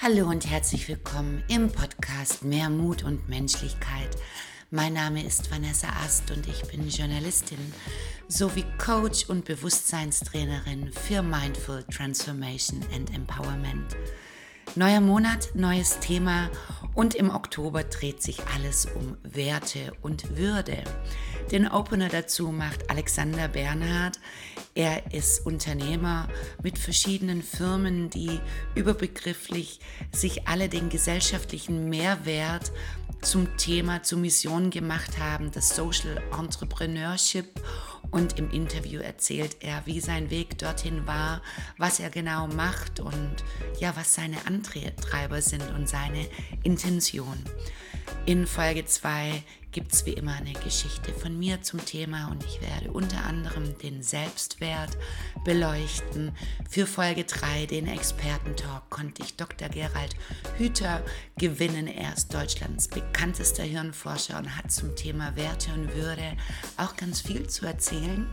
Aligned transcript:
Hallo 0.00 0.28
und 0.28 0.48
herzlich 0.48 0.88
willkommen 0.88 1.42
im 1.48 1.72
Podcast 1.72 2.44
Mehr 2.44 2.70
Mut 2.70 3.02
und 3.02 3.28
Menschlichkeit. 3.28 4.16
Mein 4.70 4.92
Name 4.92 5.26
ist 5.26 5.50
Vanessa 5.50 5.88
Ast 6.04 6.30
und 6.30 6.46
ich 6.46 6.62
bin 6.70 6.88
Journalistin 6.88 7.58
sowie 8.28 8.64
Coach 8.78 9.28
und 9.28 9.44
Bewusstseinstrainerin 9.44 10.92
für 10.92 11.20
Mindful 11.20 11.82
Transformation 11.92 12.80
and 12.94 13.12
Empowerment. 13.12 13.96
Neuer 14.76 15.00
Monat, 15.00 15.48
neues 15.54 15.98
Thema 15.98 16.48
und 16.94 17.16
im 17.16 17.30
Oktober 17.30 17.82
dreht 17.82 18.22
sich 18.22 18.38
alles 18.54 18.86
um 18.86 19.16
Werte 19.24 19.92
und 20.02 20.36
Würde. 20.36 20.84
Den 21.50 21.66
Opener 21.66 22.08
dazu 22.08 22.52
macht 22.52 22.88
Alexander 22.88 23.48
Bernhard. 23.48 24.20
Er 24.78 25.12
ist 25.12 25.44
Unternehmer 25.44 26.28
mit 26.62 26.78
verschiedenen 26.78 27.42
Firmen, 27.42 28.10
die 28.10 28.38
überbegrifflich 28.76 29.80
sich 30.12 30.46
alle 30.46 30.68
den 30.68 30.88
gesellschaftlichen 30.88 31.88
Mehrwert 31.88 32.70
zum 33.20 33.56
Thema, 33.56 34.04
zur 34.04 34.20
Mission 34.20 34.70
gemacht 34.70 35.18
haben, 35.18 35.50
das 35.50 35.74
Social 35.74 36.22
Entrepreneurship. 36.30 37.60
Und 38.12 38.38
im 38.38 38.52
Interview 38.52 39.00
erzählt 39.00 39.56
er, 39.58 39.82
wie 39.84 39.98
sein 39.98 40.30
Weg 40.30 40.58
dorthin 40.58 41.08
war, 41.08 41.42
was 41.76 41.98
er 41.98 42.10
genau 42.10 42.46
macht 42.46 43.00
und 43.00 43.34
ja, 43.80 43.96
was 43.96 44.14
seine 44.14 44.36
Antreiber 44.46 45.42
sind 45.42 45.68
und 45.74 45.88
seine 45.88 46.24
Intention. 46.62 47.36
In 48.26 48.46
Folge 48.46 48.84
2 48.84 49.42
gibt 49.72 49.92
es 49.92 50.06
wie 50.06 50.12
immer 50.12 50.34
eine 50.34 50.52
Geschichte 50.52 51.12
von 51.12 51.38
mir 51.38 51.62
zum 51.62 51.84
Thema 51.84 52.30
und 52.30 52.44
ich 52.44 52.60
werde 52.60 52.90
unter 52.90 53.24
anderem 53.24 53.76
den 53.78 54.02
Selbstwert 54.02 54.96
beleuchten. 55.44 56.32
Für 56.68 56.86
Folge 56.86 57.24
3, 57.24 57.66
den 57.66 57.86
Expertentalk, 57.86 58.88
konnte 58.90 59.22
ich 59.22 59.36
Dr. 59.36 59.68
Gerald 59.68 60.16
Hüter 60.56 61.02
gewinnen. 61.36 61.86
Er 61.86 62.14
ist 62.14 62.32
Deutschlands 62.32 62.88
bekanntester 62.88 63.62
Hirnforscher 63.62 64.38
und 64.38 64.56
hat 64.56 64.72
zum 64.72 64.96
Thema 64.96 65.36
Werte 65.36 65.72
und 65.72 65.94
Würde 65.94 66.36
auch 66.76 66.96
ganz 66.96 67.20
viel 67.20 67.48
zu 67.48 67.66
erzählen. 67.66 68.26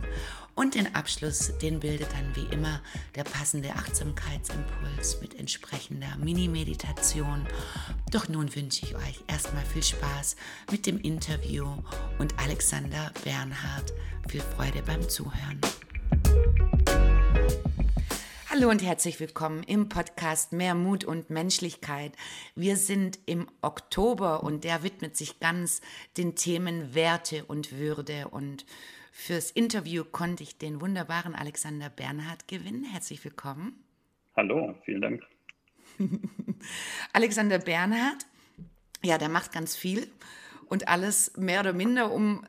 Und 0.56 0.74
den 0.74 0.94
Abschluss, 0.94 1.52
den 1.58 1.80
bildet 1.80 2.08
dann 2.14 2.34
wie 2.34 2.50
immer 2.50 2.80
der 3.14 3.24
passende 3.24 3.74
Achtsamkeitsimpuls 3.74 5.20
mit 5.20 5.38
entsprechender 5.38 6.16
Mini-Meditation. 6.16 7.46
Doch 8.10 8.28
nun 8.28 8.54
wünsche 8.54 8.86
ich 8.86 8.96
euch 8.96 9.22
erstmal 9.26 9.66
viel 9.66 9.82
Spaß 9.82 10.34
mit 10.70 10.86
dem 10.86 10.98
Interview 10.98 11.66
und 12.18 12.38
Alexander 12.38 13.12
Bernhard. 13.22 13.92
Viel 14.28 14.40
Freude 14.40 14.82
beim 14.86 15.06
Zuhören. 15.06 15.60
Hallo 18.48 18.70
und 18.70 18.82
herzlich 18.82 19.20
willkommen 19.20 19.62
im 19.62 19.90
Podcast 19.90 20.54
Mehr 20.54 20.74
Mut 20.74 21.04
und 21.04 21.28
Menschlichkeit. 21.28 22.12
Wir 22.54 22.78
sind 22.78 23.18
im 23.26 23.46
Oktober 23.60 24.42
und 24.42 24.64
der 24.64 24.82
widmet 24.82 25.18
sich 25.18 25.38
ganz 25.38 25.82
den 26.16 26.34
Themen 26.34 26.94
Werte 26.94 27.44
und 27.44 27.72
Würde 27.72 28.28
und 28.28 28.64
Fürs 29.18 29.50
Interview 29.50 30.04
konnte 30.04 30.42
ich 30.42 30.58
den 30.58 30.80
wunderbaren 30.82 31.34
Alexander 31.34 31.88
Bernhard 31.88 32.46
gewinnen. 32.48 32.84
Herzlich 32.84 33.24
willkommen. 33.24 33.82
Hallo, 34.36 34.76
vielen 34.84 35.00
Dank. 35.00 35.22
Alexander 37.14 37.58
Bernhard, 37.58 38.26
ja, 39.02 39.16
der 39.16 39.30
macht 39.30 39.52
ganz 39.52 39.74
viel 39.74 40.06
und 40.66 40.86
alles 40.86 41.34
mehr 41.38 41.60
oder 41.60 41.72
minder, 41.72 42.12
um 42.12 42.46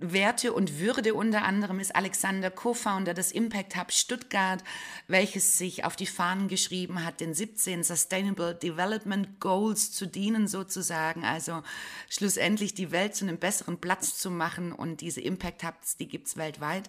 Werte 0.00 0.52
und 0.52 0.78
Würde 0.78 1.14
unter 1.14 1.42
anderem 1.42 1.80
ist 1.80 1.96
Alexander 1.96 2.52
Co-Founder 2.52 3.14
des 3.14 3.32
Impact 3.32 3.76
Hub 3.76 3.90
Stuttgart, 3.90 4.62
welches 5.08 5.58
sich 5.58 5.84
auf 5.84 5.96
die 5.96 6.06
Fahnen 6.06 6.46
geschrieben 6.46 7.04
hat, 7.04 7.20
den 7.20 7.34
17 7.34 7.82
Sustainable 7.82 8.54
Development 8.54 9.40
Goals 9.40 9.90
zu 9.90 10.06
dienen 10.06 10.46
sozusagen, 10.46 11.24
also 11.24 11.64
schlussendlich 12.08 12.74
die 12.74 12.92
Welt 12.92 13.16
zu 13.16 13.24
einem 13.24 13.38
besseren 13.38 13.80
Platz 13.80 14.16
zu 14.16 14.30
machen. 14.30 14.72
Und 14.72 15.00
diese 15.00 15.20
Impact 15.20 15.64
Hubs, 15.64 15.96
die 15.96 16.06
gibt 16.06 16.28
es 16.28 16.36
weltweit. 16.36 16.88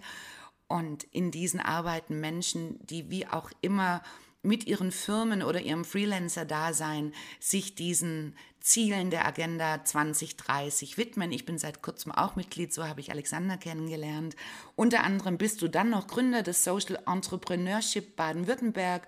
Und 0.68 1.02
in 1.02 1.32
diesen 1.32 1.58
arbeiten 1.58 2.20
Menschen, 2.20 2.78
die 2.86 3.10
wie 3.10 3.26
auch 3.26 3.50
immer 3.60 4.02
mit 4.42 4.66
ihren 4.66 4.90
Firmen 4.90 5.42
oder 5.42 5.60
ihrem 5.60 5.84
Freelancer-Dasein 5.84 7.12
sich 7.38 7.74
diesen 7.74 8.34
Zielen 8.60 9.10
der 9.10 9.26
Agenda 9.26 9.84
2030 9.84 10.96
widmen. 10.96 11.32
Ich 11.32 11.44
bin 11.44 11.58
seit 11.58 11.82
kurzem 11.82 12.12
auch 12.12 12.36
Mitglied, 12.36 12.72
so 12.72 12.86
habe 12.86 13.00
ich 13.00 13.10
Alexander 13.10 13.56
kennengelernt. 13.56 14.36
Unter 14.76 15.04
anderem 15.04 15.38
bist 15.38 15.62
du 15.62 15.68
dann 15.68 15.90
noch 15.90 16.06
Gründer 16.06 16.42
des 16.42 16.64
Social 16.64 16.98
Entrepreneurship 17.06 18.16
Baden-Württemberg. 18.16 19.06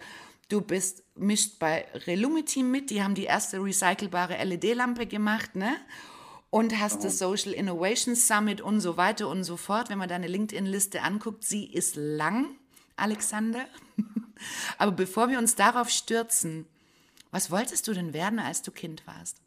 Du 0.48 0.60
bist 0.60 1.02
mischt 1.14 1.58
bei 1.58 1.86
Relumity 2.06 2.62
mit, 2.62 2.90
die 2.90 3.02
haben 3.02 3.14
die 3.14 3.24
erste 3.24 3.62
recycelbare 3.62 4.42
LED-Lampe 4.44 5.06
gemacht, 5.06 5.56
ne? 5.56 5.76
Und 6.50 6.78
hast 6.78 7.02
das 7.04 7.18
Social 7.18 7.54
Innovation 7.54 8.14
Summit 8.14 8.60
und 8.60 8.80
so 8.80 8.98
weiter 8.98 9.28
und 9.28 9.44
so 9.44 9.56
fort. 9.56 9.88
Wenn 9.88 9.96
man 9.96 10.10
deine 10.10 10.26
LinkedIn-Liste 10.26 11.00
anguckt, 11.00 11.44
sie 11.44 11.64
ist 11.64 11.96
lang, 11.96 12.58
Alexander. 12.96 13.66
Aber 14.78 14.92
bevor 14.92 15.28
wir 15.28 15.38
uns 15.38 15.54
darauf 15.54 15.88
stürzen, 15.88 16.66
was 17.30 17.50
wolltest 17.50 17.88
du 17.88 17.94
denn 17.94 18.12
werden, 18.12 18.38
als 18.38 18.62
du 18.62 18.70
Kind 18.70 19.06
warst? 19.06 19.38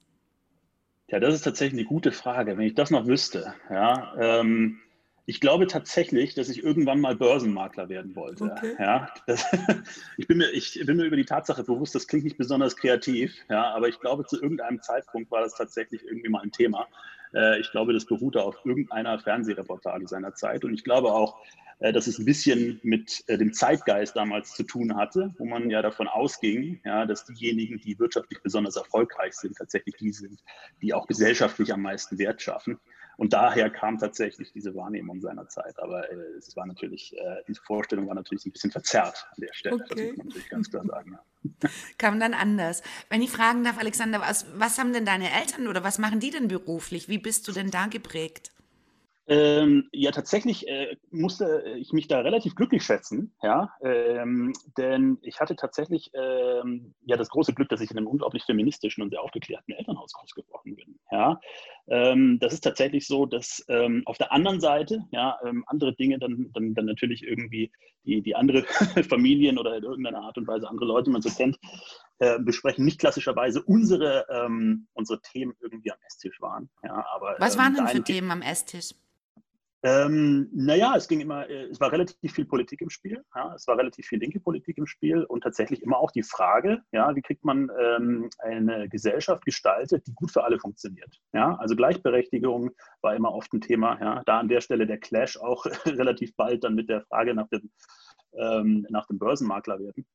Ja, 1.07 1.19
das 1.19 1.35
ist 1.35 1.43
tatsächlich 1.43 1.79
eine 1.79 1.87
gute 1.87 2.11
Frage, 2.11 2.57
wenn 2.57 2.65
ich 2.65 2.75
das 2.75 2.89
noch 2.89 3.05
wüsste. 3.05 3.53
Ja, 3.69 4.15
ähm, 4.17 4.79
ich 5.27 5.39
glaube 5.39 5.67
tatsächlich, 5.67 6.35
dass 6.35 6.49
ich 6.49 6.63
irgendwann 6.63 6.99
mal 6.99 7.15
Börsenmakler 7.15 7.89
werden 7.89 8.15
wollte. 8.15 8.45
Okay. 8.45 8.75
Ja, 8.79 9.09
das, 9.27 9.45
ich, 10.17 10.27
bin 10.27 10.37
mir, 10.37 10.49
ich 10.51 10.81
bin 10.85 10.97
mir 10.97 11.05
über 11.05 11.15
die 11.15 11.25
Tatsache 11.25 11.63
bewusst, 11.63 11.95
das 11.95 12.07
klingt 12.07 12.25
nicht 12.25 12.37
besonders 12.37 12.75
kreativ, 12.75 13.35
ja, 13.49 13.73
aber 13.73 13.87
ich 13.87 13.99
glaube, 13.99 14.25
zu 14.25 14.41
irgendeinem 14.41 14.81
Zeitpunkt 14.81 15.31
war 15.31 15.41
das 15.41 15.55
tatsächlich 15.55 16.03
irgendwie 16.03 16.29
mal 16.29 16.41
ein 16.41 16.51
Thema. 16.51 16.87
Äh, 17.33 17.59
ich 17.59 17.71
glaube, 17.71 17.93
das 17.93 18.05
beruhte 18.05 18.43
auf 18.43 18.57
irgendeiner 18.65 19.19
Fernsehreportage 19.19 20.07
seiner 20.07 20.33
Zeit 20.33 20.63
und 20.63 20.73
ich 20.73 20.83
glaube 20.83 21.11
auch, 21.11 21.37
dass 21.79 22.07
es 22.07 22.19
ein 22.19 22.25
bisschen 22.25 22.79
mit 22.83 23.23
äh, 23.27 23.37
dem 23.37 23.53
Zeitgeist 23.53 24.15
damals 24.15 24.51
zu 24.53 24.63
tun 24.63 24.95
hatte, 24.95 25.33
wo 25.37 25.45
man 25.45 25.69
ja 25.69 25.81
davon 25.81 26.07
ausging, 26.07 26.79
ja, 26.85 27.05
dass 27.05 27.25
diejenigen, 27.25 27.79
die 27.79 27.99
wirtschaftlich 27.99 28.41
besonders 28.41 28.75
erfolgreich 28.75 29.33
sind, 29.33 29.57
tatsächlich 29.57 29.95
die 29.95 30.11
sind, 30.11 30.39
die 30.81 30.93
auch 30.93 31.07
gesellschaftlich 31.07 31.73
am 31.73 31.81
meisten 31.81 32.17
Wert 32.17 32.41
schaffen. 32.41 32.79
Und 33.17 33.33
daher 33.33 33.69
kam 33.69 33.97
tatsächlich 33.97 34.51
diese 34.51 34.75
Wahrnehmung 34.75 35.21
seiner 35.21 35.47
Zeit. 35.47 35.79
Aber 35.79 36.09
äh, 36.11 36.15
es 36.37 36.55
war 36.55 36.65
natürlich, 36.65 37.15
äh, 37.17 37.43
diese 37.47 37.61
Vorstellung 37.61 38.07
war 38.07 38.15
natürlich 38.15 38.45
ein 38.45 38.51
bisschen 38.51 38.71
verzerrt 38.71 39.27
an 39.31 39.41
der 39.41 39.53
Stelle. 39.53 39.75
Okay. 39.75 39.85
Das 39.87 39.97
muss 39.97 40.17
man 40.17 40.27
natürlich 40.27 40.49
ganz 40.49 40.69
klar 40.69 40.85
sagen. 40.85 41.17
Ja. 41.61 41.69
Kam 41.97 42.19
dann 42.19 42.33
anders. 42.33 42.83
Wenn 43.09 43.21
ich 43.21 43.31
fragen 43.31 43.63
darf, 43.63 43.77
Alexander, 43.77 44.19
was, 44.19 44.45
was 44.55 44.77
haben 44.77 44.91
denn 44.91 45.05
deine 45.05 45.31
Eltern 45.31 45.67
oder 45.67 45.83
was 45.83 45.97
machen 45.97 46.19
die 46.19 46.31
denn 46.31 46.47
beruflich? 46.47 47.07
Wie 47.07 47.17
bist 47.17 47.47
du 47.47 47.51
denn 47.51 47.71
da 47.71 47.87
geprägt? 47.87 48.51
Ähm, 49.27 49.89
ja, 49.91 50.11
tatsächlich 50.11 50.67
äh, 50.67 50.97
musste 51.09 51.63
ich 51.77 51.93
mich 51.93 52.07
da 52.07 52.19
relativ 52.19 52.53
glücklich 52.53 52.83
schätzen, 52.83 53.33
ja, 53.41 53.73
ähm, 53.81 54.53
denn 54.77 55.17
ich 55.23 55.39
hatte 55.39 55.55
tatsächlich 55.55 56.11
ähm, 56.13 56.93
ja 57.05 57.17
das 57.17 57.29
große 57.29 57.55
Glück, 57.55 57.69
dass 57.69 57.81
ich 57.81 57.89
in 57.89 57.97
einem 57.97 58.05
unglaublich 58.05 58.43
feministischen 58.43 59.01
und 59.01 59.09
sehr 59.09 59.23
aufgeklärten 59.23 59.73
Elternhaus 59.73 60.13
groß 60.13 60.35
geworden 60.35 60.75
bin, 60.75 60.99
ja. 61.11 61.39
Ähm, 61.87 62.37
das 62.39 62.53
ist 62.53 62.61
tatsächlich 62.61 63.07
so, 63.07 63.25
dass 63.25 63.65
ähm, 63.67 64.03
auf 64.05 64.19
der 64.19 64.31
anderen 64.31 64.61
Seite, 64.61 65.03
ja, 65.11 65.39
ähm, 65.43 65.63
andere 65.67 65.95
Dinge 65.95 66.19
dann, 66.19 66.51
dann, 66.53 66.75
dann 66.75 66.85
natürlich 66.85 67.23
irgendwie 67.23 67.71
die, 68.03 68.21
die 68.21 68.35
andere 68.35 68.63
Familien 69.09 69.57
oder 69.57 69.75
in 69.75 69.83
irgendeiner 69.83 70.21
Art 70.21 70.37
und 70.37 70.47
Weise 70.47 70.69
andere 70.69 70.85
Leute, 70.85 71.05
die 71.05 71.11
man 71.11 71.23
so 71.23 71.31
kennt, 71.31 71.57
äh, 72.19 72.37
besprechen, 72.37 72.85
nicht 72.85 72.99
klassischerweise 72.99 73.63
unsere, 73.63 74.25
unsere 74.93 75.21
Themen 75.21 75.53
irgendwie 75.61 75.91
am 75.91 75.97
Esstisch 76.05 76.39
waren, 76.41 76.69
ja, 76.83 77.05
aber. 77.15 77.35
Was 77.39 77.57
waren 77.57 77.73
denn 77.73 77.87
für 77.87 78.03
Themen 78.03 78.29
am 78.29 78.41
Esstisch? 78.41 78.93
Ähm, 79.85 80.49
naja, 80.51 80.95
es 80.97 81.07
ging 81.07 81.19
immer, 81.19 81.47
äh, 81.47 81.65
es 81.65 81.79
war 81.79 81.91
relativ 81.91 82.33
viel 82.33 82.45
Politik 82.45 82.81
im 82.81 82.89
Spiel, 82.89 83.23
ja, 83.35 83.53
es 83.53 83.67
war 83.67 83.77
relativ 83.77 84.07
viel 84.07 84.17
linke 84.17 84.39
Politik 84.39 84.79
im 84.79 84.87
Spiel 84.87 85.23
und 85.25 85.41
tatsächlich 85.41 85.83
immer 85.83 85.99
auch 85.99 86.09
die 86.09 86.23
Frage, 86.23 86.81
ja, 86.91 87.15
wie 87.15 87.21
kriegt 87.21 87.45
man 87.45 87.69
ähm, 87.79 88.27
eine 88.39 88.89
Gesellschaft 88.89 89.45
gestaltet, 89.45 90.07
die 90.07 90.15
gut 90.15 90.31
für 90.31 90.43
alle 90.43 90.57
funktioniert. 90.57 91.15
Ja? 91.33 91.53
Also 91.57 91.75
Gleichberechtigung 91.75 92.71
war 93.01 93.15
immer 93.15 93.31
oft 93.31 93.53
ein 93.53 93.61
Thema, 93.61 93.99
ja. 94.01 94.23
da 94.25 94.39
an 94.39 94.47
der 94.47 94.61
Stelle 94.61 94.87
der 94.87 94.97
Clash 94.97 95.37
auch 95.37 95.63
relativ 95.85 96.35
bald 96.35 96.63
dann 96.63 96.73
mit 96.73 96.89
der 96.89 97.01
Frage 97.01 97.35
nach 97.35 97.47
dem, 97.49 97.69
ähm, 98.39 98.87
nach 98.89 99.05
dem 99.05 99.19
Börsenmakler 99.19 99.77
werden. 99.77 100.07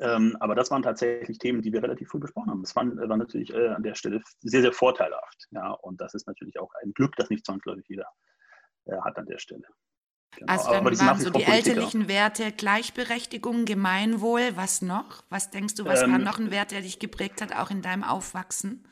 Ähm, 0.00 0.36
aber 0.40 0.54
das 0.54 0.70
waren 0.70 0.82
tatsächlich 0.82 1.38
Themen, 1.38 1.62
die 1.62 1.72
wir 1.72 1.82
relativ 1.82 2.10
früh 2.10 2.18
besprochen 2.18 2.50
haben. 2.50 2.62
Das 2.62 2.76
war, 2.76 2.84
war 2.84 3.16
natürlich 3.16 3.54
äh, 3.54 3.68
an 3.68 3.82
der 3.82 3.94
Stelle 3.94 4.20
sehr, 4.40 4.60
sehr 4.60 4.74
vorteilhaft. 4.74 5.46
Ja? 5.52 5.70
Und 5.70 6.02
das 6.02 6.12
ist 6.12 6.26
natürlich 6.26 6.60
auch 6.60 6.70
ein 6.82 6.92
Glück, 6.92 7.16
das 7.16 7.30
nicht 7.30 7.46
zwangsläufig 7.46 7.86
jeder 7.88 8.06
hat 9.04 9.18
an 9.18 9.26
der 9.26 9.38
Stelle. 9.38 9.66
Genau. 10.36 10.52
Also 10.52 10.70
dann 10.70 10.84
waren 10.84 11.20
so 11.20 11.30
die 11.30 11.42
elterlichen 11.42 12.08
Werte 12.08 12.52
Gleichberechtigung, 12.52 13.64
Gemeinwohl, 13.64 14.56
was 14.56 14.80
noch? 14.80 15.24
Was 15.28 15.50
denkst 15.50 15.74
du, 15.74 15.84
was 15.84 16.02
ähm, 16.02 16.12
war 16.12 16.18
noch 16.18 16.38
ein 16.38 16.50
Wert, 16.50 16.70
der 16.70 16.82
dich 16.82 16.98
geprägt 16.98 17.42
hat, 17.42 17.54
auch 17.54 17.70
in 17.70 17.82
deinem 17.82 18.04
Aufwachsen? 18.04 18.86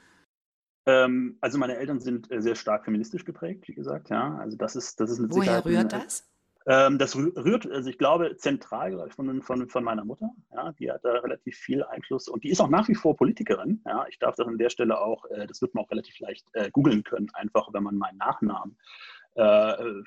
Ähm, 0.86 1.38
also 1.40 1.58
meine 1.58 1.76
Eltern 1.76 2.00
sind 2.00 2.30
äh, 2.30 2.42
sehr 2.42 2.54
stark 2.54 2.84
feministisch 2.84 3.24
geprägt, 3.24 3.68
wie 3.68 3.74
gesagt, 3.74 4.10
ja. 4.10 4.36
Also 4.38 4.56
das 4.56 4.74
ist, 4.74 4.98
das 5.00 5.10
ist 5.10 5.20
mit 5.20 5.30
Woher 5.30 5.42
Sicherheit 5.42 5.64
rührt 5.66 5.92
das? 5.92 6.28
Ähm, 6.66 6.98
das 6.98 7.16
rührt, 7.16 7.70
also 7.70 7.88
ich 7.88 7.98
glaube, 7.98 8.36
zentral 8.36 9.08
von, 9.10 9.42
von, 9.42 9.68
von 9.68 9.84
meiner 9.84 10.04
Mutter. 10.04 10.30
Ja, 10.52 10.72
die 10.72 10.90
hat 10.90 11.04
da 11.04 11.12
relativ 11.12 11.56
viel 11.56 11.82
Einfluss 11.84 12.28
und 12.28 12.44
die 12.44 12.50
ist 12.50 12.60
auch 12.60 12.68
nach 12.68 12.88
wie 12.88 12.94
vor 12.94 13.16
Politikerin. 13.16 13.80
Ja, 13.86 14.06
ich 14.08 14.18
darf 14.18 14.34
das 14.36 14.46
an 14.46 14.58
der 14.58 14.70
Stelle 14.70 15.00
auch, 15.00 15.24
äh, 15.26 15.46
das 15.46 15.62
wird 15.62 15.74
man 15.74 15.84
auch 15.84 15.90
relativ 15.90 16.18
leicht 16.20 16.46
äh, 16.52 16.70
googeln 16.70 17.04
können, 17.04 17.30
einfach 17.32 17.68
wenn 17.72 17.84
man 17.84 17.96
meinen 17.96 18.18
Nachnamen 18.18 18.72
äh, 18.72 19.17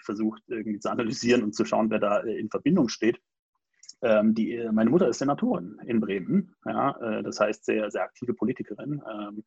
versucht 0.04 0.44
irgendwie 0.48 0.80
zu 0.80 0.89
analysieren 0.89 1.44
und 1.44 1.56
zu 1.56 1.66
schauen, 1.66 1.89
wer 1.89 2.00
da 2.00 2.19
äh, 2.19 2.39
in 2.39 2.50
Verbindung 2.50 2.89
steht. 2.89 3.19
Ähm, 4.01 4.33
die, 4.33 4.56
äh, 4.56 4.72
meine 4.72 4.89
Mutter 4.89 5.07
ist 5.07 5.19
Senatorin 5.19 5.80
in 5.86 6.00
Bremen, 6.00 6.56
ja, 6.66 6.98
äh, 7.00 7.24
das 7.24 7.39
heißt 7.39 7.66
sehr, 7.66 7.92
sehr 7.92 8.04
aktive 8.04 8.33
Politikerin. 8.33 9.01
Ähm, 9.10 9.44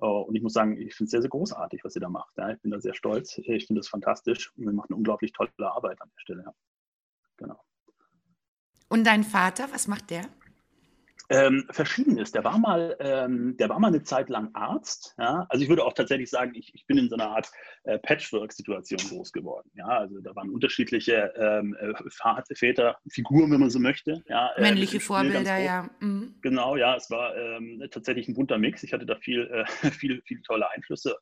Oh, 0.00 0.20
und 0.20 0.36
ich 0.36 0.42
muss 0.42 0.52
sagen, 0.52 0.76
ich 0.76 0.94
finde 0.94 1.06
es 1.06 1.10
sehr, 1.10 1.22
sehr 1.22 1.30
großartig, 1.30 1.82
was 1.82 1.92
sie 1.92 2.00
da 2.00 2.08
macht. 2.08 2.36
Ja. 2.36 2.52
Ich 2.52 2.60
bin 2.60 2.70
da 2.70 2.80
sehr 2.80 2.94
stolz. 2.94 3.36
Ich 3.38 3.66
finde 3.66 3.80
es 3.80 3.88
fantastisch. 3.88 4.52
Und 4.56 4.66
wir 4.66 4.72
machen 4.72 4.90
eine 4.90 4.96
unglaublich 4.96 5.32
tolle 5.32 5.50
Arbeit 5.58 6.00
an 6.00 6.08
der 6.14 6.20
Stelle. 6.20 6.42
Ja. 6.44 6.54
Genau. 7.36 7.60
Und 8.88 9.04
dein 9.06 9.24
Vater, 9.24 9.68
was 9.72 9.88
macht 9.88 10.10
der? 10.10 10.22
Ähm, 11.30 11.66
Verschiedenes. 11.70 12.32
Der 12.32 12.42
war 12.44 12.58
mal, 12.58 12.96
ähm, 13.00 13.56
der 13.58 13.68
war 13.68 13.78
mal 13.78 13.88
eine 13.88 14.02
Zeit 14.02 14.30
lang 14.30 14.50
Arzt. 14.54 15.14
Ja? 15.18 15.46
Also 15.50 15.62
ich 15.62 15.68
würde 15.68 15.84
auch 15.84 15.92
tatsächlich 15.92 16.30
sagen, 16.30 16.52
ich, 16.54 16.74
ich 16.74 16.86
bin 16.86 16.96
in 16.96 17.08
so 17.08 17.16
einer 17.16 17.28
Art 17.28 17.50
äh, 17.84 17.98
Patchwork-Situation 17.98 18.98
groß 19.10 19.32
geworden. 19.32 19.70
Ja? 19.74 19.86
Also 19.86 20.20
da 20.20 20.34
waren 20.34 20.48
unterschiedliche 20.48 21.32
ähm, 21.36 21.76
äh, 21.80 22.54
Väter, 22.54 22.96
Figuren, 23.10 23.50
wenn 23.50 23.60
man 23.60 23.70
so 23.70 23.78
möchte. 23.78 24.22
Ja? 24.28 24.50
Äh, 24.56 24.62
Männliche 24.62 25.00
Vorbilder, 25.00 25.58
ja. 25.58 25.90
Mhm. 26.00 26.36
Genau, 26.40 26.76
ja, 26.76 26.96
es 26.96 27.10
war 27.10 27.36
ähm, 27.36 27.82
tatsächlich 27.90 28.28
ein 28.28 28.34
bunter 28.34 28.56
Mix. 28.56 28.82
Ich 28.82 28.92
hatte 28.92 29.04
da 29.04 29.16
viel, 29.16 29.46
äh, 29.48 29.64
viel, 29.90 30.22
viel 30.22 30.40
tolle 30.42 30.70
Einflüsse. 30.70 31.14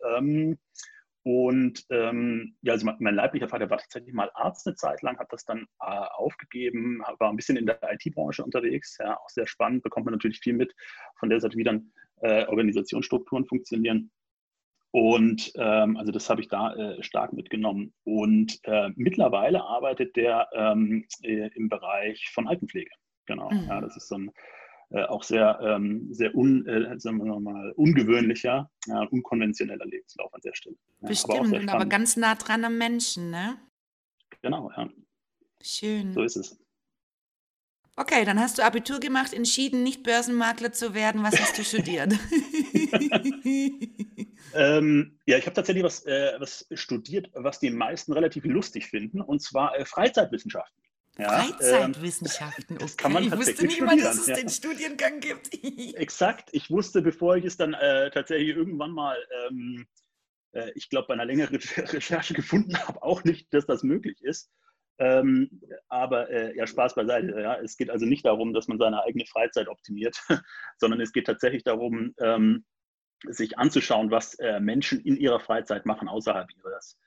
Und 1.26 1.84
ähm, 1.90 2.54
ja, 2.62 2.74
also 2.74 2.88
mein 3.00 3.16
leiblicher 3.16 3.48
Vater 3.48 3.68
war 3.68 3.78
tatsächlich 3.78 4.14
mal 4.14 4.30
Arzt 4.34 4.64
eine 4.64 4.76
Zeit 4.76 5.02
lang, 5.02 5.18
hat 5.18 5.32
das 5.32 5.44
dann 5.44 5.66
äh, 5.80 5.86
aufgegeben, 6.14 7.02
war 7.18 7.30
ein 7.30 7.34
bisschen 7.34 7.56
in 7.56 7.66
der 7.66 7.80
IT-Branche 7.82 8.44
unterwegs, 8.44 8.96
ja, 9.00 9.18
auch 9.18 9.28
sehr 9.28 9.48
spannend, 9.48 9.82
bekommt 9.82 10.06
man 10.06 10.12
natürlich 10.12 10.38
viel 10.38 10.52
mit 10.52 10.72
von 11.18 11.28
der 11.28 11.40
Seite, 11.40 11.58
wie 11.58 11.64
dann 11.64 11.90
äh, 12.20 12.46
Organisationsstrukturen 12.46 13.44
funktionieren. 13.44 14.12
Und 14.92 15.50
ähm, 15.56 15.96
also 15.96 16.12
das 16.12 16.30
habe 16.30 16.42
ich 16.42 16.46
da 16.46 16.72
äh, 16.76 17.02
stark 17.02 17.32
mitgenommen. 17.32 17.92
Und 18.04 18.60
äh, 18.62 18.90
mittlerweile 18.94 19.64
arbeitet 19.64 20.14
der 20.14 20.48
ähm, 20.52 21.08
äh, 21.24 21.50
im 21.56 21.68
Bereich 21.68 22.30
von 22.32 22.46
Altenpflege. 22.46 22.92
Genau. 23.26 23.50
Mhm. 23.50 23.66
Ja, 23.66 23.80
das 23.80 23.96
ist 23.96 24.06
so 24.06 24.14
ein 24.14 24.30
äh, 24.90 25.02
auch 25.04 25.24
sehr, 25.24 25.58
ähm, 25.62 26.12
sehr 26.12 26.34
un, 26.34 26.66
äh, 26.66 26.98
sagen 26.98 27.18
wir 27.24 27.40
mal, 27.40 27.72
ungewöhnlicher, 27.72 28.70
ja, 28.86 29.00
unkonventioneller 29.02 29.84
Lebenslauf 29.84 30.32
an 30.32 30.40
der 30.44 30.54
Stelle. 30.54 30.76
Ja, 31.00 31.08
Bestimmt, 31.08 31.54
aber, 31.54 31.72
aber, 31.72 31.86
ganz 31.86 32.16
nah 32.16 32.36
dran 32.36 32.64
am 32.64 32.78
Menschen, 32.78 33.30
ne? 33.30 33.58
Genau, 34.42 34.70
ja. 34.76 34.88
Schön. 35.60 36.12
So 36.12 36.22
ist 36.22 36.36
es. 36.36 36.56
Okay, 37.96 38.26
dann 38.26 38.38
hast 38.38 38.58
du 38.58 38.62
Abitur 38.62 39.00
gemacht, 39.00 39.32
entschieden, 39.32 39.82
nicht 39.82 40.02
Börsenmakler 40.02 40.70
zu 40.70 40.92
werden. 40.92 41.22
Was 41.22 41.40
hast 41.40 41.58
du 41.58 41.64
studiert? 41.64 42.12
ähm, 44.54 45.18
ja, 45.24 45.38
ich 45.38 45.46
habe 45.46 45.54
tatsächlich 45.54 45.82
was, 45.82 46.04
äh, 46.04 46.34
was 46.38 46.66
studiert, 46.74 47.30
was 47.32 47.58
die 47.58 47.70
meisten 47.70 48.12
relativ 48.12 48.44
lustig 48.44 48.86
finden, 48.86 49.22
und 49.22 49.40
zwar 49.40 49.78
äh, 49.78 49.86
Freizeitwissenschaften. 49.86 50.82
Ja, 51.18 51.30
Freizeitwissenschaften, 51.30 52.76
ähm, 52.76 52.78
das 52.78 52.96
kann 52.96 53.12
man 53.12 53.24
ich 53.24 53.32
wusste 53.32 53.64
nicht 53.64 53.80
mal, 53.80 53.96
dass 53.96 54.18
es 54.18 54.26
ja. 54.26 54.34
den 54.34 54.50
Studiengang 54.50 55.20
gibt. 55.20 55.48
Exakt, 55.96 56.50
ich 56.52 56.70
wusste, 56.70 57.00
bevor 57.00 57.36
ich 57.36 57.44
es 57.46 57.56
dann 57.56 57.72
äh, 57.72 58.10
tatsächlich 58.10 58.54
irgendwann 58.54 58.90
mal, 58.90 59.16
ähm, 59.48 59.86
äh, 60.52 60.70
ich 60.74 60.90
glaube, 60.90 61.08
bei 61.08 61.14
einer 61.14 61.24
längeren 61.24 61.56
Recherche 61.56 62.34
gefunden 62.34 62.76
habe, 62.86 63.02
auch 63.02 63.24
nicht, 63.24 63.52
dass 63.54 63.64
das 63.64 63.82
möglich 63.82 64.22
ist. 64.22 64.50
Ähm, 64.98 65.62
aber 65.88 66.30
äh, 66.30 66.56
ja, 66.56 66.66
Spaß 66.66 66.94
beiseite. 66.94 67.38
Ja. 67.40 67.60
Es 67.60 67.76
geht 67.76 67.90
also 67.90 68.06
nicht 68.06 68.24
darum, 68.24 68.54
dass 68.54 68.68
man 68.68 68.78
seine 68.78 69.02
eigene 69.02 69.26
Freizeit 69.26 69.68
optimiert, 69.68 70.16
sondern 70.78 71.00
es 71.00 71.12
geht 71.12 71.26
tatsächlich 71.26 71.64
darum, 71.64 72.14
ähm, 72.18 72.64
sich 73.26 73.58
anzuschauen, 73.58 74.10
was 74.10 74.34
äh, 74.34 74.60
Menschen 74.60 75.00
in 75.00 75.16
ihrer 75.16 75.40
Freizeit 75.40 75.86
machen 75.86 76.08
außerhalb 76.08 76.48
ihres 76.56 76.98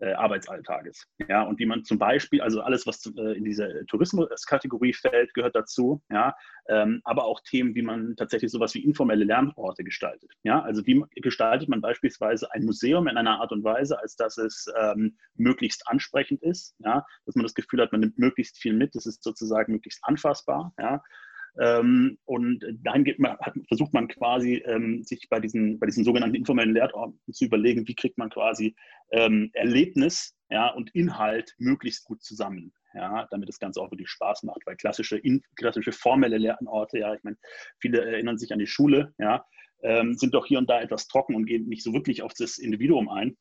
Arbeitsalltages. 0.00 1.06
Ja, 1.28 1.42
und 1.42 1.58
wie 1.58 1.66
man 1.66 1.84
zum 1.84 1.98
Beispiel, 1.98 2.40
also 2.40 2.60
alles, 2.60 2.86
was 2.86 3.04
äh, 3.16 3.36
in 3.36 3.44
diese 3.44 3.84
Tourismuskategorie 3.86 4.92
fällt, 4.92 5.32
gehört 5.34 5.54
dazu. 5.54 6.02
Ja, 6.10 6.34
ähm, 6.68 7.00
aber 7.04 7.24
auch 7.24 7.40
Themen, 7.40 7.74
wie 7.74 7.82
man 7.82 8.16
tatsächlich 8.16 8.50
sowas 8.50 8.74
wie 8.74 8.84
informelle 8.84 9.24
Lernorte 9.24 9.84
gestaltet. 9.84 10.30
Ja, 10.42 10.60
also 10.62 10.84
wie 10.86 11.04
gestaltet 11.16 11.68
man 11.68 11.80
beispielsweise 11.80 12.50
ein 12.52 12.64
Museum 12.64 13.06
in 13.06 13.16
einer 13.16 13.40
Art 13.40 13.52
und 13.52 13.64
Weise, 13.64 13.98
als 13.98 14.16
dass 14.16 14.38
es 14.38 14.66
ähm, 14.80 15.16
möglichst 15.34 15.86
ansprechend 15.86 16.42
ist. 16.42 16.74
Ja, 16.78 17.04
dass 17.26 17.34
man 17.34 17.44
das 17.44 17.54
Gefühl 17.54 17.80
hat, 17.80 17.92
man 17.92 18.00
nimmt 18.00 18.18
möglichst 18.18 18.58
viel 18.58 18.72
mit, 18.72 18.96
es 18.96 19.06
ist 19.06 19.22
sozusagen 19.22 19.72
möglichst 19.72 20.00
anfassbar. 20.02 20.72
Ja, 20.78 21.02
ähm, 21.58 22.18
und 22.24 22.64
dann 22.82 23.04
man, 23.18 23.36
versucht 23.68 23.92
man 23.92 24.08
quasi, 24.08 24.62
ähm, 24.66 25.02
sich 25.02 25.28
bei 25.28 25.38
diesen, 25.38 25.78
bei 25.78 25.86
diesen 25.86 26.04
sogenannten 26.04 26.36
informellen 26.36 26.72
Lehrorten 26.72 27.20
zu 27.32 27.44
überlegen, 27.44 27.86
wie 27.86 27.94
kriegt 27.94 28.16
man 28.18 28.30
quasi 28.30 28.74
ähm, 29.10 29.50
Erlebnis 29.52 30.34
ja, 30.50 30.68
und 30.68 30.94
Inhalt 30.94 31.54
möglichst 31.58 32.04
gut 32.04 32.22
zusammen. 32.22 32.72
Ja, 32.94 33.26
damit 33.30 33.48
das 33.48 33.58
Ganze 33.58 33.80
auch 33.80 33.90
wirklich 33.90 34.10
Spaß 34.10 34.42
macht, 34.42 34.66
weil 34.66 34.76
klassische, 34.76 35.16
in, 35.16 35.42
klassische 35.56 35.92
formelle 35.92 36.36
Lernorte, 36.36 36.98
ja, 36.98 37.14
ich 37.14 37.22
meine, 37.22 37.38
viele 37.78 38.04
erinnern 38.04 38.36
sich 38.36 38.52
an 38.52 38.58
die 38.58 38.66
Schule, 38.66 39.14
ja, 39.18 39.46
ähm, 39.82 40.12
sind 40.14 40.34
doch 40.34 40.44
hier 40.44 40.58
und 40.58 40.68
da 40.68 40.78
etwas 40.78 41.08
trocken 41.08 41.34
und 41.34 41.46
gehen 41.46 41.68
nicht 41.68 41.82
so 41.82 41.94
wirklich 41.94 42.22
auf 42.22 42.34
das 42.34 42.58
Individuum 42.58 43.08
ein. 43.08 43.38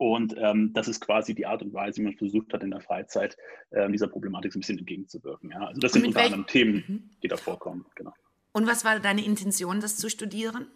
Und 0.00 0.34
ähm, 0.38 0.72
das 0.72 0.88
ist 0.88 1.02
quasi 1.02 1.34
die 1.34 1.44
Art 1.44 1.60
und 1.60 1.74
Weise, 1.74 1.98
wie 2.00 2.06
man 2.06 2.16
versucht 2.16 2.54
hat, 2.54 2.62
in 2.62 2.70
der 2.70 2.80
Freizeit 2.80 3.36
ähm, 3.70 3.92
dieser 3.92 4.08
Problematik 4.08 4.50
so 4.50 4.58
ein 4.58 4.62
bisschen 4.62 4.78
entgegenzuwirken. 4.78 5.50
Ja? 5.50 5.66
Also 5.66 5.78
das 5.78 5.92
sind 5.92 6.06
unter 6.06 6.22
anderem 6.22 6.46
Themen, 6.46 6.84
mhm. 6.88 7.10
die 7.22 7.28
da 7.28 7.36
vorkommen. 7.36 7.84
Genau. 7.96 8.14
Und 8.52 8.66
was 8.66 8.82
war 8.82 8.98
deine 8.98 9.22
Intention, 9.22 9.78
das 9.78 9.98
zu 9.98 10.08
studieren? 10.08 10.68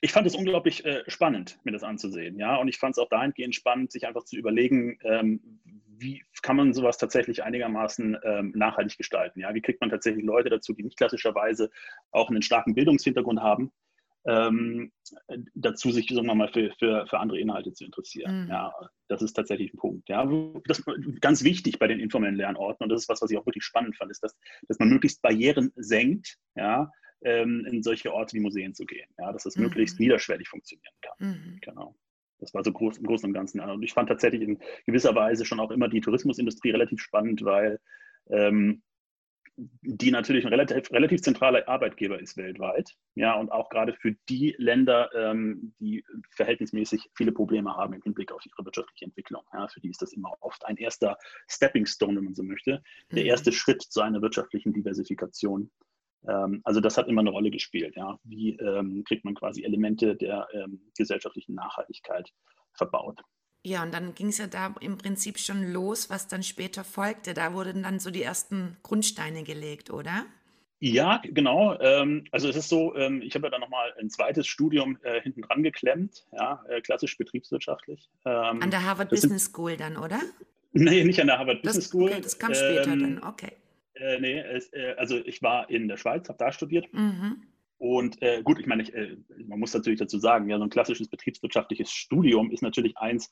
Ich 0.00 0.12
fand 0.12 0.26
es 0.26 0.34
unglaublich 0.34 0.86
äh, 0.86 1.02
spannend, 1.08 1.58
mir 1.64 1.72
das 1.72 1.82
anzusehen. 1.82 2.38
Ja? 2.38 2.56
Und 2.56 2.68
ich 2.68 2.78
fand 2.78 2.96
es 2.96 2.98
auch 2.98 3.10
dahingehend 3.10 3.54
spannend, 3.54 3.92
sich 3.92 4.06
einfach 4.06 4.24
zu 4.24 4.36
überlegen, 4.36 4.98
ähm, 5.02 5.60
wie 5.86 6.24
kann 6.40 6.56
man 6.56 6.72
sowas 6.72 6.96
tatsächlich 6.96 7.42
einigermaßen 7.44 8.16
ähm, 8.24 8.52
nachhaltig 8.56 8.96
gestalten? 8.96 9.40
Ja? 9.40 9.52
Wie 9.52 9.60
kriegt 9.60 9.82
man 9.82 9.90
tatsächlich 9.90 10.24
Leute 10.24 10.48
dazu, 10.48 10.72
die 10.72 10.84
nicht 10.84 10.96
klassischerweise 10.96 11.70
auch 12.12 12.30
einen 12.30 12.40
starken 12.40 12.74
Bildungshintergrund 12.74 13.42
haben, 13.42 13.72
ähm, 14.26 14.92
dazu, 15.54 15.90
sich, 15.90 16.08
sagen 16.08 16.26
wir 16.26 16.34
mal, 16.34 16.48
für, 16.48 16.72
für, 16.78 17.06
für 17.06 17.18
andere 17.18 17.38
Inhalte 17.38 17.72
zu 17.72 17.84
interessieren. 17.84 18.44
Mhm. 18.44 18.50
Ja, 18.50 18.72
das 19.08 19.22
ist 19.22 19.34
tatsächlich 19.34 19.72
ein 19.74 19.78
Punkt. 19.78 20.08
Ja, 20.08 20.28
das 20.66 20.82
ganz 21.20 21.44
wichtig 21.44 21.78
bei 21.78 21.86
den 21.86 22.00
informellen 22.00 22.36
Lernorten 22.36 22.84
und 22.84 22.88
das 22.90 23.02
ist 23.02 23.08
was, 23.08 23.20
was 23.20 23.30
ich 23.30 23.36
auch 23.36 23.46
wirklich 23.46 23.64
spannend 23.64 23.96
fand, 23.96 24.10
ist, 24.10 24.22
dass, 24.22 24.34
dass 24.68 24.78
man 24.78 24.88
möglichst 24.88 25.20
Barrieren 25.22 25.72
senkt, 25.76 26.38
ja, 26.56 26.90
ähm, 27.22 27.66
in 27.70 27.82
solche 27.82 28.12
Orte 28.12 28.34
wie 28.36 28.40
Museen 28.40 28.74
zu 28.74 28.84
gehen. 28.84 29.08
Ja, 29.18 29.32
dass 29.32 29.44
das 29.44 29.56
mhm. 29.56 29.64
möglichst 29.64 30.00
niederschwellig 30.00 30.48
funktionieren 30.48 30.94
kann. 31.02 31.28
Mhm. 31.28 31.58
Genau. 31.60 31.96
Das 32.38 32.52
war 32.52 32.64
so 32.64 32.72
groß, 32.72 32.98
im 32.98 33.06
Großen 33.06 33.26
und 33.26 33.32
Ganzen. 33.32 33.60
Und 33.60 33.82
ich 33.82 33.92
fand 33.92 34.08
tatsächlich 34.08 34.42
in 34.42 34.58
gewisser 34.86 35.14
Weise 35.14 35.44
schon 35.44 35.60
auch 35.60 35.70
immer 35.70 35.88
die 35.88 36.00
Tourismusindustrie 36.00 36.70
relativ 36.70 37.00
spannend, 37.00 37.44
weil 37.44 37.80
ähm, 38.28 38.82
die 39.56 40.10
natürlich 40.10 40.44
ein 40.44 40.50
relativ, 40.50 40.90
relativ 40.90 41.22
zentraler 41.22 41.68
Arbeitgeber 41.68 42.20
ist 42.20 42.36
weltweit. 42.36 42.92
Ja, 43.14 43.34
und 43.34 43.52
auch 43.52 43.68
gerade 43.68 43.94
für 43.94 44.12
die 44.28 44.54
Länder, 44.58 45.10
ähm, 45.14 45.74
die 45.78 46.04
verhältnismäßig 46.30 47.10
viele 47.14 47.32
Probleme 47.32 47.76
haben 47.76 47.94
im 47.94 48.02
Hinblick 48.02 48.32
auf 48.32 48.44
ihre 48.44 48.64
wirtschaftliche 48.64 49.04
Entwicklung. 49.04 49.42
Ja, 49.52 49.68
für 49.68 49.80
die 49.80 49.90
ist 49.90 50.02
das 50.02 50.12
immer 50.12 50.32
oft 50.40 50.64
ein 50.66 50.76
erster 50.76 51.16
Stepping 51.48 51.86
Stone, 51.86 52.16
wenn 52.16 52.24
man 52.24 52.34
so 52.34 52.42
möchte, 52.42 52.82
der 53.12 53.22
mhm. 53.22 53.30
erste 53.30 53.52
Schritt 53.52 53.82
zu 53.82 54.00
einer 54.00 54.22
wirtschaftlichen 54.22 54.72
Diversifikation. 54.72 55.70
Ähm, 56.26 56.60
also 56.64 56.80
das 56.80 56.98
hat 56.98 57.08
immer 57.08 57.20
eine 57.20 57.30
Rolle 57.30 57.50
gespielt. 57.50 57.94
Ja. 57.96 58.18
Wie 58.24 58.56
ähm, 58.56 59.04
kriegt 59.06 59.24
man 59.24 59.34
quasi 59.34 59.62
Elemente 59.62 60.16
der 60.16 60.48
ähm, 60.52 60.80
gesellschaftlichen 60.96 61.54
Nachhaltigkeit 61.54 62.30
verbaut? 62.72 63.20
Ja, 63.66 63.82
und 63.82 63.94
dann 63.94 64.14
ging 64.14 64.28
es 64.28 64.36
ja 64.36 64.46
da 64.46 64.74
im 64.80 64.98
Prinzip 64.98 65.38
schon 65.38 65.72
los, 65.72 66.10
was 66.10 66.28
dann 66.28 66.42
später 66.42 66.84
folgte. 66.84 67.32
Da 67.32 67.54
wurden 67.54 67.82
dann 67.82 67.98
so 67.98 68.10
die 68.10 68.22
ersten 68.22 68.76
Grundsteine 68.82 69.42
gelegt, 69.42 69.90
oder? 69.90 70.26
Ja, 70.80 71.22
genau. 71.24 71.80
Ähm, 71.80 72.24
also 72.30 72.46
es 72.50 72.56
ist 72.56 72.68
so, 72.68 72.94
ähm, 72.94 73.22
ich 73.22 73.34
habe 73.34 73.46
ja 73.46 73.50
dann 73.50 73.62
nochmal 73.62 73.94
ein 73.98 74.10
zweites 74.10 74.46
Studium 74.46 74.98
äh, 75.02 75.22
hinten 75.22 75.40
dran 75.40 75.62
geklemmt, 75.62 76.26
ja, 76.32 76.62
äh, 76.68 76.82
klassisch 76.82 77.16
betriebswirtschaftlich. 77.16 78.10
Ähm, 78.26 78.60
an 78.60 78.70
der 78.70 78.84
Harvard 78.84 79.08
Business 79.08 79.44
sind, 79.44 79.52
School 79.52 79.78
dann, 79.78 79.96
oder? 79.96 80.20
Nee, 80.72 81.02
nicht 81.04 81.18
an 81.22 81.28
der 81.28 81.38
Harvard 81.38 81.64
das, 81.64 81.76
Business 81.76 81.88
School. 81.88 82.10
Okay, 82.10 82.20
das 82.20 82.38
kam 82.38 82.52
später 82.52 82.90
dann, 82.90 83.22
okay. 83.22 83.52
Äh, 83.94 84.20
nee, 84.20 84.40
es, 84.40 84.70
äh, 84.74 84.94
also 84.98 85.16
ich 85.24 85.40
war 85.40 85.70
in 85.70 85.88
der 85.88 85.96
Schweiz, 85.96 86.28
habe 86.28 86.38
da 86.38 86.52
studiert. 86.52 86.92
Mhm. 86.92 87.44
Und 87.78 88.22
äh, 88.22 88.42
gut, 88.42 88.58
ich 88.58 88.66
meine, 88.66 88.82
ich, 88.82 88.94
äh, 88.94 89.16
man 89.46 89.58
muss 89.58 89.74
natürlich 89.74 89.98
dazu 89.98 90.18
sagen, 90.18 90.48
ja, 90.48 90.58
so 90.58 90.64
ein 90.64 90.70
klassisches 90.70 91.08
betriebswirtschaftliches 91.08 91.90
Studium 91.90 92.50
ist 92.50 92.62
natürlich 92.62 92.96
eins, 92.96 93.30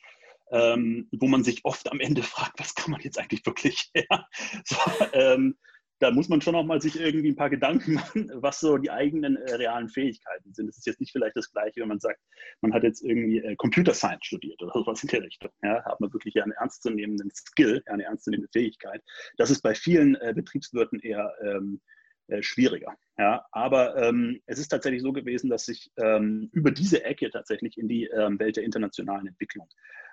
ähm, 0.50 1.08
wo 1.12 1.28
man 1.28 1.44
sich 1.44 1.64
oft 1.64 1.90
am 1.90 2.00
Ende 2.00 2.22
fragt, 2.22 2.58
was 2.60 2.74
kann 2.74 2.90
man 2.90 3.00
jetzt 3.00 3.18
eigentlich 3.18 3.44
wirklich? 3.46 3.90
Ja, 4.10 4.26
so, 4.64 4.76
ähm, 5.12 5.56
da 6.02 6.10
muss 6.10 6.28
man 6.28 6.40
schon 6.40 6.56
auch 6.56 6.64
mal 6.64 6.82
sich 6.82 6.98
irgendwie 6.98 7.28
ein 7.28 7.36
paar 7.36 7.48
Gedanken 7.48 7.94
machen, 7.94 8.30
was 8.34 8.58
so 8.58 8.76
die 8.76 8.90
eigenen 8.90 9.36
äh, 9.36 9.54
realen 9.54 9.88
Fähigkeiten 9.88 10.52
sind. 10.52 10.68
Es 10.68 10.78
ist 10.78 10.86
jetzt 10.86 11.00
nicht 11.00 11.12
vielleicht 11.12 11.36
das 11.36 11.52
Gleiche, 11.52 11.80
wenn 11.80 11.88
man 11.88 12.00
sagt, 12.00 12.18
man 12.60 12.74
hat 12.74 12.82
jetzt 12.82 13.04
irgendwie 13.04 13.38
äh, 13.38 13.54
Computer 13.54 13.94
Science 13.94 14.26
studiert 14.26 14.60
oder 14.60 14.72
sowas 14.74 15.02
in 15.04 15.08
der 15.10 15.22
Richtung. 15.22 15.50
Ja, 15.62 15.84
hat 15.84 16.00
man 16.00 16.12
wirklich 16.12 16.42
einen 16.42 16.52
ernstzunehmenden 16.52 17.30
Skill, 17.30 17.82
eine 17.86 18.04
ernstzunehmende 18.04 18.50
Fähigkeit. 18.52 19.00
Das 19.36 19.50
ist 19.50 19.62
bei 19.62 19.74
vielen 19.76 20.16
äh, 20.16 20.32
Betriebswirten 20.34 20.98
eher 20.98 21.32
ähm, 21.40 21.80
äh, 22.28 22.42
schwieriger. 22.42 22.94
Ja, 23.18 23.44
aber 23.52 23.96
ähm, 23.96 24.40
es 24.46 24.58
ist 24.58 24.68
tatsächlich 24.68 25.02
so 25.02 25.12
gewesen, 25.12 25.50
dass 25.50 25.68
ich 25.68 25.90
ähm, 25.96 26.48
über 26.52 26.70
diese 26.70 27.04
Ecke 27.04 27.30
tatsächlich 27.30 27.78
in 27.78 27.88
die 27.88 28.06
ähm, 28.06 28.38
Welt 28.38 28.56
der 28.56 28.64
internationalen 28.64 29.26
Entwicklung 29.26 29.68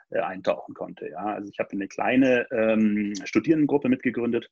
äh, 0.10 0.20
eintauchen 0.20 0.74
konnte. 0.74 1.10
Ja, 1.10 1.26
also 1.26 1.50
ich 1.52 1.60
habe 1.60 1.72
eine 1.72 1.88
kleine 1.88 2.48
ähm, 2.52 3.14
Studierendengruppe 3.26 3.90
mitgegründet 3.90 4.50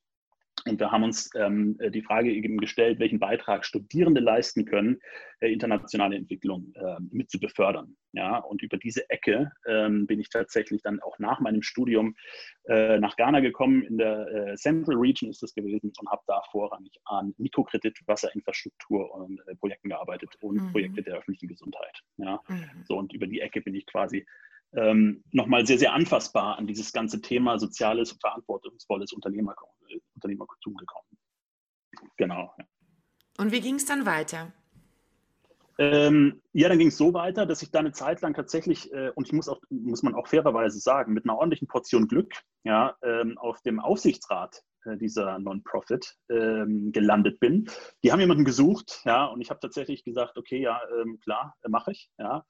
und 0.66 0.80
wir 0.80 0.90
haben 0.90 1.02
uns 1.02 1.30
ähm, 1.34 1.76
äh, 1.78 1.90
die 1.90 2.02
Frage 2.02 2.32
eben 2.32 2.58
gestellt, 2.58 2.98
welchen 2.98 3.18
Beitrag 3.18 3.64
Studierende 3.64 4.20
leisten 4.20 4.64
können, 4.64 5.00
äh, 5.40 5.52
internationale 5.52 6.16
Entwicklung 6.16 6.72
äh, 6.74 6.96
mit 7.10 7.30
zu 7.30 7.38
befördern. 7.38 7.96
Ja, 8.12 8.38
und 8.38 8.62
über 8.62 8.78
diese 8.78 9.08
Ecke 9.10 9.52
ähm, 9.66 10.06
bin 10.06 10.18
ich 10.18 10.30
tatsächlich 10.30 10.82
dann 10.82 11.00
auch 11.00 11.18
nach 11.18 11.40
meinem 11.40 11.62
Studium 11.62 12.16
äh, 12.64 12.98
nach 12.98 13.16
Ghana 13.16 13.40
gekommen. 13.40 13.82
In 13.82 13.98
der 13.98 14.26
äh, 14.28 14.54
Central 14.56 14.96
Region 14.96 15.30
ist 15.30 15.42
das 15.42 15.54
gewesen 15.54 15.92
und 15.98 16.10
habe 16.10 16.22
da 16.26 16.40
vorrangig 16.50 16.98
an 17.04 17.34
Mikrokredit, 17.36 17.98
Wasserinfrastruktur 18.06 19.14
und 19.14 19.40
äh, 19.46 19.54
Projekten 19.56 19.90
gearbeitet 19.90 20.30
und 20.40 20.56
mhm. 20.56 20.72
Projekte 20.72 21.02
der 21.02 21.18
öffentlichen 21.18 21.48
Gesundheit. 21.48 22.00
Ja, 22.16 22.40
mhm. 22.48 22.84
so 22.84 22.96
und 22.96 23.12
über 23.12 23.26
die 23.26 23.40
Ecke 23.40 23.60
bin 23.60 23.74
ich 23.74 23.86
quasi 23.86 24.26
ähm, 24.74 25.22
nochmal 25.32 25.66
sehr, 25.66 25.78
sehr 25.78 25.92
anfassbar 25.92 26.58
an 26.58 26.66
dieses 26.66 26.92
ganze 26.92 27.20
Thema 27.20 27.58
soziales 27.58 28.12
und 28.12 28.20
verantwortungsvolles 28.20 29.12
Unternehmer, 29.12 29.54
Unternehmertum 30.14 30.74
gekommen. 30.74 31.08
Genau. 32.16 32.54
Und 33.38 33.52
wie 33.52 33.60
ging 33.60 33.76
es 33.76 33.86
dann 33.86 34.04
weiter? 34.06 34.52
Ähm, 35.80 36.42
ja, 36.52 36.68
dann 36.68 36.78
ging 36.78 36.88
es 36.88 36.96
so 36.96 37.14
weiter, 37.14 37.46
dass 37.46 37.62
ich 37.62 37.70
da 37.70 37.78
eine 37.78 37.92
Zeit 37.92 38.20
lang 38.20 38.34
tatsächlich, 38.34 38.92
äh, 38.92 39.12
und 39.14 39.28
ich 39.28 39.32
muss, 39.32 39.48
auch, 39.48 39.60
muss 39.70 40.02
man 40.02 40.16
auch 40.16 40.26
fairerweise 40.26 40.80
sagen, 40.80 41.12
mit 41.12 41.24
einer 41.24 41.36
ordentlichen 41.36 41.68
Portion 41.68 42.08
Glück 42.08 42.34
ja, 42.64 42.96
ähm, 43.02 43.38
auf 43.38 43.60
dem 43.62 43.78
Aufsichtsrat 43.78 44.60
äh, 44.84 44.96
dieser 44.96 45.38
Non-Profit 45.38 46.16
ähm, 46.30 46.90
gelandet 46.90 47.38
bin. 47.38 47.70
Die 48.02 48.10
haben 48.10 48.18
jemanden 48.18 48.44
gesucht, 48.44 49.02
ja, 49.04 49.26
und 49.26 49.40
ich 49.40 49.50
habe 49.50 49.60
tatsächlich 49.60 50.02
gesagt, 50.02 50.36
okay, 50.36 50.60
ja, 50.60 50.80
ähm, 51.00 51.20
klar, 51.20 51.54
äh, 51.62 51.68
mache 51.68 51.92
ich, 51.92 52.10
ja. 52.18 52.44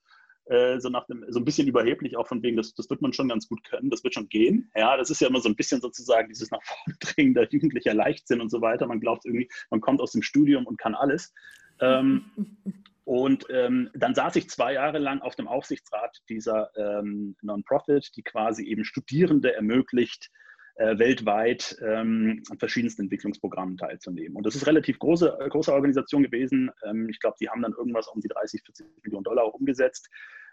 Äh, 0.49 0.79
so 0.79 0.89
nach 0.89 1.05
dem, 1.05 1.23
so 1.29 1.39
ein 1.39 1.45
bisschen 1.45 1.67
überheblich, 1.67 2.17
auch 2.17 2.27
von 2.27 2.41
wegen, 2.41 2.57
das, 2.57 2.73
das 2.73 2.89
wird 2.89 3.03
man 3.03 3.13
schon 3.13 3.29
ganz 3.29 3.47
gut 3.47 3.63
können, 3.63 3.91
das 3.91 4.03
wird 4.03 4.15
schon 4.15 4.29
gehen. 4.29 4.71
Ja, 4.75 4.97
das 4.97 5.11
ist 5.11 5.21
ja 5.21 5.27
immer 5.27 5.41
so 5.41 5.47
ein 5.47 5.55
bisschen 5.55 5.79
sozusagen 5.79 6.27
dieses 6.27 6.49
nach 6.49 6.63
vorne 6.63 6.97
dringender 6.99 7.47
jugendlicher 7.47 7.93
Leichtsinn 7.93 8.41
und 8.41 8.49
so 8.49 8.59
weiter. 8.59 8.87
Man 8.87 8.99
glaubt 8.99 9.25
irgendwie, 9.25 9.47
man 9.69 9.79
kommt 9.79 10.01
aus 10.01 10.11
dem 10.11 10.23
Studium 10.23 10.65
und 10.65 10.79
kann 10.79 10.95
alles. 10.95 11.35
Ähm, 11.81 12.31
und 13.05 13.45
ähm, 13.51 13.91
dann 13.93 14.15
saß 14.15 14.37
ich 14.37 14.49
zwei 14.49 14.73
Jahre 14.73 14.97
lang 14.97 15.21
auf 15.21 15.35
dem 15.35 15.47
Aufsichtsrat 15.47 16.17
dieser 16.29 16.71
ähm, 16.75 17.35
Non-Profit, 17.43 18.09
die 18.15 18.23
quasi 18.23 18.63
eben 18.65 18.85
Studierende 18.85 19.53
ermöglicht, 19.53 20.31
äh, 20.79 20.97
weltweit 20.97 21.77
ähm, 21.81 22.41
an 22.49 22.57
verschiedensten 22.57 23.03
Entwicklungsprogrammen 23.03 23.77
teilzunehmen. 23.77 24.37
Und 24.37 24.45
das 24.45 24.55
ist 24.55 24.65
relativ 24.65 24.97
große, 24.97 25.37
große 25.49 25.73
Organisation 25.73 26.23
gewesen. 26.23 26.71
Ähm, 26.85 27.09
ich 27.09 27.19
glaube, 27.19 27.35
die 27.39 27.49
haben 27.49 27.61
dann 27.61 27.73
irgendwas 27.73 28.07
um 28.07 28.21
die 28.21 28.29
30, 28.29 28.61
40 28.63 28.87
Millionen 29.03 29.25
Dollar 29.25 29.53
umgesetzt 29.53 30.09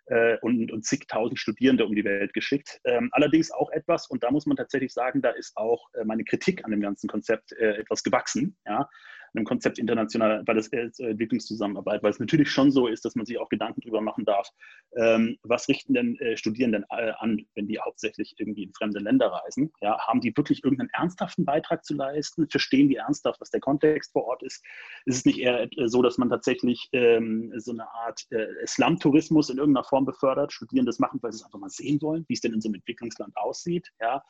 äh, 0.07 0.37
und, 0.41 0.73
und 0.73 0.85
zigtausend 0.85 1.39
Studierende 1.39 1.87
um 1.87 1.95
die 1.95 2.05
Welt 2.05 2.33
geschickt. 2.35 2.81
Ähm, 2.85 3.09
allerdings 3.13 3.53
auch 3.53 3.71
etwas, 3.71 4.09
und 4.09 4.25
da 4.25 4.33
muss 4.33 4.47
man 4.47 4.57
tatsächlich 4.57 4.93
sagen, 4.93 5.23
da 5.23 5.31
ist 5.31 5.57
auch 5.57 5.89
äh, 5.95 6.05
meine 6.05 6.25
Kritik 6.25 6.65
an 6.65 6.73
dem 6.73 6.81
ganzen 6.81 7.09
Konzept 7.09 7.53
äh, 7.53 7.77
etwas 7.77 8.03
gewachsen. 8.03 8.57
Ja? 8.67 8.89
Einem 9.37 9.45
Konzept 9.45 9.79
internationaler 9.79 10.43
das, 10.45 10.69
äh, 10.73 10.91
Entwicklungszusammenarbeit, 10.99 12.03
weil 12.03 12.11
es 12.11 12.21
natürlich 12.21 12.51
schon 12.51 12.71
so 12.71 12.87
ist, 12.87 13.05
dass 13.05 13.15
man 13.15 13.27
sich 13.27 13.39
auch 13.39 13.49
Gedanken 13.49 13.81
darüber 13.83 14.01
machen 14.01 14.25
darf, 14.25 14.49
ähm, 14.97 15.37
was 15.43 15.69
richten 15.69 15.95
denn 15.95 16.19
äh, 16.21 16.37
Studierenden 16.37 16.85
äh, 16.91 17.13
an, 17.19 17.45
wenn 17.55 17.69
die 17.69 17.79
hauptsächlich 17.79 18.35
irgendwie 18.39 18.65
in 18.65 18.73
fremde 18.73 19.01
Länder 19.01 19.27
reisen? 19.27 19.73
Ja, 19.81 19.99
haben 20.07 20.21
die 20.21 20.37
wirklich 20.37 20.65
irgendeinen 20.65 20.91
ernsthaften 20.91 21.45
Beitrag 21.45 21.85
zu 21.85 21.95
leisten? 21.95 22.49
Verstehen 22.49 22.89
die 22.89 22.97
ernsthaft, 22.97 23.41
was 23.41 23.51
der 23.51 23.61
Kontext 23.61 24.13
vor 24.13 24.25
Ort 24.25 24.43
ist? 24.43 24.65
Ist 25.05 25.19
es 25.19 25.25
nicht 25.25 25.39
eher 25.39 25.65
äh, 25.65 25.89
so, 25.89 26.03
dass 26.03 26.19
man 26.19 26.31
tatsächlich 26.31 26.89
ähm, 26.93 27.53
so 27.57 27.73
eine 27.73 27.89
Art 27.89 28.23
äh, 28.31 28.47
Islam-Tourismus 28.63 29.51
in 29.51 29.59
irgendeiner 29.59 29.85
Form 29.85 30.05
befördert? 30.05 30.53
Studierende 30.53 30.91
das 30.91 30.99
machen, 30.99 31.19
weil 31.23 31.33
sie 31.33 31.39
es 31.39 31.45
einfach 31.45 31.59
mal 31.59 31.71
sehen 31.71 32.01
wollen, 32.01 32.25
wie 32.29 32.35
es 32.35 32.41
denn 32.41 32.53
in 32.53 32.61
so 32.61 32.69
einem 32.69 32.77
Entwicklungsland 32.77 33.37
aussieht? 33.37 33.91
Ja? 34.01 34.23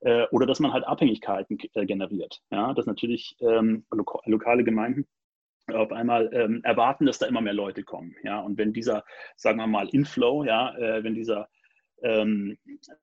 Äh, 0.00 0.26
oder 0.30 0.46
dass 0.46 0.60
man 0.60 0.72
halt 0.72 0.84
Abhängigkeiten 0.84 1.58
generiert. 1.58 2.40
Ja? 2.50 2.72
Das 2.72 2.86
natürlich 2.86 3.36
ähm, 3.40 3.84
lokal 4.26 4.53
lokale 4.54 4.64
Gemeinden 4.64 5.06
auf 5.72 5.92
einmal 5.92 6.30
ähm, 6.34 6.60
erwarten, 6.62 7.06
dass 7.06 7.18
da 7.18 7.26
immer 7.26 7.40
mehr 7.40 7.54
Leute 7.54 7.84
kommen. 7.84 8.14
Ja? 8.22 8.40
Und 8.40 8.58
wenn 8.58 8.72
dieser, 8.72 9.04
sagen 9.36 9.58
wir 9.58 9.66
mal, 9.66 9.88
Inflow, 9.88 10.44
ja, 10.44 10.76
äh, 10.76 11.02
wenn 11.02 11.14
dieser 11.14 11.48
ähm, 12.02 12.58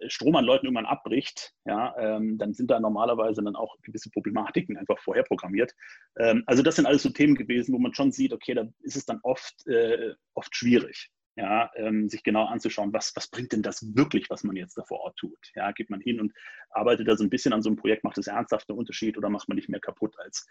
Strom 0.08 0.36
an 0.36 0.46
Leuten 0.46 0.68
irgendwann 0.68 0.86
abbricht, 0.86 1.54
ja, 1.66 1.96
ähm, 1.98 2.38
dann 2.38 2.54
sind 2.54 2.70
da 2.70 2.80
normalerweise 2.80 3.42
dann 3.42 3.56
auch 3.56 3.76
gewisse 3.82 4.12
Problematiken 4.12 4.78
einfach 4.78 5.00
vorher 5.00 5.24
programmiert. 5.24 5.74
Ähm, 6.20 6.44
also 6.46 6.62
das 6.62 6.76
sind 6.76 6.86
alles 6.86 7.02
so 7.02 7.10
Themen 7.10 7.34
gewesen, 7.34 7.74
wo 7.74 7.80
man 7.80 7.96
schon 7.96 8.12
sieht, 8.12 8.32
okay, 8.32 8.54
da 8.54 8.68
ist 8.82 8.96
es 8.96 9.06
dann 9.06 9.20
oft, 9.24 9.66
äh, 9.66 10.14
oft 10.36 10.56
schwierig 10.56 11.10
ja, 11.36 11.72
ähm, 11.76 12.10
sich 12.10 12.24
genau 12.24 12.46
anzuschauen, 12.46 12.92
was, 12.92 13.16
was 13.16 13.28
bringt 13.28 13.54
denn 13.54 13.62
das 13.62 13.96
wirklich, 13.96 14.30
was 14.30 14.44
man 14.44 14.56
jetzt 14.56 14.78
da 14.78 14.84
vor 14.84 15.00
Ort 15.00 15.18
tut. 15.18 15.38
Ja, 15.56 15.72
geht 15.72 15.90
man 15.90 16.02
hin 16.02 16.20
und 16.20 16.34
arbeitet 16.70 17.08
da 17.08 17.16
so 17.16 17.24
ein 17.24 17.30
bisschen 17.30 17.54
an 17.54 17.62
so 17.62 17.70
einem 17.70 17.78
Projekt, 17.78 18.04
macht 18.04 18.18
es 18.18 18.28
ernsthaft 18.28 18.70
einen 18.70 18.80
Unterschied 18.80 19.18
oder 19.18 19.30
macht 19.30 19.48
man 19.48 19.56
nicht 19.56 19.70
mehr 19.70 19.80
kaputt, 19.80 20.16
als 20.20 20.48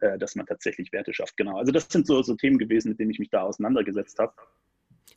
äh, 0.00 0.18
dass 0.18 0.36
man 0.36 0.46
tatsächlich 0.46 0.92
Werte 0.92 1.12
schafft. 1.12 1.36
Genau. 1.36 1.58
Also 1.58 1.72
das 1.72 1.88
sind 1.88 2.06
so, 2.06 2.22
so 2.22 2.36
Themen 2.36 2.58
gewesen, 2.58 2.90
mit 2.90 3.00
denen 3.00 3.10
ich 3.10 3.18
mich 3.18 3.30
da 3.30 3.42
auseinandergesetzt 3.42 4.18
habe. 4.18 4.32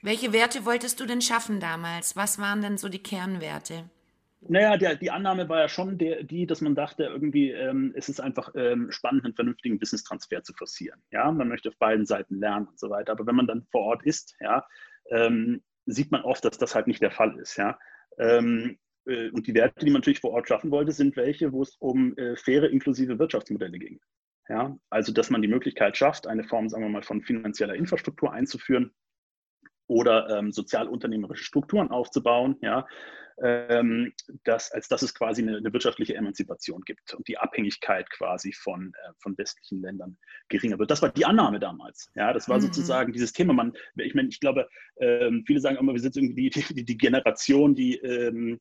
Welche 0.02 0.34
Werte 0.34 0.66
wolltest 0.66 1.00
du 1.00 1.06
denn 1.06 1.22
schaffen 1.22 1.60
damals? 1.60 2.16
Was 2.16 2.40
waren 2.40 2.62
denn 2.62 2.78
so 2.78 2.90
die 2.90 3.02
Kernwerte? 3.02 3.90
Naja, 4.50 4.76
der, 4.76 4.96
die 4.96 5.12
Annahme 5.12 5.48
war 5.48 5.60
ja 5.60 5.70
schon 5.70 5.98
der, 5.98 6.24
die, 6.24 6.46
dass 6.46 6.60
man 6.60 6.76
dachte, 6.76 7.04
irgendwie 7.04 7.52
ähm, 7.52 7.94
es 7.96 8.10
ist 8.10 8.20
einfach 8.20 8.52
ähm, 8.56 8.92
spannend, 8.92 9.24
einen 9.24 9.36
vernünftigen 9.36 9.80
Wissenstransfer 9.80 10.44
zu 10.44 10.54
forcieren. 10.54 11.02
Ja, 11.12 11.32
man 11.32 11.48
möchte 11.48 11.70
auf 11.70 11.78
beiden 11.78 12.06
Seiten 12.06 12.40
lernen 12.40 12.68
und 12.68 12.78
so 12.78 12.90
weiter. 12.90 13.14
Aber 13.14 13.26
wenn 13.26 13.36
man 13.36 13.48
dann 13.48 13.66
vor 13.72 13.84
Ort 13.84 14.04
ist, 14.04 14.36
ja, 14.42 14.66
ähm, 15.10 15.62
sieht 15.86 16.12
man 16.12 16.24
oft, 16.24 16.44
dass 16.46 16.58
das 16.58 16.76
halt 16.76 16.88
nicht 16.88 17.02
der 17.02 17.12
Fall 17.12 17.38
ist. 17.40 17.58
Ja? 17.58 17.78
Ähm, 18.18 18.78
äh, 19.06 19.30
und 19.32 19.48
die 19.48 19.54
Werte, 19.54 19.86
die 19.86 19.92
man 19.92 20.02
natürlich 20.02 20.22
vor 20.22 20.32
Ort 20.32 20.48
schaffen 20.48 20.72
wollte, 20.72 20.92
sind 20.92 21.16
welche, 21.16 21.52
wo 21.52 21.62
es 21.62 21.76
um 21.80 22.16
äh, 22.18 22.36
faire, 22.36 22.70
inklusive 22.70 23.20
Wirtschaftsmodelle 23.20 23.80
ging. 23.80 24.00
Ja? 24.50 24.78
Also, 24.90 25.14
dass 25.14 25.30
man 25.30 25.42
die 25.42 25.48
Möglichkeit 25.48 25.98
schafft, 25.98 26.28
eine 26.28 26.44
Form, 26.44 26.70
sagen 26.70 26.84
wir 26.84 26.90
mal, 26.90 27.04
von 27.04 27.22
finanzieller 27.22 27.76
Infrastruktur 27.76 28.32
einzuführen, 28.32 28.92
oder 29.88 30.30
ähm, 30.30 30.52
sozialunternehmerische 30.52 31.44
Strukturen 31.44 31.92
aufzubauen, 31.92 32.58
ja, 32.62 32.88
ähm, 33.42 34.14
dass, 34.44 34.72
als 34.72 34.88
dass 34.88 35.02
es 35.02 35.14
quasi 35.14 35.42
eine, 35.42 35.58
eine, 35.58 35.74
wirtschaftliche 35.74 36.16
Emanzipation 36.16 36.82
gibt 36.82 37.14
und 37.14 37.28
die 37.28 37.38
Abhängigkeit 37.38 38.10
quasi 38.10 38.54
von, 38.54 38.94
äh, 38.94 39.12
von 39.20 39.38
westlichen 39.38 39.82
Ländern 39.82 40.18
geringer 40.50 40.80
wird. 40.80 40.92
Das 40.92 41.02
war 41.02 41.10
die 41.10 41.26
Annahme 41.26 41.60
damals. 41.60 42.12
Ja, 42.16 42.34
das 42.34 42.48
war 42.50 42.58
mhm. 42.58 42.64
sozusagen 42.64 43.14
dieses 43.14 43.34
Thema. 43.34 43.54
Man, 43.54 43.74
ich 43.96 44.14
meine, 44.14 44.30
ich 44.30 44.40
glaube, 44.40 44.68
ähm, 45.00 45.44
viele 45.46 45.60
sagen 45.60 45.78
immer, 45.78 45.94
wir 45.94 46.02
sind 46.02 46.16
irgendwie 46.16 46.50
die, 46.50 46.74
die, 46.74 46.86
die 46.86 46.98
Generation, 46.98 47.76
die 47.76 47.96
ähm, 47.98 48.60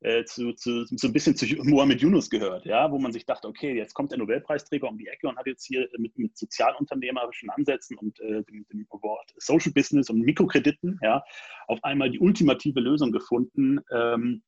äh, 0.00 0.24
zu, 0.24 0.52
zu, 0.52 0.84
so 0.84 1.06
ein 1.06 1.12
bisschen 1.12 1.36
zu 1.36 1.46
Mohamed 1.64 2.00
Yunus 2.00 2.28
gehört, 2.28 2.66
ja, 2.66 2.90
wo 2.90 2.98
man 2.98 3.12
sich 3.12 3.24
dachte, 3.24 3.48
okay, 3.48 3.74
jetzt 3.74 3.94
kommt 3.94 4.10
der 4.10 4.18
Nobelpreisträger 4.18 4.88
um 4.88 4.98
die 4.98 5.06
Ecke 5.06 5.28
und 5.28 5.36
hat 5.36 5.46
jetzt 5.46 5.64
hier 5.64 5.88
mit, 5.98 6.18
mit 6.18 6.36
sozialunternehmerischen 6.36 7.50
Ansätzen 7.50 7.96
und 7.98 8.20
äh, 8.20 8.42
dem, 8.44 8.66
dem, 8.68 8.86
Wort 8.90 9.34
Social 9.36 9.72
Business 9.72 10.10
und 10.10 10.20
Mikrokrediten, 10.20 10.98
ja, 11.02 11.22
auf 11.66 11.82
einmal 11.84 12.10
die 12.10 12.18
ultimative 12.18 12.80
Lösung 12.80 13.12
gefunden, 13.12 13.80
ähm, 13.90 14.42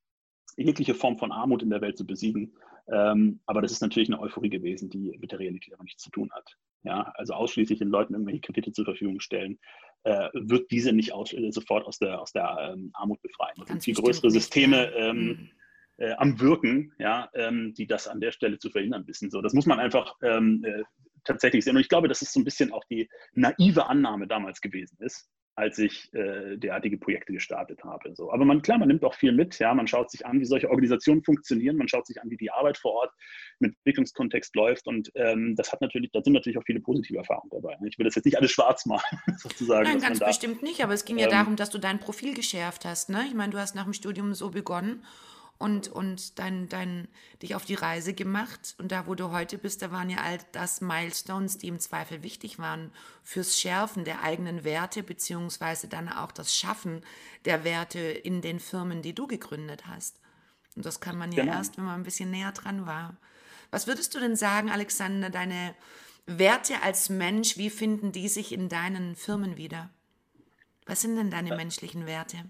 jegliche 0.56 0.94
Form 0.94 1.18
von 1.18 1.32
Armut 1.32 1.62
in 1.62 1.70
der 1.70 1.80
Welt 1.80 1.96
zu 1.96 2.06
besiegen. 2.06 2.54
Ähm, 2.90 3.40
aber 3.46 3.62
das 3.62 3.72
ist 3.72 3.82
natürlich 3.82 4.08
eine 4.08 4.20
Euphorie 4.20 4.48
gewesen, 4.48 4.88
die 4.90 5.16
mit 5.18 5.32
der 5.32 5.38
Realität 5.38 5.74
aber 5.74 5.84
nichts 5.84 6.02
zu 6.02 6.10
tun 6.10 6.30
hat. 6.32 6.56
Ja, 6.82 7.12
also 7.16 7.34
ausschließlich 7.34 7.80
den 7.80 7.88
Leuten 7.88 8.14
irgendwelche 8.14 8.40
Kredite 8.40 8.72
zur 8.72 8.84
Verfügung 8.84 9.20
stellen, 9.20 9.58
äh, 10.04 10.28
wird 10.32 10.70
diese 10.70 10.92
nicht 10.92 11.12
aus, 11.12 11.32
äh, 11.32 11.50
sofort 11.50 11.86
aus 11.86 11.98
der, 11.98 12.20
aus 12.20 12.32
der 12.32 12.72
ähm, 12.72 12.90
Armut 12.94 13.20
befreien. 13.20 13.60
Es 13.62 13.68
sind 13.68 13.84
viel 13.84 13.94
größere 13.94 14.30
Systeme 14.30 14.92
ähm, 14.94 15.26
mhm. 15.26 15.50
äh, 15.96 16.12
am 16.12 16.40
Wirken, 16.40 16.92
ja, 16.98 17.28
ähm, 17.34 17.74
die 17.74 17.86
das 17.86 18.06
an 18.06 18.20
der 18.20 18.32
Stelle 18.32 18.58
zu 18.58 18.70
verhindern 18.70 19.06
wissen. 19.06 19.30
So, 19.30 19.42
das 19.42 19.54
muss 19.54 19.66
man 19.66 19.80
einfach 19.80 20.14
ähm, 20.22 20.64
äh, 20.64 20.84
tatsächlich 21.24 21.64
sehen. 21.64 21.76
Und 21.76 21.82
ich 21.82 21.88
glaube, 21.88 22.08
dass 22.08 22.22
es 22.22 22.32
so 22.32 22.40
ein 22.40 22.44
bisschen 22.44 22.72
auch 22.72 22.84
die 22.84 23.08
naive 23.34 23.86
Annahme 23.86 24.26
damals 24.28 24.60
gewesen 24.60 24.96
ist, 25.00 25.28
als 25.58 25.76
ich 25.78 26.14
äh, 26.14 26.56
derartige 26.56 26.98
Projekte 26.98 27.32
gestartet 27.32 27.82
habe. 27.82 28.14
So. 28.14 28.32
Aber 28.32 28.44
man, 28.44 28.62
klar, 28.62 28.78
man 28.78 28.86
nimmt 28.86 29.04
auch 29.04 29.14
viel 29.14 29.32
mit. 29.32 29.58
Ja? 29.58 29.74
Man 29.74 29.88
schaut 29.88 30.08
sich 30.08 30.24
an, 30.24 30.38
wie 30.38 30.44
solche 30.44 30.70
Organisationen 30.70 31.24
funktionieren. 31.24 31.76
Man 31.76 31.88
schaut 31.88 32.06
sich 32.06 32.22
an, 32.22 32.30
wie 32.30 32.36
die 32.36 32.52
Arbeit 32.52 32.78
vor 32.78 32.92
Ort 32.92 33.12
mit 33.58 33.74
Entwicklungskontext 33.78 34.54
läuft. 34.54 34.86
Und 34.86 35.10
ähm, 35.16 35.56
das 35.56 35.72
hat 35.72 35.80
natürlich, 35.80 36.12
da 36.12 36.22
sind 36.22 36.34
natürlich 36.34 36.58
auch 36.58 36.64
viele 36.64 36.78
positive 36.78 37.18
Erfahrungen 37.18 37.50
dabei. 37.50 37.76
Ne? 37.80 37.88
Ich 37.88 37.98
will 37.98 38.04
das 38.04 38.14
jetzt 38.14 38.24
nicht 38.24 38.38
alles 38.38 38.52
schwarz 38.52 38.86
machen, 38.86 39.18
sozusagen. 39.36 39.82
Nein, 39.82 39.98
ganz 39.98 40.20
bestimmt 40.20 40.62
nicht. 40.62 40.84
Aber 40.84 40.94
es 40.94 41.04
ging 41.04 41.18
ja 41.18 41.24
ähm, 41.24 41.32
darum, 41.32 41.56
dass 41.56 41.70
du 41.70 41.78
dein 41.78 41.98
Profil 41.98 42.34
geschärft 42.34 42.84
hast. 42.84 43.10
Ne? 43.10 43.24
Ich 43.26 43.34
meine, 43.34 43.50
du 43.50 43.58
hast 43.58 43.74
nach 43.74 43.84
dem 43.84 43.94
Studium 43.94 44.34
so 44.34 44.50
begonnen 44.50 45.02
und, 45.58 45.88
und 45.88 46.38
dein, 46.38 46.68
dein, 46.68 47.08
dich 47.42 47.54
auf 47.54 47.64
die 47.64 47.74
Reise 47.74 48.14
gemacht. 48.14 48.76
Und 48.78 48.92
da, 48.92 49.06
wo 49.06 49.14
du 49.16 49.30
heute 49.30 49.58
bist, 49.58 49.82
da 49.82 49.90
waren 49.90 50.08
ja 50.08 50.18
all 50.18 50.38
das 50.52 50.80
Milestones, 50.80 51.58
die 51.58 51.68
im 51.68 51.80
Zweifel 51.80 52.22
wichtig 52.22 52.58
waren 52.58 52.92
fürs 53.24 53.60
Schärfen 53.60 54.04
der 54.04 54.22
eigenen 54.22 54.62
Werte, 54.62 55.02
beziehungsweise 55.02 55.88
dann 55.88 56.08
auch 56.08 56.30
das 56.30 56.56
Schaffen 56.56 57.02
der 57.44 57.64
Werte 57.64 57.98
in 57.98 58.40
den 58.40 58.60
Firmen, 58.60 59.02
die 59.02 59.14
du 59.14 59.26
gegründet 59.26 59.86
hast. 59.86 60.20
Und 60.76 60.86
das 60.86 61.00
kann 61.00 61.18
man 61.18 61.32
ja 61.32 61.42
genau. 61.42 61.56
erst, 61.56 61.76
wenn 61.76 61.84
man 61.84 62.00
ein 62.00 62.04
bisschen 62.04 62.30
näher 62.30 62.52
dran 62.52 62.86
war. 62.86 63.16
Was 63.72 63.88
würdest 63.88 64.14
du 64.14 64.20
denn 64.20 64.36
sagen, 64.36 64.70
Alexander, 64.70 65.28
deine 65.28 65.74
Werte 66.26 66.82
als 66.82 67.08
Mensch, 67.08 67.56
wie 67.56 67.70
finden 67.70 68.12
die 68.12 68.28
sich 68.28 68.52
in 68.52 68.68
deinen 68.68 69.16
Firmen 69.16 69.56
wieder? 69.56 69.90
Was 70.86 71.00
sind 71.00 71.16
denn 71.16 71.30
deine 71.30 71.56
menschlichen 71.56 72.06
Werte? 72.06 72.48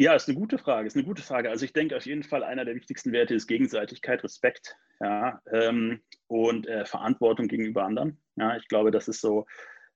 Ja, 0.00 0.14
ist 0.14 0.28
eine 0.28 0.38
gute 0.38 0.58
Frage. 0.58 0.86
Ist 0.86 0.94
eine 0.94 1.04
gute 1.04 1.22
Frage. 1.22 1.50
Also 1.50 1.64
ich 1.64 1.72
denke 1.72 1.96
auf 1.96 2.06
jeden 2.06 2.22
Fall, 2.22 2.44
einer 2.44 2.64
der 2.64 2.76
wichtigsten 2.76 3.10
Werte 3.10 3.34
ist 3.34 3.48
Gegenseitigkeit, 3.48 4.22
Respekt, 4.22 4.76
ja, 5.00 5.42
ähm, 5.50 6.00
und 6.28 6.68
äh, 6.68 6.86
Verantwortung 6.86 7.48
gegenüber 7.48 7.82
anderen. 7.82 8.22
Ja, 8.36 8.56
ich 8.56 8.68
glaube, 8.68 8.92
das 8.92 9.08
ist 9.08 9.20
so 9.20 9.44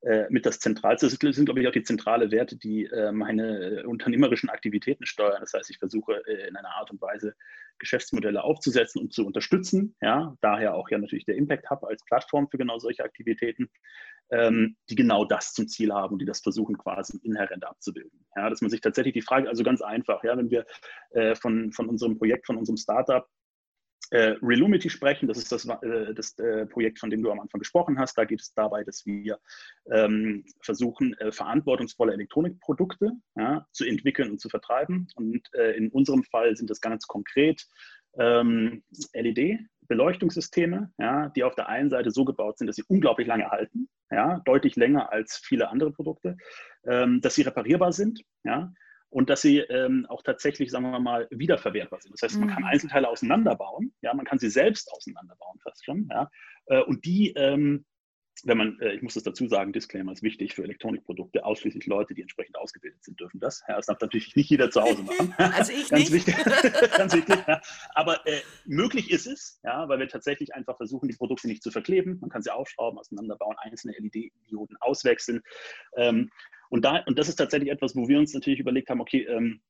äh, 0.03 0.27
mit 0.31 0.47
das 0.47 0.59
Zentralste. 0.59 1.09
Das 1.09 1.37
sind, 1.37 1.45
glaube 1.45 1.61
ich, 1.61 1.69
auch 1.69 1.73
die 1.73 1.83
zentrale 1.83 2.31
Werte, 2.31 2.57
die 2.57 2.87
äh, 2.87 3.13
meine 3.13 3.85
unternehmerischen 3.87 4.51
Aktivitäten 4.51 5.07
steuern. 5.07 5.41
Das 5.41 5.53
heißt, 5.53 5.71
ich 5.71 5.79
versuche 5.79 6.23
äh, 6.27 6.49
in 6.49 6.57
einer 6.57 6.75
Art 6.75 6.91
und 6.91 7.01
Weise 7.01 7.35
Geschäftsmodelle 7.79 8.43
aufzusetzen 8.45 9.01
und 9.01 9.13
zu 9.13 9.27
unterstützen. 9.27 9.97
Ja, 10.01 10.37
daher 10.41 10.75
auch 10.75 10.89
ja 10.91 10.99
natürlich 10.99 11.25
der 11.25 11.37
Impact 11.37 11.71
Hub 11.71 11.85
als 11.85 12.05
Plattform 12.05 12.49
für 12.49 12.59
genau 12.59 12.79
solche 12.79 13.05
Aktivitäten 13.05 13.71
ähm, 14.33 14.77
die 14.89 14.95
genau 14.95 15.25
das 15.25 15.53
zum 15.53 15.69
Ziel 15.69 15.93
haben, 15.93 16.19
die 16.19 16.25
das 16.25 16.41
versuchen 16.41 16.79
quasi 16.79 17.19
inhärent 17.23 17.65
abzubilden. 17.65 18.25
Ja, 18.35 18.49
dass 18.49 18.63
man 18.63 18.71
sich 18.71 18.81
tatsächlich 18.81 19.13
die 19.15 19.23
Frage, 19.23 19.49
also 19.49 19.63
ganz 19.63 19.83
einfach, 19.83 20.25
ja, 20.25 20.37
wenn 20.37 20.51
wir 20.51 20.65
äh, 21.11 21.35
von, 21.35 21.71
von 21.73 21.89
unserem 21.89 22.17
Projekt, 22.19 22.47
von 22.47 22.57
unserem 22.57 22.79
Startup 22.79 23.27
äh, 24.13 24.37
Relumity 24.43 24.91
sprechen, 24.91 25.27
das 25.27 25.39
ist 25.39 25.51
das, 25.51 25.65
äh, 25.65 26.13
das 26.15 26.39
äh, 26.39 26.67
Projekt, 26.67 26.99
von 26.99 27.09
dem 27.09 27.23
du 27.23 27.31
am 27.31 27.41
Anfang 27.41 27.59
gesprochen 27.59 27.99
hast. 27.99 28.17
Da 28.19 28.27
geht 28.27 28.43
es 28.43 28.53
dabei, 28.53 28.85
dass 28.85 29.07
wir 29.07 29.39
ähm, 29.91 30.45
versuchen, 30.61 31.15
äh, 31.15 31.33
verantwortungsvolle 31.33 32.13
Elektronikprodukte 32.13 33.13
ja, 33.37 33.67
zu 33.73 33.87
entwickeln 33.87 34.31
und 34.31 34.41
zu 34.41 34.51
vertreiben. 34.51 35.09
Und 35.17 35.49
äh, 35.55 35.73
in 35.79 35.89
unserem 35.89 36.25
Fall 36.25 36.55
sind 36.57 36.69
das 36.69 36.83
ganz 36.83 37.07
konkret 37.07 37.67
ähm, 38.19 38.83
LED, 39.15 39.61
Beleuchtungssysteme, 39.89 40.93
ja, 40.99 41.31
die 41.31 41.45
auf 41.45 41.55
der 41.55 41.69
einen 41.69 41.89
Seite 41.89 42.11
so 42.11 42.27
gebaut 42.27 42.59
sind, 42.59 42.67
dass 42.67 42.77
sie 42.77 42.85
unglaublich 42.89 43.27
lange 43.27 43.51
halten, 43.51 43.89
ja, 44.11 44.43
deutlich 44.45 44.77
länger 44.77 45.11
als 45.11 45.39
viele 45.43 45.71
andere 45.71 45.91
Produkte, 45.91 46.37
ähm, 46.87 47.23
dass 47.23 47.35
sie 47.35 47.43
reparierbar 47.43 47.95
sind, 47.95 48.21
ja, 48.45 48.73
und 49.13 49.31
dass 49.31 49.43
sie 49.43 49.59
ähm, 49.59 50.07
auch 50.09 50.23
tatsächlich, 50.23 50.71
sagen 50.71 50.91
wir 50.91 50.99
mal, 50.99 51.29
wiederverwertbar 51.31 52.01
sind. 52.01 52.13
Das 52.13 52.23
heißt, 52.23 52.41
man 52.41 52.49
kann 52.49 52.63
mhm. 52.63 52.69
Einzelteile 52.69 53.09
auseinanderbauen, 53.09 53.93
ja, 54.01 54.15
man 54.15 54.25
kann 54.25 54.39
sie 54.39 54.51
selbst 54.51 54.91
auseinanderbauen 54.93 55.59
fast 55.61 55.85
schon, 55.85 56.09
ja, 56.11 56.31
äh, 56.67 56.83
und 56.83 57.05
die 57.05 57.33
ähm, 57.37 57.85
wenn 58.45 58.59
man, 58.59 58.81
äh, 58.81 58.95
ich 58.95 59.03
muss 59.03 59.15
das 59.15 59.23
dazu 59.23 59.47
sagen, 59.47 59.73
Disclaimer 59.73 60.13
ist 60.13 60.23
wichtig 60.23 60.55
für 60.55 60.65
Elektronikprodukte. 60.65 61.45
Ausschließlich 61.45 61.87
Leute, 61.87 62.15
die 62.15 62.23
entsprechend 62.23 62.57
ausgebildet 62.57 63.05
sind, 63.05 63.21
dürfen 63.21 63.41
das. 63.41 63.63
Ja, 63.69 63.77
das 63.77 63.87
darf 63.87 64.01
natürlich 64.01 64.35
nicht 64.35 64.51
jeder 64.51 64.71
zu 64.71 64.83
Hause 64.83 65.03
machen. 65.03 65.35
also 65.39 65.73
ich 65.73 65.89
ganz 65.89 66.11
nicht. 66.11 66.13
Wichtig, 66.13 66.37
ganz 66.97 67.15
wichtig. 67.15 67.37
Ja. 67.47 67.61
Aber 67.95 68.27
äh, 68.27 68.41
möglich 68.65 69.11
ist 69.11 69.27
es, 69.27 69.61
ja, 69.63 69.89
weil 69.89 69.99
wir 69.99 70.09
tatsächlich 70.09 70.55
einfach 70.55 70.77
versuchen, 70.77 71.09
die 71.09 71.17
Produkte 71.17 71.47
nicht 71.47 71.63
zu 71.63 71.71
verkleben. 71.71 72.19
Man 72.21 72.31
kann 72.31 72.43
sie 72.43 72.53
aufschrauben, 72.53 72.99
auseinanderbauen, 72.99 73.57
einzelne 73.59 73.95
LED-Dioden 73.99 74.77
auswechseln. 74.81 75.43
Ähm, 75.97 76.31
und, 76.73 76.87
da, 76.87 77.03
und 77.07 77.19
das 77.19 77.29
ist 77.29 77.37
tatsächlich 77.37 77.71
etwas, 77.71 77.95
wo 77.95 78.09
wir 78.09 78.19
uns 78.19 78.33
natürlich 78.33 78.59
überlegt 78.59 78.89
haben, 78.89 79.01
okay, 79.01 79.25
ähm, 79.25 79.61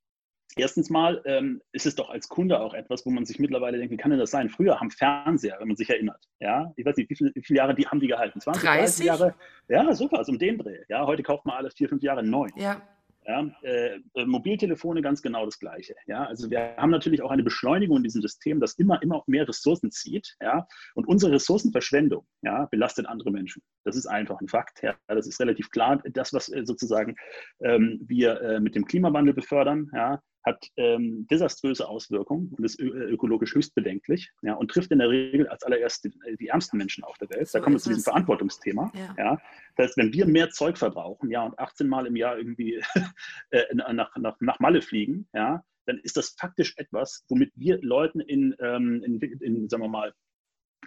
Erstens 0.55 0.91
mal 0.91 1.23
ähm, 1.25 1.63
ist 1.73 1.87
es 1.87 1.95
doch 1.95 2.11
als 2.11 2.29
Kunde 2.29 2.61
auch 2.61 2.75
etwas, 2.75 3.07
wo 3.07 3.11
man 3.11 3.25
sich 3.25 3.39
mittlerweile 3.39 3.79
denkt, 3.79 3.91
wie 3.91 3.97
kann 3.97 4.11
denn 4.11 4.21
das 4.21 4.31
sein? 4.31 4.51
Früher 4.51 4.79
haben 4.79 4.91
Fernseher, 4.91 5.57
wenn 5.59 5.69
man 5.69 5.79
sich 5.79 5.89
erinnert, 5.89 6.23
ja, 6.41 6.71
ich 6.77 6.85
weiß 6.85 6.95
nicht, 6.99 7.09
wie, 7.09 7.17
viel, 7.17 7.33
wie 7.35 7.43
viele 7.43 7.57
Jahre 7.57 7.75
die 7.75 7.87
haben 7.87 8.01
die 8.01 8.07
gehalten? 8.07 8.39
20, 8.39 8.63
30? 8.63 8.83
30 8.83 9.07
Jahre? 9.07 9.35
Ja, 9.69 9.95
super, 9.95 10.19
also 10.19 10.31
um 10.31 10.39
den 10.39 10.59
Dreh. 10.59 10.81
Ja, 10.91 11.07
heute 11.07 11.23
kauft 11.23 11.47
man 11.47 11.57
alles 11.57 11.73
vier, 11.73 11.89
fünf 11.89 12.03
Jahre 12.03 12.23
neu. 12.23 12.49
Ja. 12.57 12.83
Ja, 13.25 13.49
äh, 13.63 14.01
äh, 14.15 14.25
Mobiltelefone 14.27 15.01
ganz 15.01 15.23
genau 15.23 15.45
das 15.45 15.59
Gleiche. 15.59 15.95
Ja, 16.07 16.25
also 16.25 16.51
wir 16.51 16.77
haben 16.77 16.91
natürlich 16.91 17.23
auch 17.23 17.31
eine 17.31 17.45
Beschleunigung 17.45 17.99
in 17.99 18.03
diesem 18.03 18.21
System, 18.21 18.59
das 18.59 18.75
immer, 18.75 19.01
immer 19.03 19.23
mehr 19.27 19.47
Ressourcen 19.47 19.93
zieht. 19.93 20.37
Ja, 20.41 20.67
und 20.95 21.07
unsere 21.07 21.33
Ressourcenverschwendung 21.33 22.27
ja, 22.43 22.67
belastet 22.67 23.07
andere 23.07 23.31
Menschen. 23.31 23.63
Das 23.85 23.97
ist 23.97 24.07
einfach 24.07 24.41
ein 24.41 24.49
Fakt. 24.49 24.83
Ja, 24.83 24.97
das 25.07 25.27
ist 25.27 25.41
relativ 25.41 25.71
klar. 25.71 26.03
Das, 26.13 26.33
was 26.33 26.49
äh, 26.49 26.65
sozusagen 26.65 27.17
ähm, 27.61 28.01
wir 28.07 28.41
äh, 28.41 28.61
mit 28.61 28.75
dem 28.75 28.87
Klimawandel 28.87 29.35
befördern, 29.35 29.91
ja, 29.95 30.21
hat 30.45 30.67
ähm, 30.77 31.27
desaströse 31.31 31.89
Auswirkungen 31.89 32.53
und 32.57 32.65
ist 32.65 32.81
ökologisch 32.81 33.55
höchst 33.55 33.75
bedenklich 33.75 34.31
ja, 34.43 34.55
und 34.55 34.71
trifft 34.71 34.91
in 34.91 34.99
der 34.99 35.09
Regel 35.09 35.47
als 35.49 35.63
allererst 35.63 36.05
die, 36.05 36.13
die 36.39 36.49
ärmsten 36.49 36.79
Menschen 36.79 37.05
auf 37.05 37.17
der 37.19 37.31
Welt. 37.31 37.49
So 37.49 37.59
da 37.59 37.65
kommen 37.65 37.77
wir 37.77 37.81
zu 37.81 37.91
diesem 37.91 38.05
Verantwortungsthema. 38.05 38.93
Ja. 38.95 39.15
ja. 39.19 39.43
Das 39.77 39.89
heißt, 39.89 39.97
wenn 39.97 40.13
wir 40.13 40.27
mehr 40.27 40.51
Zeug 40.51 40.79
verbrauchen 40.79 41.31
ja, 41.31 41.45
und 41.45 41.59
18 41.59 41.89
Mal 41.89 42.07
im 42.07 42.17
Jahr 42.17 42.37
irgendwie 42.37 42.83
äh, 43.51 43.75
nach, 43.75 44.17
nach, 44.17 44.37
nach 44.41 44.61
Malle 44.61 44.83
fliegen, 44.83 45.29
ja, 45.33 45.65
dann 45.87 45.99
ist 45.99 46.17
das 46.17 46.35
faktisch 46.39 46.75
etwas, 46.77 47.25
womit 47.29 47.53
wir 47.57 47.81
Leuten 47.83 48.21
in, 48.21 48.55
ähm, 48.61 49.03
in, 49.05 49.21
in 49.21 49.69
sagen 49.69 49.83
wir 49.83 49.89
mal, 49.89 50.15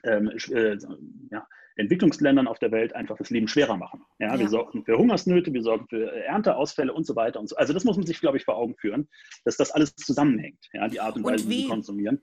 ähm, 0.03 0.31
äh, 0.51 0.77
ja, 1.31 1.47
Entwicklungsländern 1.77 2.47
auf 2.47 2.59
der 2.59 2.71
Welt 2.71 2.93
einfach 2.95 3.17
das 3.17 3.29
Leben 3.29 3.47
schwerer 3.47 3.77
machen. 3.77 4.05
Ja, 4.19 4.33
ja, 4.33 4.39
Wir 4.39 4.49
sorgen 4.49 4.85
für 4.85 4.97
Hungersnöte, 4.97 5.53
wir 5.53 5.61
sorgen 5.61 5.87
für 5.89 6.11
Ernteausfälle 6.11 6.93
und 6.93 7.05
so 7.05 7.15
weiter 7.15 7.39
und 7.39 7.49
so. 7.49 7.55
Also 7.55 7.73
das 7.73 7.83
muss 7.83 7.97
man 7.97 8.05
sich, 8.05 8.19
glaube 8.19 8.37
ich, 8.37 8.45
vor 8.45 8.55
Augen 8.55 8.75
führen, 8.77 9.09
dass 9.43 9.57
das 9.57 9.71
alles 9.71 9.95
zusammenhängt, 9.95 10.69
ja, 10.73 10.87
die 10.87 10.99
Art 10.99 11.15
und 11.15 11.23
Weise, 11.23 11.49
wie 11.49 11.63
sie 11.63 11.67
konsumieren. 11.67 12.21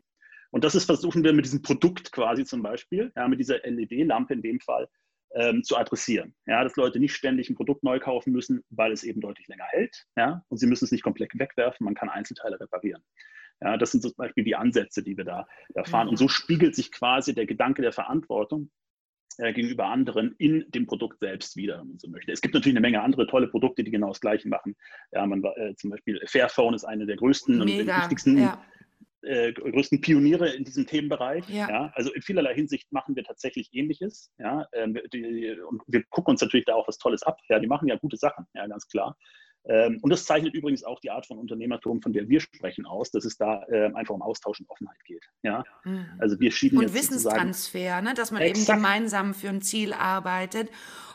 Und 0.51 0.65
das 0.65 0.75
ist, 0.75 0.85
versuchen 0.85 1.25
wir 1.25 1.33
mit 1.33 1.47
diesem 1.47 1.63
Produkt 1.63 2.13
quasi 2.13 2.45
zum 2.45 2.63
Beispiel, 2.63 3.13
ja, 3.17 3.29
mit 3.29 3.41
dieser 3.41 3.59
LED-Lampe 3.65 4.35
in 4.35 4.43
dem 4.43 4.61
Fall, 4.61 4.89
ähm, 5.35 5.63
zu 5.63 5.77
adressieren. 5.77 6.35
Ja, 6.47 6.63
dass 6.63 6.77
Leute 6.77 7.01
nicht 7.01 7.15
ständig 7.15 7.49
ein 7.49 7.55
Produkt 7.55 7.83
neu 7.83 7.99
kaufen 7.99 8.33
müssen, 8.33 8.63
weil 8.71 8.93
es 8.93 9.03
eben 9.03 9.21
deutlich 9.21 9.49
länger 9.49 9.65
hält. 9.69 10.07
Ja, 10.17 10.45
und 10.49 10.59
sie 10.59 10.67
müssen 10.67 10.85
es 10.85 10.93
nicht 10.93 11.03
komplett 11.03 11.31
wegwerfen, 11.39 11.85
man 11.85 11.95
kann 11.95 12.11
Einzelteile 12.11 12.61
reparieren. 12.61 13.03
Ja, 13.63 13.77
das 13.77 13.93
sind 13.93 14.03
zum 14.03 14.13
Beispiel 14.17 14.45
die 14.45 14.57
Ansätze, 14.57 15.03
die 15.03 15.17
wir 15.17 15.25
da, 15.25 15.47
da 15.75 15.85
fahren. 15.85 16.09
Und 16.09 16.17
so 16.17 16.29
spiegelt 16.29 16.75
sich 16.75 16.91
quasi 16.91 17.35
der 17.35 17.47
Gedanke 17.47 17.83
der 17.83 17.93
Verantwortung 17.93 18.71
äh, 19.39 19.53
gegenüber 19.53 19.87
anderen 19.87 20.35
in 20.39 20.65
dem 20.71 20.87
Produkt 20.87 21.21
selbst 21.21 21.57
wieder, 21.57 21.79
wenn 21.81 21.89
man 21.89 21.99
so 21.99 22.09
möchte. 22.09 22.33
Es 22.33 22.41
gibt 22.41 22.55
natürlich 22.55 22.77
eine 22.77 22.81
Menge 22.81 23.03
andere 23.03 23.27
tolle 23.27 23.49
Produkte, 23.49 23.85
die 23.85 23.91
genau 23.91 24.09
das 24.09 24.21
Gleiche 24.21 24.49
machen. 24.49 24.75
Ja, 25.13 25.25
man, 25.27 25.45
äh, 25.45 25.75
zum 25.77 25.91
Beispiel 25.91 26.21
Fairphone 26.27 26.75
ist 26.75 26.85
eine 26.85 27.07
der 27.07 27.17
größten 27.17 27.59
Mega, 27.59 27.95
und 27.95 28.03
wichtigsten 28.03 28.39
ja. 28.39 28.63
äh, 29.23 29.53
größten 29.53 30.01
Pioniere 30.01 30.51
in 30.51 30.65
diesem 30.65 30.87
Themenbereich. 30.87 31.49
Ja. 31.49 31.69
ja. 31.69 31.93
also 31.95 32.13
in 32.13 32.23
vielerlei 32.23 32.55
Hinsicht 32.55 32.91
machen 32.93 33.15
wir 33.15 33.23
tatsächlich 33.23 33.69
Ähnliches. 33.73 34.33
Ja, 34.39 34.67
ähm, 34.73 34.99
die, 35.13 35.57
und 35.69 35.83
wir 35.87 36.03
gucken 36.11 36.33
uns 36.33 36.41
natürlich 36.41 36.67
da 36.67 36.75
auch 36.75 36.89
was 36.89 36.99
Tolles 36.99 37.23
ab. 37.23 37.39
Ja, 37.49 37.61
die 37.61 37.69
machen 37.69 37.89
ja 37.89 37.97
gute 37.97 38.17
Sachen, 38.17 38.47
ja, 38.55 38.67
ganz 38.67 38.89
klar. 38.89 39.17
Ähm, 39.65 39.99
und 40.03 40.11
das 40.11 40.25
zeichnet 40.25 40.55
übrigens 40.55 40.83
auch 40.83 41.01
die 41.01 41.11
Art 41.11 41.27
von 41.27 41.39
Unternehmertum, 41.39 42.03
von 42.03 42.13
der 42.13 42.29
wir 42.29 42.41
sprechen, 42.41 42.85
aus, 42.87 43.11
dass 43.11 43.25
es 43.25 43.37
da 43.37 43.65
äh, 43.69 43.93
einfach 43.95 44.15
um 44.15 44.23
Austausch 44.23 44.61
und 44.61 44.69
Offenheit 44.69 45.05
geht. 45.05 45.25
Ja? 45.43 45.65
Mhm. 45.85 46.07
Also 46.19 46.41
wir 46.41 46.51
schieben 46.51 46.79
und 46.79 46.95
Wissenstransfer, 46.95 48.03
ne? 48.03 48.15
dass 48.15 48.31
man 48.31 48.43
exakt. 48.43 48.69
eben 48.69 48.77
gemeinsam 48.77 49.35
für 49.35 49.49
ein 49.49 49.63
Ziel 49.63 49.93
arbeitet 49.93 50.69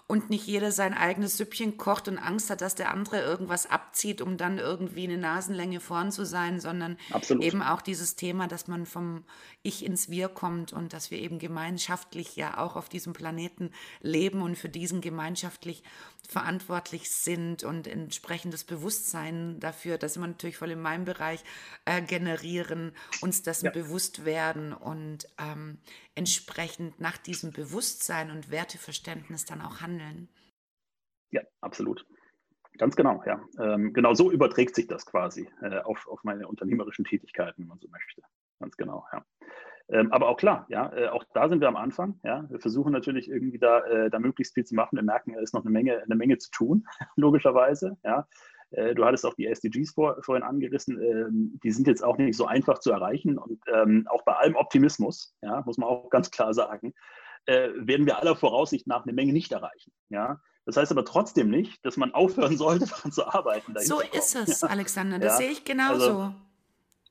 und 0.07 0.29
nicht 0.29 0.47
jeder 0.47 0.71
sein 0.71 0.93
eigenes 0.93 1.36
Süppchen 1.36 1.75
kocht 1.75 2.07
und 2.07 2.17
Angst 2.17 2.49
hat, 2.49 2.62
dass 2.62 2.75
der 2.75 2.91
andere 2.91 3.19
irgendwas 3.19 3.69
abzieht, 3.69 4.21
um 4.21 4.38
dann 4.38 4.57
irgendwie 4.57 5.03
eine 5.03 5.17
Nasenlänge 5.17 5.81
vorn 5.81 6.13
zu 6.13 6.25
sein, 6.25 6.62
sondern 6.62 6.97
Absolut. 7.12 7.43
eben 7.43 7.62
auch 7.62 7.81
dieses 7.81 8.15
Thema, 8.15 8.47
dass 8.47 8.69
man 8.69 8.86
vom 8.86 9.25
Ich 9.63 9.86
ins 9.86 10.10
Wir 10.10 10.29
kommt 10.29 10.71
und 10.71 10.93
dass 10.93 11.12
wir 11.12 11.19
eben 11.19 11.39
gemeinschaftlich 11.39 12.38
ja 12.38 12.57
auch 12.57 12.77
auf 12.77 12.88
diesem 12.88 13.12
Planeten 13.12 13.71
leben 13.99 14.41
und 14.41 14.57
für 14.57 14.69
diesen 14.69 15.01
gemeinschaftlich 15.01 15.83
verantwortlich 16.27 17.09
sind 17.09 17.63
und 17.63 17.87
entsprechendes 17.87 18.65
Bewusstsein 18.65 19.59
dafür, 19.59 19.97
das 19.97 20.13
sind 20.13 20.23
wir 20.23 20.27
natürlich 20.27 20.57
voll 20.57 20.71
in 20.71 20.81
meinem 20.81 21.05
Bereich, 21.05 21.43
äh, 21.85 22.01
generieren, 22.01 22.91
uns 23.21 23.43
dessen 23.43 23.67
ja. 23.67 23.71
bewusst 23.71 24.25
werden 24.25 24.73
und 24.73 25.27
ähm, 25.39 25.77
entsprechend 26.15 26.99
nach 26.99 27.17
diesem 27.17 27.51
Bewusstsein 27.51 28.29
und 28.31 28.51
Werteverständnis 28.51 29.45
dann 29.45 29.61
auch 29.61 29.79
handeln. 29.79 30.27
Ja, 31.31 31.41
absolut. 31.61 32.05
Ganz 32.77 32.95
genau, 32.95 33.23
ja. 33.25 33.41
Ähm, 33.59 33.93
genau 33.93 34.13
so 34.13 34.31
überträgt 34.31 34.75
sich 34.75 34.87
das 34.87 35.05
quasi 35.05 35.49
äh, 35.61 35.79
auf, 35.79 36.07
auf 36.07 36.23
meine 36.23 36.47
unternehmerischen 36.47 37.05
Tätigkeiten, 37.05 37.61
wenn 37.61 37.67
man 37.67 37.79
so 37.79 37.87
möchte. 37.87 38.21
Ganz 38.59 38.75
genau, 38.77 39.05
ja. 39.11 39.25
Ähm, 39.89 40.12
aber 40.12 40.28
auch 40.28 40.38
klar, 40.38 40.65
ja, 40.69 40.91
äh, 40.93 41.08
auch 41.08 41.23
da 41.34 41.47
sind 41.47 41.62
wir 41.62 41.67
am 41.67 41.78
Anfang. 41.78 42.19
Ja, 42.23 42.45
wir 42.50 42.60
versuchen 42.60 42.91
natürlich 42.91 43.30
irgendwie 43.30 43.60
da, 43.60 43.80
äh, 43.86 44.10
da 44.10 44.19
möglichst 44.19 44.54
viel 44.54 44.65
zu 44.65 44.76
machen. 44.76 44.97
Wir 44.97 45.04
merken, 45.04 45.34
es 45.36 45.43
ist 45.43 45.54
noch 45.54 45.62
eine 45.62 45.71
Menge, 45.71 46.02
eine 46.04 46.15
Menge 46.15 46.38
zu 46.38 46.52
tun, 46.52 46.86
logischerweise. 47.15 47.97
Ja. 48.04 48.28
Äh, 48.71 48.95
du 48.95 49.06
hattest 49.06 49.26
auch 49.26 49.34
die 49.36 49.47
SDGs 49.47 49.91
vor, 49.91 50.17
vorhin 50.23 50.43
angerissen. 50.43 51.02
Ähm, 51.02 51.60
die 51.63 51.71
sind 51.71 51.88
jetzt 51.88 52.04
auch 52.04 52.17
nicht 52.17 52.36
so 52.36 52.45
einfach 52.45 52.80
zu 52.80 52.91
erreichen. 52.91 53.38
Und 53.38 53.62
ähm, 53.73 54.06
auch 54.10 54.23
bei 54.23 54.34
allem 54.34 54.56
Optimismus, 54.56 55.36
ja, 55.41 55.62
muss 55.65 55.78
man 55.78 55.88
auch 55.88 56.10
ganz 56.10 56.32
klar 56.32 56.54
sagen, 56.54 56.93
äh, 57.45 57.69
werden 57.76 58.06
wir 58.06 58.19
aller 58.19 58.36
Voraussicht 58.36 58.88
nach 58.88 59.04
eine 59.04 59.13
Menge 59.13 59.32
nicht 59.32 59.52
erreichen. 59.52 59.93
Ja. 60.10 60.41
Das 60.65 60.76
heißt 60.76 60.91
aber 60.91 61.06
trotzdem 61.06 61.50
nicht, 61.50 61.84
dass 61.86 61.95
man 61.95 62.13
aufhören 62.13 62.58
sollte, 62.58 62.86
daran 62.89 63.13
zu 63.13 63.26
arbeiten. 63.26 63.73
So 63.80 64.02
ist 64.02 64.36
es, 64.36 64.62
ja. 64.62 64.67
Alexander. 64.67 65.17
Das 65.17 65.34
ja. 65.34 65.38
sehe 65.38 65.52
ich 65.52 65.63
genauso. 65.63 65.93
Also, 65.93 66.34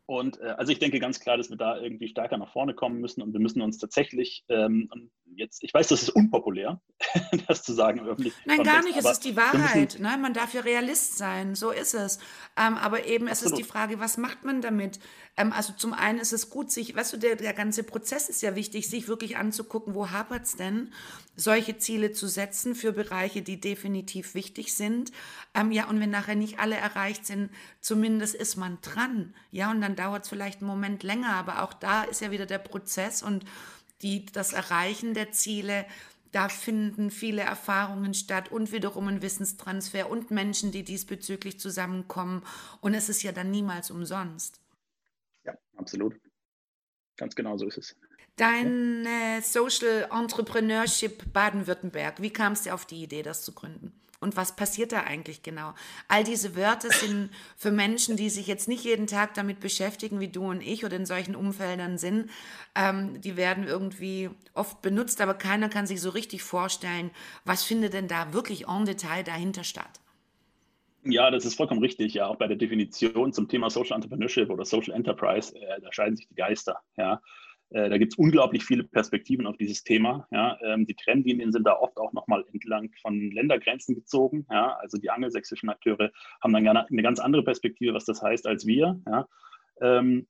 Und 0.07 0.40
äh, 0.40 0.55
also 0.57 0.73
ich 0.73 0.79
denke 0.79 1.01
ganz 1.01 1.21
klar, 1.21 1.37
dass 1.37 1.51
wir 1.51 1.57
da 1.57 1.79
irgendwie 1.79 2.09
stärker 2.09 2.38
nach 2.38 2.53
vorne 2.53 2.75
kommen 2.75 3.01
müssen 3.01 3.23
und 3.23 3.33
wir 3.33 3.40
müssen 3.40 3.61
uns 3.61 3.79
tatsächlich 3.79 4.45
ähm, 4.49 4.88
jetzt, 5.37 5.62
ich 5.62 5.72
weiß, 5.72 5.88
das 5.88 6.03
ist 6.03 6.11
unpopulär, 6.11 6.81
das 7.49 7.62
zu 7.62 7.72
sagen 7.72 8.01
öffentlich. 8.01 8.35
Nein, 8.44 8.59
Kontext, 8.59 8.75
gar 8.75 8.85
nicht, 8.85 8.99
es 8.99 9.11
ist 9.11 9.25
die 9.25 9.37
Wahrheit. 9.37 9.99
Ne? 10.01 10.16
Man 10.20 10.35
darf 10.35 10.55
ja 10.55 10.61
Realist 10.61 11.18
sein, 11.18 11.55
so 11.55 11.70
ist 11.70 11.94
es. 11.94 12.18
Ähm, 12.57 12.77
aber 12.77 13.07
eben, 13.07 13.29
es 13.29 13.42
ist 13.42 13.57
die 13.57 13.64
Frage, 13.64 14.01
was 14.01 14.16
macht 14.16 14.44
man 14.44 14.61
damit? 14.61 14.99
Ähm, 15.37 15.53
also 15.53 15.72
zum 15.75 15.92
einen 15.92 16.18
ist 16.18 16.33
es 16.33 16.51
gut, 16.51 16.70
sich, 16.70 16.96
weißt 16.96 17.12
du, 17.12 17.16
der, 17.18 17.37
der 17.37 17.53
ganze 17.53 17.83
Prozess 17.83 18.29
ist 18.29 18.42
ja 18.42 18.57
wichtig, 18.57 18.88
sich 18.88 19.09
wirklich 19.09 19.37
anzugucken, 19.37 19.94
wo 19.94 20.11
hapert 20.11 20.44
es 20.44 20.57
denn, 20.57 20.92
solche 21.37 21.77
Ziele 21.77 22.12
zu 22.12 22.27
setzen 22.27 22.75
für 22.75 22.92
Bereiche, 22.92 23.42
die 23.42 23.61
definitiv 23.61 24.35
wichtig 24.35 24.75
sind. 24.75 25.12
Ähm, 25.55 25.70
ja, 25.70 25.88
und 25.88 26.01
wenn 26.01 26.11
nachher 26.11 26.35
nicht 26.35 26.59
alle 26.59 26.77
erreicht 26.77 27.27
sind, 27.27 27.51
zumindest 27.81 28.35
ist 28.35 28.57
man 28.57 28.79
dran. 28.81 29.35
Ja, 29.51 29.70
und 29.70 29.81
dann 29.83 29.96
dauert 29.96 30.25
es 30.25 30.31
vielleicht 30.31 30.61
einen 30.61 30.68
Moment 30.68 31.03
länger, 31.03 31.35
aber 31.35 31.62
auch 31.62 31.75
da 31.75 32.05
ist 32.05 32.22
ja 32.22 32.31
wieder 32.31 32.46
der 32.46 32.59
Prozess 32.59 33.22
und 33.22 33.44
die, 34.03 34.27
das 34.27 34.53
Erreichen 34.53 35.15
der 35.15 35.33
Ziele 35.33 35.87
da 36.37 36.51
finden 36.51 37.11
viele 37.11 37.41
Erfahrungen 37.41 38.13
statt 38.13 38.53
und 38.53 38.71
wiederum 38.71 39.09
ein 39.09 39.23
Wissenstransfer 39.23 40.11
und 40.11 40.31
Menschen, 40.31 40.71
die 40.71 40.83
diesbezüglich 40.83 41.59
zusammenkommen. 41.59 42.43
Und 42.83 42.93
es 42.93 43.09
ist 43.09 43.23
ja 43.23 43.33
dann 43.33 43.51
niemals 43.51 43.91
umsonst. 43.91 44.61
Ja, 45.45 45.55
absolut. 45.77 46.21
Ganz 47.17 47.35
genau 47.35 47.57
so 47.57 47.67
ist 47.67 47.79
es. 47.79 47.97
Dein 48.37 49.07
äh, 49.07 49.41
Social 49.41 50.09
Entrepreneurship 50.13 51.33
Baden-Württemberg, 51.33 52.21
wie 52.21 52.31
kam 52.31 52.53
es 52.53 52.65
dir 52.65 52.75
auf 52.75 52.85
die 52.85 53.03
Idee, 53.03 53.23
das 53.23 53.43
zu 53.43 53.53
gründen? 53.53 53.99
Und 54.27 54.37
was 54.37 54.57
passiert 54.57 54.91
da 54.91 55.03
eigentlich 55.05 55.45
genau? 55.45 55.73
All 56.09 56.25
diese 56.25 56.57
Wörter 56.57 56.91
sind 56.91 57.31
für 57.57 57.71
Menschen, 57.71 58.17
die 58.17 58.29
sich 58.29 58.49
jetzt 58.49 58.67
nicht 58.67 58.83
jeden 58.83 59.07
Tag 59.07 59.35
damit 59.35 59.61
beschäftigen, 59.61 60.19
wie 60.19 60.27
du 60.27 60.51
und 60.51 60.62
ich 60.62 60.85
oder 60.85 60.97
in 60.97 61.07
solchen 61.07 61.37
Umfeldern 61.37 61.97
sind, 61.97 62.29
ähm, 62.75 63.21
die 63.21 63.37
werden 63.37 63.69
irgendwie 63.69 64.31
oft 64.53 64.83
benutzt, 64.83 65.21
aber 65.21 65.35
keiner 65.35 65.69
kann 65.69 65.87
sich 65.87 66.01
so 66.01 66.11
richtig 66.11 66.43
vorstellen, 66.43 67.12
was 67.45 67.62
findet 67.62 67.93
denn 67.93 68.09
da 68.09 68.33
wirklich 68.33 68.67
en 68.67 68.85
Detail 68.85 69.23
dahinter 69.23 69.62
statt? 69.62 70.01
Ja, 71.05 71.31
das 71.31 71.45
ist 71.45 71.55
vollkommen 71.55 71.81
richtig. 71.81 72.15
Ja, 72.15 72.27
auch 72.27 72.37
bei 72.37 72.49
der 72.49 72.57
Definition 72.57 73.33
zum 73.33 73.47
Thema 73.47 73.71
Social 73.71 73.95
Entrepreneurship 73.95 74.51
oder 74.51 74.65
Social 74.65 74.93
Enterprise, 74.93 75.55
äh, 75.55 75.81
da 75.81 75.93
scheiden 75.93 76.17
sich 76.17 76.27
die 76.27 76.35
Geister. 76.35 76.81
Ja, 76.97 77.23
äh, 77.70 77.88
da 77.88 77.98
gibt 77.98 78.12
es 78.12 78.18
unglaublich 78.18 78.64
viele 78.64 78.85
Perspektiven 78.85 79.46
auf 79.46 79.57
dieses 79.57 79.83
Thema. 79.83 80.26
Ja. 80.31 80.59
Ähm, 80.62 80.87
die 80.87 80.94
Trennlinien 80.94 81.52
sind 81.52 81.66
da 81.66 81.74
oft 81.74 81.96
auch 81.98 82.12
nochmal 82.12 82.44
entlang 82.52 82.92
von 83.02 83.31
Ländergrenzen 83.31 83.94
gezogen. 83.94 84.46
Ja. 84.50 84.76
Also 84.76 84.98
die 84.98 85.11
angelsächsischen 85.11 85.68
Akteure 85.68 86.12
haben 86.42 86.52
dann 86.52 86.66
eine 86.66 87.02
ganz 87.02 87.18
andere 87.18 87.42
Perspektive, 87.42 87.94
was 87.94 88.05
das 88.05 88.22
heißt, 88.22 88.46
als 88.46 88.66
wir. 88.66 89.00
Ja. 89.07 89.26
Ähm, 89.81 90.26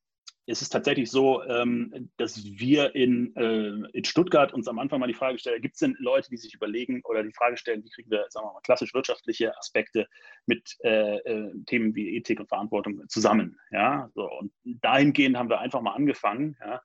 es 0.48 0.62
ist 0.62 0.68
tatsächlich 0.68 1.10
so, 1.10 1.42
ähm, 1.44 2.10
dass 2.18 2.44
wir 2.44 2.94
in, 2.94 3.34
äh, 3.34 3.88
in 3.92 4.04
Stuttgart 4.04 4.54
uns 4.54 4.68
am 4.68 4.78
Anfang 4.78 5.00
mal 5.00 5.08
die 5.08 5.14
Frage 5.14 5.38
stellen, 5.38 5.60
gibt 5.60 5.74
es 5.74 5.80
denn 5.80 5.96
Leute, 5.98 6.30
die 6.30 6.36
sich 6.36 6.54
überlegen 6.54 7.02
oder 7.04 7.24
die 7.24 7.32
Frage 7.32 7.56
stellen, 7.56 7.84
wie 7.84 7.90
kriegen 7.90 8.10
wir, 8.10 8.26
sagen 8.28 8.46
wir 8.46 8.52
mal, 8.52 8.60
klassisch 8.60 8.94
wirtschaftliche 8.94 9.56
Aspekte 9.58 10.06
mit 10.46 10.76
äh, 10.84 11.16
äh, 11.18 11.52
Themen 11.66 11.96
wie 11.96 12.16
Ethik 12.16 12.38
und 12.38 12.48
Verantwortung 12.48 13.02
zusammen. 13.08 13.58
Ja? 13.72 14.08
So, 14.14 14.30
und 14.30 14.52
dahingehend 14.64 15.36
haben 15.36 15.50
wir 15.50 15.58
einfach 15.58 15.82
mal 15.82 15.94
angefangen, 15.94 16.56
ja? 16.60 16.80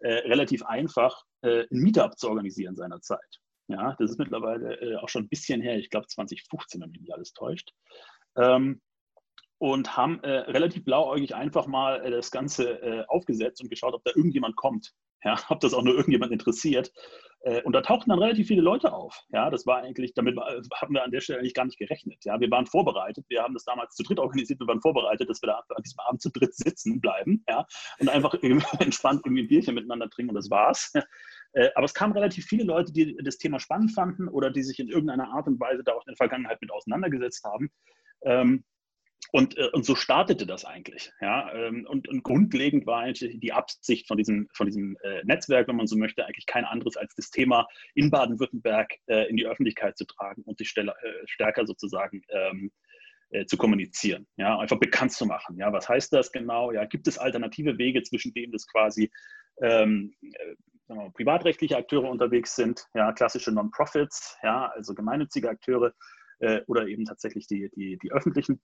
Äh, 0.00 0.12
relativ 0.28 0.64
einfach, 0.64 1.22
äh, 1.42 1.62
ein 1.70 1.80
Meetup 1.80 2.18
zu 2.18 2.28
organisieren 2.28 2.76
seinerzeit. 2.76 3.40
Ja, 3.68 3.96
das 3.98 4.12
ist 4.12 4.18
mittlerweile 4.18 4.80
äh, 4.80 4.96
auch 4.96 5.08
schon 5.08 5.24
ein 5.24 5.28
bisschen 5.28 5.60
her, 5.60 5.76
ich 5.76 5.90
glaube 5.90 6.06
2015, 6.06 6.80
wenn 6.80 6.90
mich 6.90 7.00
nicht 7.00 7.12
alles 7.12 7.32
täuscht. 7.32 7.72
Ähm, 8.36 8.80
und 9.58 9.96
haben 9.96 10.22
äh, 10.22 10.30
relativ 10.50 10.84
blauäugig 10.84 11.34
einfach 11.34 11.66
mal 11.66 12.04
äh, 12.04 12.10
das 12.10 12.30
Ganze 12.30 12.80
äh, 12.82 13.04
aufgesetzt 13.08 13.62
und 13.62 13.70
geschaut, 13.70 13.94
ob 13.94 14.04
da 14.04 14.12
irgendjemand 14.14 14.54
kommt. 14.56 14.92
Ja, 15.26 15.36
ob 15.50 15.60
das 15.60 15.74
auch 15.74 15.82
nur 15.82 15.94
irgendjemand 15.94 16.32
interessiert. 16.32 16.92
Äh, 17.40 17.60
und 17.62 17.72
da 17.72 17.82
tauchten 17.82 18.10
dann 18.10 18.20
relativ 18.20 18.46
viele 18.46 18.62
Leute 18.62 18.92
auf. 18.92 19.24
Ja, 19.30 19.50
das 19.50 19.66
war 19.66 19.78
eigentlich, 19.78 20.14
damit 20.14 20.36
haben 20.36 20.94
wir 20.94 21.02
an 21.02 21.10
der 21.10 21.20
Stelle 21.20 21.40
eigentlich 21.40 21.54
gar 21.54 21.64
nicht 21.64 21.78
gerechnet. 21.78 22.24
Ja, 22.24 22.38
wir 22.38 22.50
waren 22.50 22.66
vorbereitet. 22.66 23.26
Wir 23.28 23.42
haben 23.42 23.52
das 23.52 23.64
damals 23.64 23.96
zu 23.96 24.04
dritt 24.04 24.20
organisiert. 24.20 24.60
Wir 24.60 24.68
waren 24.68 24.80
vorbereitet, 24.80 25.28
dass 25.28 25.42
wir 25.42 25.48
da 25.48 25.62
an 25.74 25.82
diesem 25.82 25.98
Abend 25.98 26.22
zu 26.22 26.30
dritt 26.30 26.54
sitzen 26.54 27.00
bleiben. 27.00 27.44
Ja, 27.48 27.66
und 27.98 28.08
einfach 28.08 28.34
entspannt 28.80 29.22
irgendwie 29.24 29.42
ein 29.42 29.48
Bierchen 29.48 29.74
miteinander 29.74 30.08
trinken 30.08 30.30
und 30.30 30.36
das 30.36 30.50
war's. 30.50 30.92
Äh, 31.52 31.70
aber 31.74 31.86
es 31.86 31.94
kamen 31.94 32.12
relativ 32.12 32.44
viele 32.44 32.64
Leute, 32.64 32.92
die 32.92 33.16
das 33.22 33.38
Thema 33.38 33.58
spannend 33.60 33.92
fanden 33.92 34.28
oder 34.28 34.50
die 34.50 34.62
sich 34.62 34.78
in 34.78 34.88
irgendeiner 34.88 35.32
Art 35.32 35.46
und 35.46 35.58
Weise 35.58 35.82
da 35.84 35.92
auch 35.92 36.04
in 36.04 36.10
der 36.10 36.16
Vergangenheit 36.16 36.60
mit 36.60 36.70
auseinandergesetzt 36.70 37.44
haben. 37.44 37.70
Und, 39.32 39.58
äh, 39.58 39.68
und 39.72 39.84
so 39.84 39.94
startete 39.94 40.46
das 40.46 40.64
eigentlich. 40.64 41.12
Ja? 41.20 41.52
Ähm, 41.52 41.86
und, 41.88 42.08
und 42.08 42.22
grundlegend 42.22 42.86
war 42.86 43.00
eigentlich 43.00 43.38
die 43.40 43.52
Absicht 43.52 44.06
von 44.06 44.16
diesem, 44.16 44.48
von 44.54 44.66
diesem 44.66 44.96
äh, 45.02 45.22
Netzwerk, 45.24 45.68
wenn 45.68 45.76
man 45.76 45.86
so 45.86 45.96
möchte, 45.96 46.24
eigentlich 46.24 46.46
kein 46.46 46.64
anderes 46.64 46.96
als 46.96 47.14
das 47.14 47.30
Thema 47.30 47.66
in 47.94 48.10
Baden-Württemberg 48.10 48.94
äh, 49.06 49.28
in 49.28 49.36
die 49.36 49.46
Öffentlichkeit 49.46 49.98
zu 49.98 50.06
tragen 50.06 50.42
und 50.44 50.58
sich 50.58 50.72
äh, 50.76 50.92
stärker 51.26 51.66
sozusagen 51.66 52.22
ähm, 52.30 52.70
äh, 53.30 53.44
zu 53.46 53.56
kommunizieren, 53.56 54.26
ja? 54.36 54.58
einfach 54.58 54.78
bekannt 54.78 55.12
zu 55.12 55.26
machen. 55.26 55.58
Ja? 55.58 55.72
Was 55.72 55.88
heißt 55.88 56.12
das 56.12 56.30
genau? 56.30 56.72
Ja, 56.72 56.84
gibt 56.84 57.08
es 57.08 57.18
alternative 57.18 57.78
Wege, 57.78 58.02
zwischen 58.02 58.32
denen 58.32 58.52
das 58.52 58.66
quasi 58.66 59.10
ähm, 59.60 60.14
äh, 60.22 60.54
wir, 60.88 61.10
privatrechtliche 61.10 61.76
Akteure 61.76 62.08
unterwegs 62.08 62.54
sind, 62.54 62.86
ja, 62.94 63.12
klassische 63.12 63.50
Non-Profits, 63.50 64.38
ja, 64.44 64.68
also 64.68 64.94
gemeinnützige 64.94 65.50
Akteure 65.50 65.92
oder 66.66 66.86
eben 66.86 67.06
tatsächlich 67.06 67.46
die, 67.46 67.70
die, 67.74 67.96
die 67.96 68.12
öffentlichen 68.12 68.60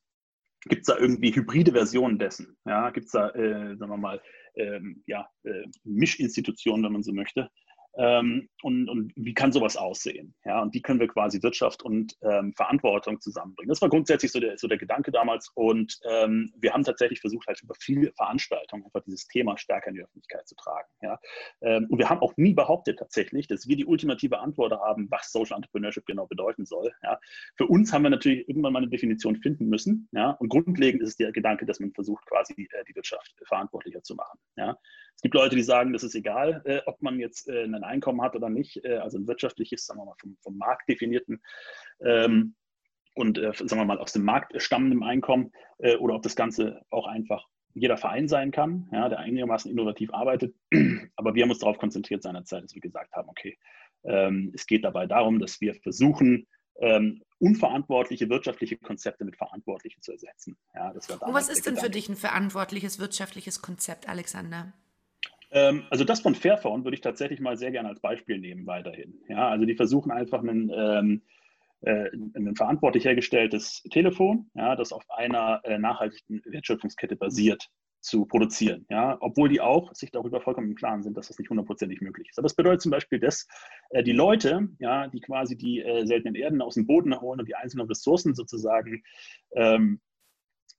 Gibt 0.69 0.83
es 0.83 0.87
da 0.87 0.99
irgendwie 0.99 1.35
hybride 1.35 1.73
Versionen 1.73 2.19
dessen? 2.19 2.57
Ja, 2.65 2.91
gibt 2.91 3.07
es 3.07 3.13
da, 3.13 3.31
äh, 3.31 3.77
sagen 3.77 3.91
wir 3.91 3.97
mal, 3.97 4.23
ähm, 4.55 5.03
ja, 5.07 5.29
äh, 5.45 5.65
Mischinstitutionen, 5.85 6.85
wenn 6.85 6.93
man 6.93 7.03
so 7.03 7.13
möchte, 7.13 7.51
ähm, 7.97 8.49
und, 8.63 8.89
und, 8.89 9.13
wie 9.17 9.35
kann 9.35 9.53
sowas 9.53 9.77
aussehen? 9.77 10.35
Ja, 10.45 10.63
und 10.63 10.73
wie 10.73 10.81
können 10.81 11.01
wir 11.01 11.09
quasi 11.09 11.43
Wirtschaft 11.43 11.83
und 11.83 12.17
ähm, 12.23 12.55
Verantwortung 12.55 13.21
zusammenbringen? 13.21 13.69
Das 13.69 13.83
war 13.83 13.91
grundsätzlich 13.91 14.33
so 14.33 14.41
der, 14.41 14.57
so 14.57 14.67
der 14.67 14.79
Gedanke 14.79 15.11
damals. 15.13 15.51
Und 15.55 15.99
ähm, 16.09 16.53
wir 16.57 16.73
haben 16.73 16.85
tatsächlich 16.85 17.21
versucht, 17.21 17.47
halt 17.47 17.61
über 17.63 17.75
viele 17.79 18.13
Veranstaltungen 18.13 18.85
einfach 18.85 19.03
dieses 19.05 19.27
Thema 19.27 19.59
stärker 19.59 19.89
in 19.89 19.97
die 19.97 20.03
Öffentlichkeit 20.03 20.49
zu 20.49 20.55
tragen. 20.55 20.89
Ja? 21.03 21.19
Ähm, 21.61 21.87
und 21.91 21.99
wir 21.99 22.09
haben 22.09 22.21
auch 22.21 22.35
nie 22.37 22.55
behauptet 22.55 22.99
tatsächlich, 22.99 23.47
dass 23.47 23.69
wir 23.69 23.77
die 23.77 23.85
ultimative 23.85 24.39
Antwort 24.39 24.73
haben, 24.73 25.11
was 25.11 25.31
Social 25.31 25.57
Entrepreneurship 25.57 26.07
genau 26.07 26.27
bedeuten 26.27 26.65
soll. 26.65 26.93
Ja? 27.03 27.19
Für 27.57 27.67
uns 27.67 27.93
haben 27.93 28.03
wir 28.03 28.11
natürlich 28.11 28.49
irgendwann 28.49 28.73
mal 28.73 28.81
eine 28.81 28.89
Definition 28.89 29.37
finden 29.37 29.69
müssen. 29.69 30.09
Ja? 30.13 30.31
Und 30.31 30.49
grundlegend 30.49 31.03
ist 31.03 31.11
es 31.11 31.17
der 31.17 31.33
Gedanke, 31.33 31.67
dass 31.67 31.79
man 31.81 31.93
versucht, 31.93 32.25
quasi 32.27 32.55
äh, 32.55 32.85
die 32.89 32.95
Wirtschaft 32.95 33.35
verantwortlicher 33.47 34.03
zu 34.03 34.15
machen. 34.15 34.39
Ja? 34.57 34.79
Es 35.17 35.23
gibt 35.23 35.35
Leute, 35.35 35.57
die 35.57 35.63
sagen, 35.63 35.93
das 35.93 36.03
ist 36.03 36.15
egal, 36.15 36.63
äh, 36.65 36.81
ob 36.87 37.01
man 37.03 37.19
jetzt 37.19 37.49
äh, 37.49 37.67
ein 37.83 37.91
Einkommen 37.91 38.23
hat 38.23 38.35
oder 38.37 38.49
nicht, 38.49 38.85
äh, 38.85 38.97
also 38.97 39.19
ein 39.19 39.27
wirtschaftliches, 39.27 39.87
sagen 39.87 40.01
wir 40.01 40.07
mal, 40.07 40.15
vom, 40.21 40.37
vom 40.41 40.57
Markt 40.57 40.89
definierten 40.89 41.43
ähm, 42.01 42.55
und, 43.15 43.39
äh, 43.39 43.53
sagen 43.55 43.77
wir 43.77 43.85
mal, 43.85 43.99
aus 43.99 44.13
dem 44.13 44.25
Markt 44.25 44.61
stammendem 44.61 45.03
Einkommen 45.03 45.53
äh, 45.79 45.97
oder 45.97 46.15
ob 46.15 46.23
das 46.23 46.37
Ganze 46.37 46.83
auch 46.91 47.07
einfach 47.07 47.47
jeder 47.75 47.97
Verein 47.97 48.29
sein 48.29 48.51
kann, 48.51 48.89
ja, 48.93 49.09
der 49.09 49.19
einigermaßen 49.21 49.71
innovativ 49.71 50.13
arbeitet. 50.13 50.55
Aber 51.17 51.35
wir 51.35 51.43
haben 51.43 51.51
uns 51.51 51.61
darauf 51.61 51.79
konzentriert 51.79 52.23
seinerzeit, 52.23 52.65
dass 52.65 52.75
wir 52.75 52.83
gesagt 52.83 53.13
haben, 53.13 53.29
okay, 53.29 53.59
ähm, 54.05 54.53
es 54.55 54.67
geht 54.67 54.85
dabei 54.85 55.07
darum, 55.07 55.39
dass 55.39 55.61
wir 55.61 55.75
versuchen, 55.75 56.47
ähm, 56.81 57.23
unverantwortliche 57.39 58.29
wirtschaftliche 58.29 58.77
Konzepte 58.77 59.25
mit 59.25 59.37
verantwortlichen 59.37 60.01
zu 60.01 60.13
ersetzen. 60.13 60.57
Ja, 60.75 60.93
das 60.93 61.09
war 61.09 61.23
Und 61.23 61.35
was 61.35 61.49
ist 61.49 61.67
denn 61.67 61.77
für 61.77 61.91
dich 61.91 62.09
ein 62.09 62.17
verantwortliches 62.17 62.99
wirtschaftliches 62.99 63.63
Konzept, 63.63 64.09
Alexander? 64.09 64.73
Ähm, 65.53 65.85
also 65.91 66.05
das 66.05 66.21
von 66.21 66.35
Fairphone 66.35 66.85
würde 66.85 66.95
ich 66.95 67.03
tatsächlich 67.03 67.41
mal 67.41 67.57
sehr 67.57 67.71
gerne 67.71 67.91
als 67.91 68.01
Beispiel 68.01 68.39
nehmen 68.39 68.67
weiterhin. 68.67 69.21
Ja, 69.29 69.49
also 69.49 69.67
die 69.67 69.75
versuchen 69.75 70.11
einfach 70.11 70.41
einen, 70.41 70.71
ähm, 70.75 71.23
äh, 71.83 72.09
ein 72.35 72.57
verantwortlich 72.57 73.05
hergestelltes 73.05 73.83
Telefon, 73.91 74.51
ja, 74.55 74.77
das 74.77 74.93
auf 74.93 75.05
einer 75.11 75.61
äh, 75.65 75.79
nachhaltigen 75.79 76.43
Wertschöpfungskette 76.47 77.17
basiert, 77.17 77.69
zu 78.01 78.25
produzieren. 78.25 78.87
Ja, 78.91 79.17
obwohl 79.21 79.49
die 79.49 79.61
auch 79.61 79.95
sich 79.95 80.11
darüber 80.11 80.41
vollkommen 80.41 80.71
im 80.71 80.75
Klaren 80.75 81.03
sind, 81.03 81.17
dass 81.17 81.29
das 81.29 81.39
nicht 81.39 81.51
hundertprozentig 81.51 82.01
möglich 82.01 82.31
ist. 82.31 82.39
Aber 82.39 82.47
es 82.47 82.55
bedeutet 82.55 82.81
zum 82.81 82.91
Beispiel, 82.91 83.21
dass 83.21 83.47
äh, 83.91 84.03
die 84.03 84.13
Leute, 84.13 84.69
ja, 84.79 85.07
die 85.07 85.21
quasi 85.21 85.57
die 85.57 85.85
seltenen 86.05 86.35
Erden 86.35 86.63
aus 86.63 86.75
dem 86.75 86.87
Boden 86.87 87.21
holen 87.21 87.41
und 87.41 87.47
die 87.47 87.55
einzelnen 87.55 87.87
Ressourcen 87.87 88.35
sozusagen 88.35 89.05
ähm, 89.55 90.01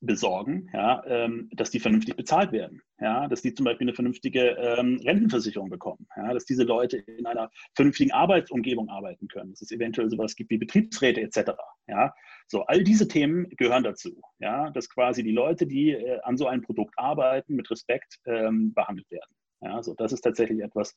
besorgen, 0.06 0.70
ja, 0.74 1.04
ähm, 1.08 1.50
dass 1.54 1.72
die 1.72 1.80
vernünftig 1.80 2.16
bezahlt 2.16 2.52
werden, 2.52 2.82
ja, 3.00 3.28
dass 3.28 3.42
die 3.42 3.54
zum 3.54 3.64
Beispiel 3.64 3.88
eine 3.88 3.96
vernünftige 3.96 4.52
ähm, 4.52 5.00
Rentenversicherung 5.04 5.70
bekommen, 5.70 6.08
ja, 6.16 6.34
dass 6.34 6.46
diese 6.46 6.64
Leute 6.64 6.98
in 6.98 7.26
einer 7.26 7.50
vernünftigen 7.76 8.12
Arbeitsumgebung 8.12 8.90
arbeiten 8.90 9.28
können, 9.28 9.52
dass 9.52 9.62
es 9.62 9.72
eventuell 9.72 10.10
sowas 10.10 10.36
gibt 10.36 10.50
wie 10.50 10.58
Betriebsräte 10.58 11.22
etc. 11.22 11.52
Ja, 11.88 12.14
so 12.48 12.64
all 12.64 12.84
diese 12.84 13.08
Themen 13.08 13.50
gehören 13.58 13.84
dazu, 13.84 14.22
ja, 14.40 14.70
dass 14.72 14.90
quasi 14.90 15.24
die 15.24 15.32
Leute, 15.32 15.66
die 15.66 15.92
äh, 15.92 16.20
an 16.24 16.38
so 16.38 16.48
einem 16.48 16.62
Produkt 16.62 16.94
arbeiten, 16.98 17.56
mit 17.56 17.70
Respekt 17.72 18.20
ähm, 18.26 18.74
behandelt 18.74 19.10
werden. 19.10 19.32
Ja, 19.64 19.82
so, 19.82 19.94
das 19.94 20.12
ist 20.12 20.22
tatsächlich 20.22 20.62
etwas, 20.62 20.96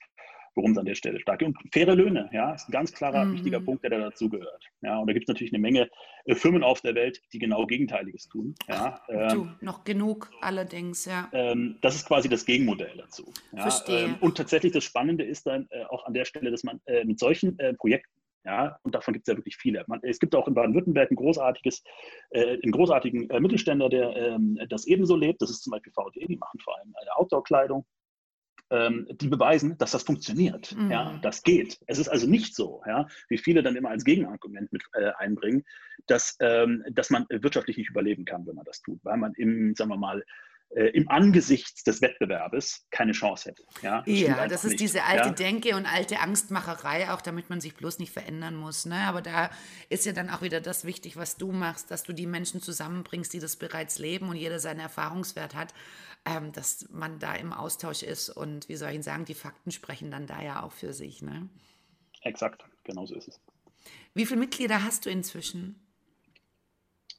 worum 0.54 0.72
es 0.72 0.78
an 0.78 0.86
der 0.86 0.94
Stelle 0.94 1.20
stark 1.20 1.38
geht. 1.38 1.48
Und 1.48 1.58
faire 1.72 1.94
Löhne, 1.94 2.28
ja, 2.32 2.54
ist 2.54 2.68
ein 2.68 2.72
ganz 2.72 2.92
klarer, 2.92 3.24
mhm. 3.24 3.34
wichtiger 3.34 3.60
Punkt, 3.60 3.84
der 3.84 3.90
da 3.90 3.98
dazugehört. 3.98 4.64
Ja, 4.80 4.98
und 4.98 5.06
da 5.06 5.12
gibt 5.12 5.24
es 5.24 5.28
natürlich 5.28 5.52
eine 5.52 5.60
Menge 5.60 5.88
äh, 6.24 6.34
Firmen 6.34 6.64
auf 6.64 6.80
der 6.80 6.94
Welt, 6.94 7.20
die 7.32 7.38
genau 7.38 7.66
Gegenteiliges 7.66 8.28
tun. 8.28 8.54
Ja, 8.68 9.00
Ach, 9.00 9.08
ähm, 9.08 9.28
du, 9.28 9.64
noch 9.64 9.84
genug 9.84 10.30
allerdings, 10.40 11.04
ja. 11.04 11.28
Ähm, 11.32 11.78
das 11.82 11.94
ist 11.94 12.06
quasi 12.06 12.28
das 12.28 12.44
Gegenmodell 12.44 12.96
dazu. 12.96 13.32
Ja, 13.52 13.62
Verstehe. 13.62 14.04
Ähm, 14.04 14.16
und 14.20 14.36
tatsächlich 14.36 14.72
das 14.72 14.84
Spannende 14.84 15.24
ist 15.24 15.46
dann 15.46 15.68
äh, 15.70 15.84
auch 15.84 16.04
an 16.06 16.14
der 16.14 16.24
Stelle, 16.24 16.50
dass 16.50 16.64
man 16.64 16.80
äh, 16.86 17.04
mit 17.04 17.18
solchen 17.18 17.58
äh, 17.58 17.74
Projekten 17.74 18.10
ja, 18.46 18.78
und 18.84 18.94
davon 18.94 19.12
gibt 19.12 19.26
es 19.26 19.32
ja 19.32 19.36
wirklich 19.36 19.56
viele. 19.56 19.84
Man, 19.88 19.98
es 20.04 20.20
gibt 20.20 20.32
auch 20.36 20.46
in 20.46 20.54
Baden-Württemberg 20.54 21.10
ein 21.10 21.16
großartiges, 21.16 21.82
äh, 22.30 22.58
einen 22.62 22.70
großartigen 22.70 23.28
äh, 23.28 23.40
Mittelständler, 23.40 23.88
der 23.88 24.16
ähm, 24.16 24.56
das 24.68 24.86
ebenso 24.86 25.16
lebt. 25.16 25.42
Das 25.42 25.50
ist 25.50 25.64
zum 25.64 25.72
Beispiel 25.72 25.92
VD, 25.92 26.28
die 26.28 26.36
machen 26.36 26.60
vor 26.60 26.78
allem 26.78 26.94
äh, 26.94 27.10
Outdoor-Kleidung 27.16 27.84
ähm, 28.70 29.06
die 29.10 29.28
beweisen, 29.28 29.78
dass 29.78 29.92
das 29.92 30.02
funktioniert. 30.02 30.74
Mhm. 30.76 30.90
Ja, 30.90 31.18
das 31.22 31.42
geht. 31.42 31.78
Es 31.86 31.98
ist 31.98 32.08
also 32.08 32.26
nicht 32.26 32.54
so, 32.54 32.82
ja, 32.86 33.06
wie 33.28 33.38
viele 33.38 33.62
dann 33.62 33.76
immer 33.76 33.90
als 33.90 34.04
Gegenargument 34.04 34.72
mit 34.72 34.82
äh, 34.94 35.12
einbringen, 35.18 35.64
dass, 36.06 36.36
ähm, 36.40 36.84
dass 36.90 37.10
man 37.10 37.26
wirtschaftlich 37.28 37.76
nicht 37.76 37.90
überleben 37.90 38.24
kann, 38.24 38.46
wenn 38.46 38.56
man 38.56 38.64
das 38.64 38.82
tut, 38.82 39.04
weil 39.04 39.16
man 39.16 39.32
im, 39.34 39.74
sagen 39.74 39.90
wir 39.90 39.96
mal, 39.96 40.24
äh, 40.70 40.86
im 40.90 41.08
Angesichts 41.08 41.82
des 41.84 42.02
Wettbewerbes 42.02 42.86
keine 42.90 43.12
Chance 43.12 43.50
hätte. 43.50 43.62
Ja, 43.82 44.02
das, 44.02 44.18
ja, 44.20 44.48
das 44.48 44.64
ist 44.64 44.72
nicht. 44.72 44.80
diese 44.80 45.04
alte 45.04 45.28
ja. 45.28 45.34
Denke 45.34 45.76
und 45.76 45.86
alte 45.86 46.20
Angstmacherei, 46.20 47.10
auch 47.12 47.20
damit 47.20 47.50
man 47.50 47.60
sich 47.60 47.74
bloß 47.74 47.98
nicht 47.98 48.12
verändern 48.12 48.56
muss. 48.56 48.86
Ne? 48.86 48.96
Aber 49.06 49.22
da 49.22 49.50
ist 49.88 50.06
ja 50.06 50.12
dann 50.12 50.30
auch 50.30 50.42
wieder 50.42 50.60
das 50.60 50.84
wichtig, 50.84 51.16
was 51.16 51.36
du 51.36 51.52
machst, 51.52 51.90
dass 51.90 52.02
du 52.02 52.12
die 52.12 52.26
Menschen 52.26 52.60
zusammenbringst, 52.60 53.32
die 53.32 53.40
das 53.40 53.56
bereits 53.56 53.98
leben 53.98 54.28
und 54.28 54.36
jeder 54.36 54.58
seinen 54.58 54.80
Erfahrungswert 54.80 55.54
hat 55.54 55.72
ähm, 56.26 56.52
dass 56.52 56.88
man 56.90 57.18
da 57.18 57.34
im 57.34 57.52
Austausch 57.52 58.02
ist 58.02 58.28
und 58.30 58.68
wie 58.68 58.76
soll 58.76 58.90
ich 58.90 59.02
sagen, 59.04 59.24
die 59.24 59.34
Fakten 59.34 59.70
sprechen 59.70 60.10
dann 60.10 60.26
da 60.26 60.42
ja 60.42 60.62
auch 60.62 60.72
für 60.72 60.92
sich. 60.92 61.22
Ne? 61.22 61.48
Exakt, 62.22 62.64
genau 62.84 63.06
so 63.06 63.14
ist 63.14 63.28
es. 63.28 63.40
Wie 64.12 64.26
viele 64.26 64.40
Mitglieder 64.40 64.82
hast 64.82 65.06
du 65.06 65.10
inzwischen? 65.10 65.85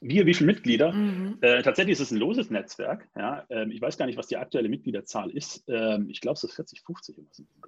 Wir, 0.01 0.25
wie 0.25 0.33
viele 0.33 0.47
Mitglieder? 0.47 0.93
Mhm. 0.93 1.37
Äh, 1.41 1.61
tatsächlich 1.61 1.93
ist 1.93 2.01
es 2.01 2.11
ein 2.11 2.17
loses 2.17 2.49
Netzwerk. 2.49 3.07
Ja? 3.15 3.45
Ähm, 3.49 3.71
ich 3.71 3.81
weiß 3.81 3.97
gar 3.97 4.05
nicht, 4.05 4.17
was 4.17 4.27
die 4.27 4.37
aktuelle 4.37 4.69
Mitgliederzahl 4.69 5.29
ist. 5.31 5.63
Ähm, 5.67 6.09
ich 6.09 6.21
glaube, 6.21 6.35
es 6.35 6.43
ist 6.43 6.55
40, 6.55 6.81
50 6.81 7.17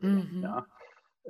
Mhm. 0.01 0.41
Ja? 0.43 0.65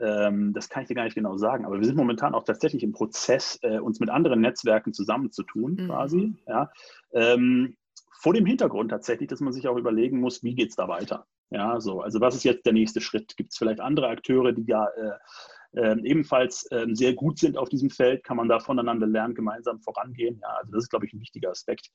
Ähm, 0.01 0.53
das 0.53 0.69
kann 0.69 0.83
ich 0.83 0.87
dir 0.87 0.95
gar 0.95 1.03
nicht 1.05 1.15
genau 1.15 1.37
sagen. 1.37 1.65
Aber 1.65 1.77
wir 1.77 1.85
sind 1.85 1.95
momentan 1.95 2.33
auch 2.33 2.43
tatsächlich 2.43 2.83
im 2.83 2.91
Prozess, 2.91 3.59
äh, 3.61 3.79
uns 3.79 3.99
mit 3.99 4.09
anderen 4.09 4.41
Netzwerken 4.41 4.93
zusammenzutun, 4.93 5.73
mhm. 5.73 5.87
quasi. 5.87 6.33
Ja? 6.47 6.71
Ähm, 7.13 7.75
vor 8.19 8.33
dem 8.33 8.45
Hintergrund 8.45 8.91
tatsächlich, 8.91 9.29
dass 9.29 9.39
man 9.39 9.53
sich 9.53 9.67
auch 9.67 9.77
überlegen 9.77 10.19
muss, 10.19 10.43
wie 10.43 10.55
geht 10.55 10.69
es 10.69 10.75
da 10.75 10.87
weiter? 10.87 11.25
Ja, 11.51 11.79
so, 11.79 12.01
also 12.01 12.21
was 12.21 12.35
ist 12.35 12.43
jetzt 12.43 12.65
der 12.65 12.73
nächste 12.73 13.01
Schritt? 13.01 13.35
Gibt 13.37 13.51
es 13.51 13.57
vielleicht 13.57 13.79
andere 13.79 14.07
Akteure, 14.07 14.51
die 14.51 14.65
ja 14.65 14.85
äh, 14.85 15.07
äh, 15.07 15.13
ebenfalls 15.73 16.65
äh, 16.71 16.87
sehr 16.93 17.13
gut 17.13 17.39
sind 17.39 17.57
auf 17.57 17.69
diesem 17.69 17.89
Feld? 17.89 18.23
Kann 18.23 18.37
man 18.37 18.49
da 18.49 18.59
voneinander 18.59 19.07
lernen, 19.07 19.35
gemeinsam 19.35 19.79
vorangehen? 19.79 20.39
Ja, 20.41 20.49
also 20.59 20.71
das 20.71 20.83
ist, 20.85 20.89
glaube 20.89 21.05
ich, 21.05 21.13
ein 21.13 21.19
wichtiger 21.19 21.51
Aspekt, 21.51 21.89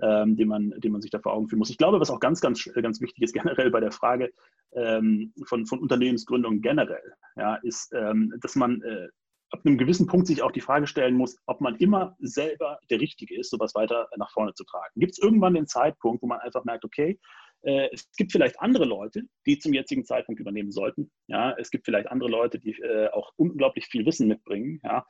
ähm, 0.00 0.36
den, 0.36 0.48
man, 0.48 0.70
den 0.78 0.92
man 0.92 1.00
sich 1.00 1.10
da 1.10 1.18
vor 1.18 1.32
Augen 1.32 1.48
führen 1.48 1.58
muss. 1.58 1.70
Ich 1.70 1.78
glaube, 1.78 2.00
was 2.00 2.10
auch 2.10 2.20
ganz, 2.20 2.40
ganz, 2.40 2.64
ganz 2.74 3.00
wichtig 3.00 3.24
ist 3.24 3.32
generell 3.34 3.70
bei 3.70 3.80
der 3.80 3.92
Frage 3.92 4.32
ähm, 4.74 5.32
von, 5.44 5.66
von 5.66 5.80
Unternehmensgründung 5.80 6.60
generell, 6.60 7.14
ja, 7.36 7.56
ist, 7.56 7.92
ähm, 7.94 8.32
dass 8.40 8.54
man 8.54 8.82
äh, 8.82 9.08
ab 9.50 9.60
einem 9.64 9.78
gewissen 9.78 10.06
Punkt 10.06 10.26
sich 10.26 10.42
auch 10.42 10.50
die 10.50 10.60
Frage 10.60 10.86
stellen 10.86 11.14
muss, 11.14 11.36
ob 11.46 11.60
man 11.60 11.76
immer 11.76 12.16
selber 12.18 12.78
der 12.90 13.00
Richtige 13.00 13.38
ist, 13.38 13.50
sowas 13.50 13.74
weiter 13.74 14.08
nach 14.16 14.30
vorne 14.32 14.54
zu 14.54 14.64
tragen. 14.64 14.92
Gibt 14.96 15.12
es 15.12 15.18
irgendwann 15.18 15.54
den 15.54 15.66
Zeitpunkt, 15.66 16.22
wo 16.22 16.26
man 16.26 16.40
einfach 16.40 16.64
merkt, 16.64 16.84
okay, 16.84 17.18
äh, 17.62 17.88
es 17.92 18.10
gibt 18.16 18.32
vielleicht 18.32 18.60
andere 18.60 18.84
Leute, 18.84 19.22
die 19.46 19.58
zum 19.58 19.72
jetzigen 19.72 20.04
Zeitpunkt 20.04 20.40
übernehmen 20.40 20.70
sollten. 20.70 21.10
Ja, 21.26 21.54
es 21.58 21.70
gibt 21.70 21.84
vielleicht 21.84 22.08
andere 22.08 22.30
Leute, 22.30 22.58
die 22.58 22.72
äh, 22.72 23.08
auch 23.08 23.32
unglaublich 23.36 23.86
viel 23.86 24.06
Wissen 24.06 24.28
mitbringen. 24.28 24.80
Ja, 24.84 25.06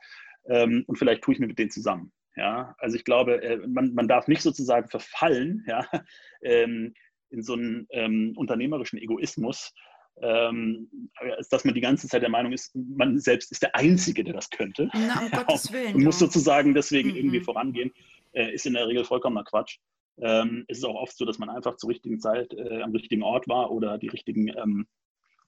ähm, 0.47 0.83
und 0.87 0.97
vielleicht 0.97 1.23
tue 1.23 1.33
ich 1.33 1.39
mir 1.39 1.47
mit 1.47 1.59
denen 1.59 1.71
zusammen. 1.71 2.11
Ja, 2.35 2.75
also 2.77 2.95
ich 2.95 3.03
glaube, 3.03 3.41
äh, 3.41 3.57
man, 3.67 3.93
man 3.93 4.07
darf 4.07 4.27
nicht 4.27 4.41
sozusagen 4.41 4.89
verfallen, 4.89 5.65
ja, 5.67 5.87
ähm, 6.41 6.93
in 7.29 7.43
so 7.43 7.53
einen 7.53 7.87
ähm, 7.89 8.33
unternehmerischen 8.37 8.99
Egoismus, 8.99 9.73
ähm, 10.21 10.89
dass 11.51 11.65
man 11.65 11.75
die 11.75 11.81
ganze 11.81 12.07
Zeit 12.07 12.21
der 12.21 12.29
Meinung 12.29 12.51
ist, 12.53 12.75
man 12.75 13.19
selbst 13.19 13.51
ist 13.51 13.61
der 13.63 13.75
Einzige, 13.75 14.23
der 14.23 14.33
das 14.33 14.49
könnte. 14.49 14.89
Na, 14.93 15.21
um 15.21 15.31
Gottes 15.31 15.71
Willen. 15.71 15.95
Und 15.95 16.03
muss 16.03 16.19
sozusagen 16.19 16.73
deswegen 16.73 17.09
mhm. 17.09 17.15
irgendwie 17.17 17.41
vorangehen, 17.41 17.91
äh, 18.33 18.53
ist 18.53 18.65
in 18.65 18.73
der 18.73 18.87
Regel 18.87 19.03
vollkommener 19.03 19.43
Quatsch. 19.43 19.77
Ähm, 20.19 20.65
es 20.67 20.79
ist 20.79 20.83
auch 20.83 20.95
oft 20.95 21.17
so, 21.17 21.25
dass 21.25 21.39
man 21.39 21.49
einfach 21.49 21.75
zur 21.75 21.89
richtigen 21.89 22.19
Zeit 22.19 22.53
äh, 22.53 22.81
am 22.81 22.91
richtigen 22.91 23.23
Ort 23.23 23.47
war 23.47 23.71
oder 23.71 23.97
die 23.97 24.07
richtigen 24.07 24.47
ähm, 24.49 24.87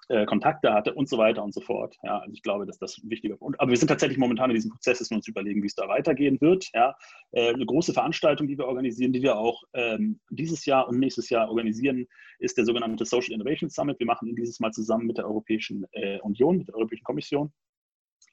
äh, 0.09 0.25
Kontakte 0.25 0.73
hatte 0.73 0.93
und 0.93 1.07
so 1.07 1.17
weiter 1.17 1.43
und 1.43 1.53
so 1.53 1.61
fort. 1.61 1.95
Ja, 2.03 2.19
also 2.19 2.33
ich 2.33 2.41
glaube, 2.41 2.65
dass 2.65 2.79
das 2.79 2.99
wichtiger 3.03 3.35
ist. 3.35 3.41
Aber 3.41 3.69
wir 3.69 3.77
sind 3.77 3.87
tatsächlich 3.87 4.17
momentan 4.17 4.49
in 4.49 4.55
diesem 4.55 4.71
Prozess, 4.71 4.99
dass 4.99 5.09
wir 5.11 5.17
uns 5.17 5.27
überlegen, 5.27 5.61
wie 5.61 5.67
es 5.67 5.75
da 5.75 5.87
weitergehen 5.87 6.41
wird. 6.41 6.67
Ja, 6.73 6.95
äh, 7.31 7.53
eine 7.53 7.65
große 7.65 7.93
Veranstaltung, 7.93 8.47
die 8.47 8.57
wir 8.57 8.65
organisieren, 8.65 9.13
die 9.13 9.21
wir 9.21 9.37
auch 9.37 9.63
ähm, 9.73 10.19
dieses 10.31 10.65
Jahr 10.65 10.87
und 10.87 10.99
nächstes 10.99 11.29
Jahr 11.29 11.47
organisieren, 11.47 12.07
ist 12.39 12.57
der 12.57 12.65
sogenannte 12.65 13.05
Social 13.05 13.33
Innovation 13.33 13.69
Summit. 13.69 13.99
Wir 13.99 14.07
machen 14.07 14.27
ihn 14.27 14.35
dieses 14.35 14.59
Mal 14.59 14.71
zusammen 14.71 15.05
mit 15.05 15.17
der 15.17 15.25
Europäischen 15.25 15.85
äh, 15.91 16.19
Union, 16.21 16.57
mit 16.57 16.67
der 16.67 16.75
Europäischen 16.75 17.03
Kommission. 17.03 17.51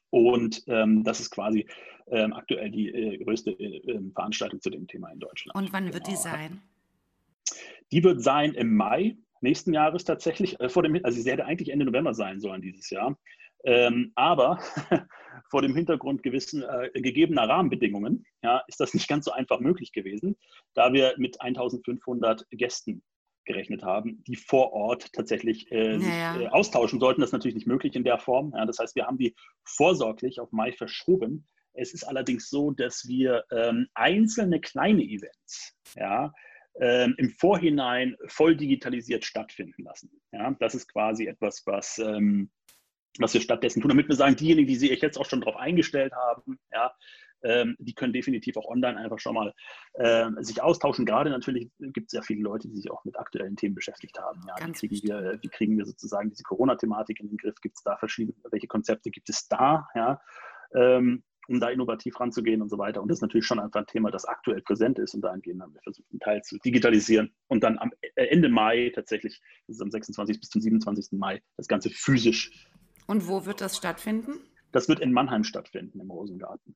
Und 0.09 0.63
ähm, 0.67 1.03
das 1.03 1.19
ist 1.19 1.31
quasi 1.31 1.67
ähm, 2.09 2.33
aktuell 2.33 2.71
die 2.71 2.89
äh, 2.89 3.17
größte 3.17 3.51
äh, 3.51 3.91
ähm, 3.91 4.11
Veranstaltung 4.13 4.61
zu 4.61 4.69
dem 4.69 4.87
Thema 4.87 5.09
in 5.09 5.19
Deutschland. 5.19 5.55
Und 5.55 5.73
wann 5.73 5.93
wird 5.93 6.05
genau. 6.05 6.09
die 6.09 6.15
sein? 6.15 6.61
Die 7.91 8.03
wird 8.03 8.21
sein 8.21 8.53
im 8.53 8.75
Mai 8.75 9.17
nächsten 9.41 9.73
Jahres 9.73 10.03
tatsächlich, 10.03 10.59
äh, 10.59 10.69
vor 10.69 10.83
dem, 10.83 10.99
also 11.03 11.21
sie 11.21 11.29
hätte 11.29 11.45
eigentlich 11.45 11.69
Ende 11.69 11.85
November 11.85 12.13
sein 12.13 12.39
sollen 12.39 12.61
dieses 12.61 12.89
Jahr. 12.89 13.17
Ähm, 13.63 14.11
aber 14.15 14.59
vor 15.49 15.61
dem 15.61 15.75
Hintergrund 15.75 16.23
gewissen 16.23 16.63
äh, 16.63 16.89
gegebener 16.93 17.49
Rahmenbedingungen 17.49 18.25
ja, 18.43 18.63
ist 18.67 18.79
das 18.79 18.93
nicht 18.93 19.07
ganz 19.07 19.25
so 19.25 19.31
einfach 19.31 19.59
möglich 19.59 19.91
gewesen, 19.91 20.37
da 20.73 20.93
wir 20.93 21.13
mit 21.17 21.41
1500 21.41 22.45
Gästen 22.51 23.03
gerechnet 23.47 23.83
haben, 23.83 24.23
die 24.27 24.35
vor 24.35 24.73
Ort 24.73 25.11
tatsächlich 25.13 25.71
äh, 25.71 25.97
naja. 25.97 26.39
äh, 26.39 26.47
austauschen 26.49 26.99
sollten. 26.99 27.21
Das 27.21 27.29
ist 27.29 27.33
natürlich 27.33 27.55
nicht 27.55 27.67
möglich 27.67 27.95
in 27.95 28.03
der 28.03 28.19
Form. 28.19 28.53
Ja, 28.55 28.65
das 28.65 28.77
heißt, 28.77 28.95
wir 28.95 29.07
haben 29.07 29.17
die 29.17 29.35
vorsorglich 29.63 30.39
auf 30.39 30.51
Mai 30.51 30.71
verschoben. 30.71 31.47
Es 31.73 31.93
ist 31.93 32.03
allerdings 32.03 32.49
so, 32.49 32.71
dass 32.71 33.07
wir 33.07 33.43
ähm, 33.51 33.87
einzelne 33.93 34.59
kleine 34.59 35.03
Events, 35.03 35.75
ja, 35.95 36.33
ähm, 36.79 37.15
im 37.17 37.31
Vorhinein 37.31 38.15
voll 38.27 38.55
digitalisiert 38.55 39.25
stattfinden 39.25 39.83
lassen. 39.83 40.11
Ja, 40.31 40.55
das 40.59 40.75
ist 40.75 40.91
quasi 40.91 41.25
etwas, 41.25 41.63
was, 41.65 41.97
ähm, 41.97 42.51
was 43.19 43.33
wir 43.33 43.41
stattdessen 43.41 43.81
tun, 43.81 43.89
damit 43.89 44.07
wir 44.07 44.15
sagen, 44.15 44.35
diejenigen, 44.35 44.67
die 44.67 44.75
sich 44.75 45.01
jetzt 45.01 45.17
auch 45.17 45.25
schon 45.25 45.41
darauf 45.41 45.55
eingestellt 45.55 46.13
haben, 46.13 46.59
ja, 46.71 46.93
ähm, 47.43 47.75
die 47.79 47.93
können 47.93 48.13
definitiv 48.13 48.57
auch 48.57 48.65
online 48.65 48.97
einfach 48.97 49.19
schon 49.19 49.35
mal 49.35 49.53
äh, 49.93 50.29
sich 50.39 50.61
austauschen. 50.61 51.05
Gerade 51.05 51.29
natürlich 51.29 51.69
gibt 51.79 52.07
es 52.07 52.13
ja 52.13 52.21
viele 52.21 52.41
Leute, 52.41 52.67
die 52.67 52.75
sich 52.75 52.91
auch 52.91 53.03
mit 53.05 53.17
aktuellen 53.17 53.55
Themen 53.55 53.75
beschäftigt 53.75 54.19
haben. 54.19 54.41
Ja, 54.47 54.55
wie, 54.67 54.87
kriegen 54.87 55.07
wir, 55.07 55.39
wie 55.41 55.49
kriegen 55.49 55.77
wir 55.77 55.85
sozusagen 55.85 56.29
diese 56.29 56.43
Corona-Thematik 56.43 57.19
in 57.19 57.29
den 57.29 57.37
Griff? 57.37 57.55
Gibt 57.61 57.77
es 57.77 57.83
da 57.83 57.97
verschiedene, 57.97 58.35
welche 58.51 58.67
Konzepte 58.67 59.09
gibt 59.11 59.29
es 59.29 59.47
da? 59.47 59.87
Ja? 59.95 60.21
Ähm, 60.73 61.23
um 61.47 61.59
da 61.59 61.69
innovativ 61.69 62.19
ranzugehen 62.19 62.61
und 62.61 62.69
so 62.69 62.77
weiter. 62.77 63.01
Und 63.01 63.09
das 63.09 63.19
ist 63.19 63.21
natürlich 63.21 63.45
schon 63.45 63.59
einfach 63.59 63.79
ein 63.79 63.87
Thema, 63.87 64.11
das 64.11 64.25
aktuell 64.25 64.61
präsent 64.61 64.99
ist 64.99 65.13
und 65.13 65.21
dahingehend 65.21 65.61
haben 65.61 65.73
wir 65.73 65.81
versucht, 65.81 66.07
einen 66.11 66.19
Teil 66.19 66.41
zu 66.43 66.57
digitalisieren 66.59 67.33
und 67.47 67.63
dann 67.63 67.77
am 67.79 67.91
äh, 68.01 68.25
Ende 68.25 68.49
Mai 68.49 68.91
tatsächlich, 68.93 69.41
das 69.67 69.77
ist 69.77 69.81
am 69.81 69.91
26. 69.91 70.39
bis 70.39 70.49
zum 70.49 70.61
27. 70.61 71.17
Mai, 71.17 71.41
das 71.55 71.67
Ganze 71.67 71.89
physisch. 71.89 72.51
Und 73.07 73.27
wo 73.27 73.45
wird 73.45 73.61
das 73.61 73.77
stattfinden? 73.77 74.33
Das 74.71 74.89
wird 74.89 74.99
in 74.99 75.13
Mannheim 75.13 75.43
stattfinden, 75.43 75.99
im 76.01 76.11
Rosengarten. 76.11 76.75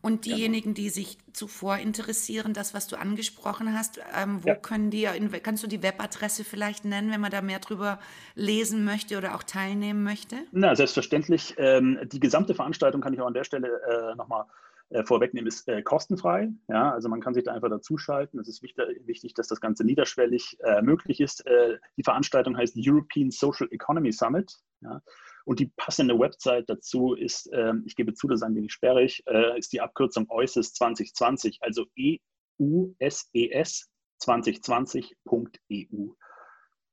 Und 0.00 0.26
diejenigen, 0.26 0.74
die 0.74 0.90
sich 0.90 1.18
zuvor 1.32 1.78
interessieren, 1.78 2.54
das, 2.54 2.72
was 2.72 2.86
du 2.86 2.96
angesprochen 2.96 3.76
hast, 3.76 4.00
ähm, 4.16 4.44
wo 4.44 4.48
ja. 4.48 4.54
können 4.54 4.90
die, 4.90 5.08
kannst 5.42 5.64
du 5.64 5.66
die 5.66 5.82
Webadresse 5.82 6.44
vielleicht 6.44 6.84
nennen, 6.84 7.10
wenn 7.10 7.20
man 7.20 7.32
da 7.32 7.42
mehr 7.42 7.58
drüber 7.58 7.98
lesen 8.36 8.84
möchte 8.84 9.18
oder 9.18 9.34
auch 9.34 9.42
teilnehmen 9.42 10.04
möchte? 10.04 10.36
Na, 10.52 10.76
selbstverständlich. 10.76 11.54
Ähm, 11.58 11.98
die 12.12 12.20
gesamte 12.20 12.54
Veranstaltung 12.54 13.00
kann 13.00 13.12
ich 13.12 13.20
auch 13.20 13.26
an 13.26 13.34
der 13.34 13.42
Stelle 13.44 13.68
äh, 13.68 14.14
nochmal 14.14 14.44
äh, 14.90 15.04
vorwegnehmen, 15.04 15.48
ist 15.48 15.68
äh, 15.68 15.82
kostenfrei. 15.82 16.48
Ja, 16.68 16.92
also 16.92 17.08
man 17.08 17.20
kann 17.20 17.34
sich 17.34 17.44
da 17.44 17.52
einfach 17.52 17.68
dazuschalten. 17.68 18.40
Es 18.40 18.48
ist 18.48 18.62
wichtig, 18.62 18.84
wichtig, 19.04 19.34
dass 19.34 19.48
das 19.48 19.60
Ganze 19.60 19.84
niederschwellig 19.84 20.58
äh, 20.60 20.80
möglich 20.80 21.20
ist. 21.20 21.44
Äh, 21.46 21.78
die 21.96 22.04
Veranstaltung 22.04 22.56
heißt 22.56 22.74
European 22.78 23.30
Social 23.30 23.68
Economy 23.70 24.12
Summit. 24.12 24.58
Ja. 24.80 25.02
Und 25.48 25.60
die 25.60 25.72
passende 25.78 26.18
Website 26.18 26.68
dazu 26.68 27.14
ist, 27.14 27.50
äh, 27.54 27.72
ich 27.86 27.96
gebe 27.96 28.12
zu, 28.12 28.28
das 28.28 28.40
ist 28.40 28.42
ein 28.42 28.54
wenig 28.54 28.70
sperrig, 28.70 29.22
äh, 29.26 29.58
ist 29.58 29.72
die 29.72 29.80
Abkürzung 29.80 30.26
EUSES 30.28 30.74
2020, 30.74 31.60
also 31.62 31.86
EUSES 31.96 33.88
2020.eu. 34.20 36.12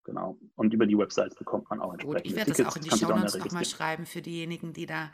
Genau. 0.06 0.40
Und 0.56 0.74
über 0.74 0.86
die 0.86 0.98
Website 0.98 1.36
bekommt 1.36 1.70
man 1.70 1.82
auch 1.82 1.92
entsprechend. 1.92 2.24
Gut, 2.24 2.32
ich 2.32 2.38
werde 2.38 2.52
das 2.54 2.66
auch 2.66 2.78
in 2.78 2.84
die 2.84 2.92
Shownotes 2.92 3.38
nochmal 3.38 3.66
schreiben 3.66 4.06
für 4.06 4.22
diejenigen, 4.22 4.72
die 4.72 4.86
da 4.86 5.12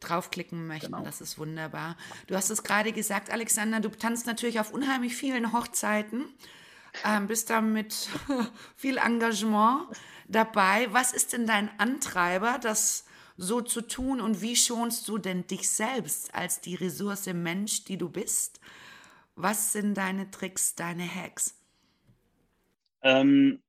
draufklicken 0.00 0.66
möchten. 0.66 0.92
Genau. 0.92 1.02
Das 1.02 1.22
ist 1.22 1.38
wunderbar. 1.38 1.96
Du 2.26 2.34
hast 2.34 2.50
es 2.50 2.62
gerade 2.62 2.92
gesagt, 2.92 3.32
Alexander, 3.32 3.80
du 3.80 3.88
tanzt 3.88 4.26
natürlich 4.26 4.60
auf 4.60 4.70
unheimlich 4.70 5.16
vielen 5.16 5.54
Hochzeiten. 5.54 6.26
Ähm, 7.04 7.26
bist 7.26 7.50
da 7.50 7.60
mit 7.60 8.08
viel 8.76 8.98
Engagement 8.98 9.88
dabei. 10.28 10.92
Was 10.92 11.12
ist 11.12 11.32
denn 11.32 11.46
dein 11.46 11.70
Antreiber, 11.78 12.58
das 12.58 13.04
so 13.36 13.60
zu 13.60 13.82
tun 13.82 14.20
und 14.20 14.42
wie 14.42 14.56
schonst 14.56 15.08
du 15.08 15.18
denn 15.18 15.46
dich 15.46 15.70
selbst 15.70 16.34
als 16.34 16.60
die 16.60 16.74
Ressource 16.74 17.26
Mensch, 17.26 17.84
die 17.84 17.96
du 17.96 18.08
bist? 18.08 18.60
Was 19.34 19.72
sind 19.72 19.94
deine 19.94 20.30
Tricks, 20.30 20.74
deine 20.74 21.08
Hacks? 21.12 21.58
Ähm, 23.02 23.60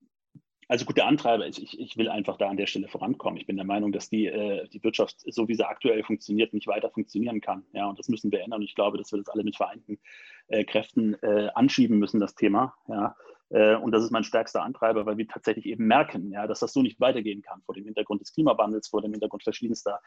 also 0.67 0.86
gut, 0.86 0.97
der 0.97 1.08
Antreiber 1.08 1.45
ist, 1.45 1.60
ich, 1.60 1.80
ich 1.80 1.97
will 1.97 2.10
einfach 2.10 2.38
da 2.38 2.49
an 2.49 2.58
der 2.58 2.67
Stelle 2.67 2.88
vorankommen. 2.88 3.39
Ich 3.39 3.47
bin 3.47 3.56
der 3.56 3.65
Meinung, 3.65 3.91
dass 3.91 4.10
die, 4.10 4.28
äh, 4.28 4.67
die 4.69 4.84
Wirtschaft, 4.84 5.17
so 5.26 5.47
wie 5.47 5.56
sie 5.56 5.67
aktuell 5.67 6.04
funktioniert, 6.04 6.54
nicht 6.54 6.67
weiter 6.67 6.89
funktionieren 6.89 7.41
kann. 7.41 7.63
Ja, 7.73 7.88
und 7.88 7.99
das 7.99 8.10
müssen 8.10 8.32
wir 8.32 8.41
ändern. 8.41 8.60
Und 8.60 8.65
ich 8.65 8.76
glaube, 8.76 8.97
dass 8.97 9.12
wir 9.12 9.19
das 9.19 9.30
alle 9.30 9.43
mit 9.43 9.56
vereinten 9.56 9.99
äh, 10.47 10.63
Kräften 10.63 11.15
äh, 11.21 11.49
anschieben 11.56 11.99
müssen, 11.99 12.19
das 12.19 12.36
Thema. 12.36 12.76
Ja. 12.88 13.15
Äh, 13.54 13.76
und 13.76 13.92
das 13.92 14.04
ist 14.04 14.12
mein 14.12 14.24
stärkster 14.24 14.63
Antreiber, 14.63 15.06
weil 15.06 15.18
wir 15.18 15.28
tatsächlich 15.28 15.68
eben 15.68 15.86
merken, 15.86 16.32
ja, 16.32 16.48
dass 16.48 16.60
das 16.60 16.74
so 16.74 16.82
nicht 16.82 17.00
weitergehen 17.00 17.44
kann 17.44 17.62
vor 17.66 17.76
dem 17.76 17.86
Hintergrund 17.86 18.22
des 18.22 18.34
Klimawandels, 18.34 18.88
vor 18.88 19.02
dem 19.02 19.12
Hintergrund 19.12 19.44
verschiedenster 19.44 20.00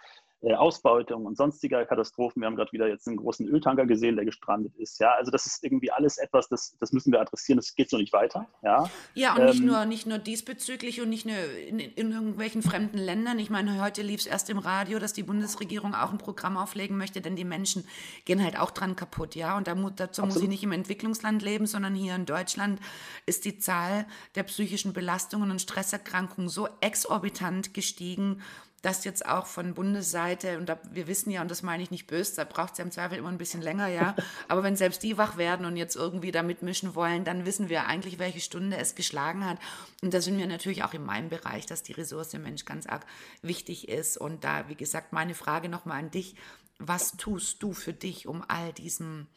äh, 0.42 0.54
Ausbeutung 0.54 1.26
und 1.26 1.37
sonstiger 1.37 1.87
Katastrophen. 1.87 2.42
Wir 2.42 2.46
haben 2.46 2.56
gerade 2.56 2.72
wieder 2.72 2.88
jetzt 2.88 3.06
einen 3.06 3.16
großen 3.16 3.46
Öltanker 3.46 3.87
gesehen, 3.87 4.16
der 4.16 4.24
gestrandet 4.24 4.74
ist. 4.76 4.98
Ja, 4.98 5.12
also 5.12 5.30
das 5.30 5.46
ist 5.46 5.62
irgendwie 5.62 5.92
alles 5.92 6.18
etwas, 6.18 6.48
das, 6.48 6.76
das 6.80 6.92
müssen 6.92 7.12
wir 7.12 7.20
adressieren. 7.20 7.59
Das 7.59 7.74
geht 7.74 7.88
so 7.88 7.98
nicht 7.98 8.12
weiter. 8.12 8.48
Ja, 8.62 8.90
ja 9.14 9.35
und 9.35 9.40
ähm, 9.40 9.46
nicht, 9.46 9.62
nur, 9.62 9.85
nicht 9.85 10.06
nur 10.06 10.18
diesbezüglich 10.18 11.00
und 11.00 11.09
nicht 11.09 11.24
nur 11.24 11.37
in, 11.68 11.78
in 11.78 12.11
irgendwelchen 12.11 12.62
fremden 12.62 12.98
Ländern. 12.98 13.38
Ich 13.38 13.50
meine, 13.50 13.80
heute 13.80 14.02
lief 14.02 14.20
es 14.20 14.26
erst 14.26 14.50
im 14.50 14.59
Radio, 14.59 14.98
dass 14.98 15.12
die 15.12 15.22
Bundesregierung 15.22 15.94
auch 15.94 16.11
ein 16.11 16.18
Programm 16.18 16.56
auflegen 16.56 16.98
möchte, 16.98 17.20
denn 17.20 17.37
die 17.37 17.44
Menschen 17.44 17.87
gehen 18.24 18.42
halt 18.42 18.59
auch 18.59 18.72
dran 18.72 18.96
kaputt. 18.96 19.37
Ja, 19.37 19.56
und 19.56 19.68
da, 19.68 19.74
dazu 19.74 20.22
Absolut. 20.22 20.35
muss 20.35 20.42
ich 20.42 20.48
nicht 20.48 20.64
im 20.64 20.72
Entwicklungsland 20.72 21.42
leben, 21.42 21.66
sondern 21.66 21.94
hier 21.94 22.16
in 22.16 22.26
Deutschland 22.26 22.80
ist 23.24 23.36
die 23.44 23.59
Zahl 23.59 24.07
der 24.35 24.44
psychischen 24.44 24.92
Belastungen 24.92 25.51
und 25.51 25.61
Stresserkrankungen 25.61 26.49
so 26.49 26.68
exorbitant 26.81 27.75
gestiegen, 27.75 28.42
dass 28.83 29.05
jetzt 29.05 29.27
auch 29.27 29.46
von 29.46 29.75
Bundesseite, 29.75 30.59
und 30.59 30.68
da, 30.68 30.79
wir 30.92 31.09
wissen 31.09 31.31
ja, 31.31 31.42
und 31.42 31.51
das 31.51 31.64
meine 31.64 31.83
ich 31.83 31.90
nicht 31.90 32.07
böse, 32.07 32.37
da 32.37 32.44
braucht 32.44 32.72
es 32.72 32.79
ja 32.79 32.85
im 32.85 32.92
Zweifel 32.92 33.18
immer 33.18 33.31
ein 33.31 33.38
bisschen 33.38 33.61
länger, 33.61 33.88
ja, 33.88 34.14
aber 34.49 34.62
wenn 34.62 34.77
selbst 34.77 35.03
die 35.03 35.18
wach 35.18 35.37
werden 35.37 35.66
und 35.66 35.77
jetzt 35.77 35.96
irgendwie 35.96 36.31
da 36.31 36.44
mitmischen 36.44 36.94
wollen, 36.94 37.25
dann 37.25 37.46
wissen 37.46 37.68
wir 37.68 37.87
eigentlich, 37.87 38.20
welche 38.20 38.40
Stunde 38.40 38.77
es 38.77 38.94
geschlagen 38.94 39.44
hat. 39.44 39.59
Und 40.03 40.14
da 40.14 40.20
sind 40.20 40.38
wir 40.38 40.46
natürlich 40.46 40.85
auch 40.85 40.94
in 40.94 41.05
meinem 41.05 41.31
Bereich, 41.31 41.66
dass 41.66 41.83
die 41.83 41.94
Ressource 41.94 42.35
Mensch 42.35 42.64
ganz 42.64 42.87
arg 42.87 43.05
wichtig 43.42 43.88
ist. 43.88 44.18
Und 44.18 44.44
da, 44.44 44.68
wie 44.68 44.77
gesagt, 44.77 45.12
meine 45.12 45.35
Frage 45.35 45.68
nochmal 45.68 45.99
an 45.99 46.11
dich, 46.12 46.37
was 46.78 47.16
tust 47.16 47.62
du 47.62 47.72
für 47.72 47.92
dich, 47.92 48.26
um 48.26 48.44
all 48.48 48.72
diesen, 48.72 49.28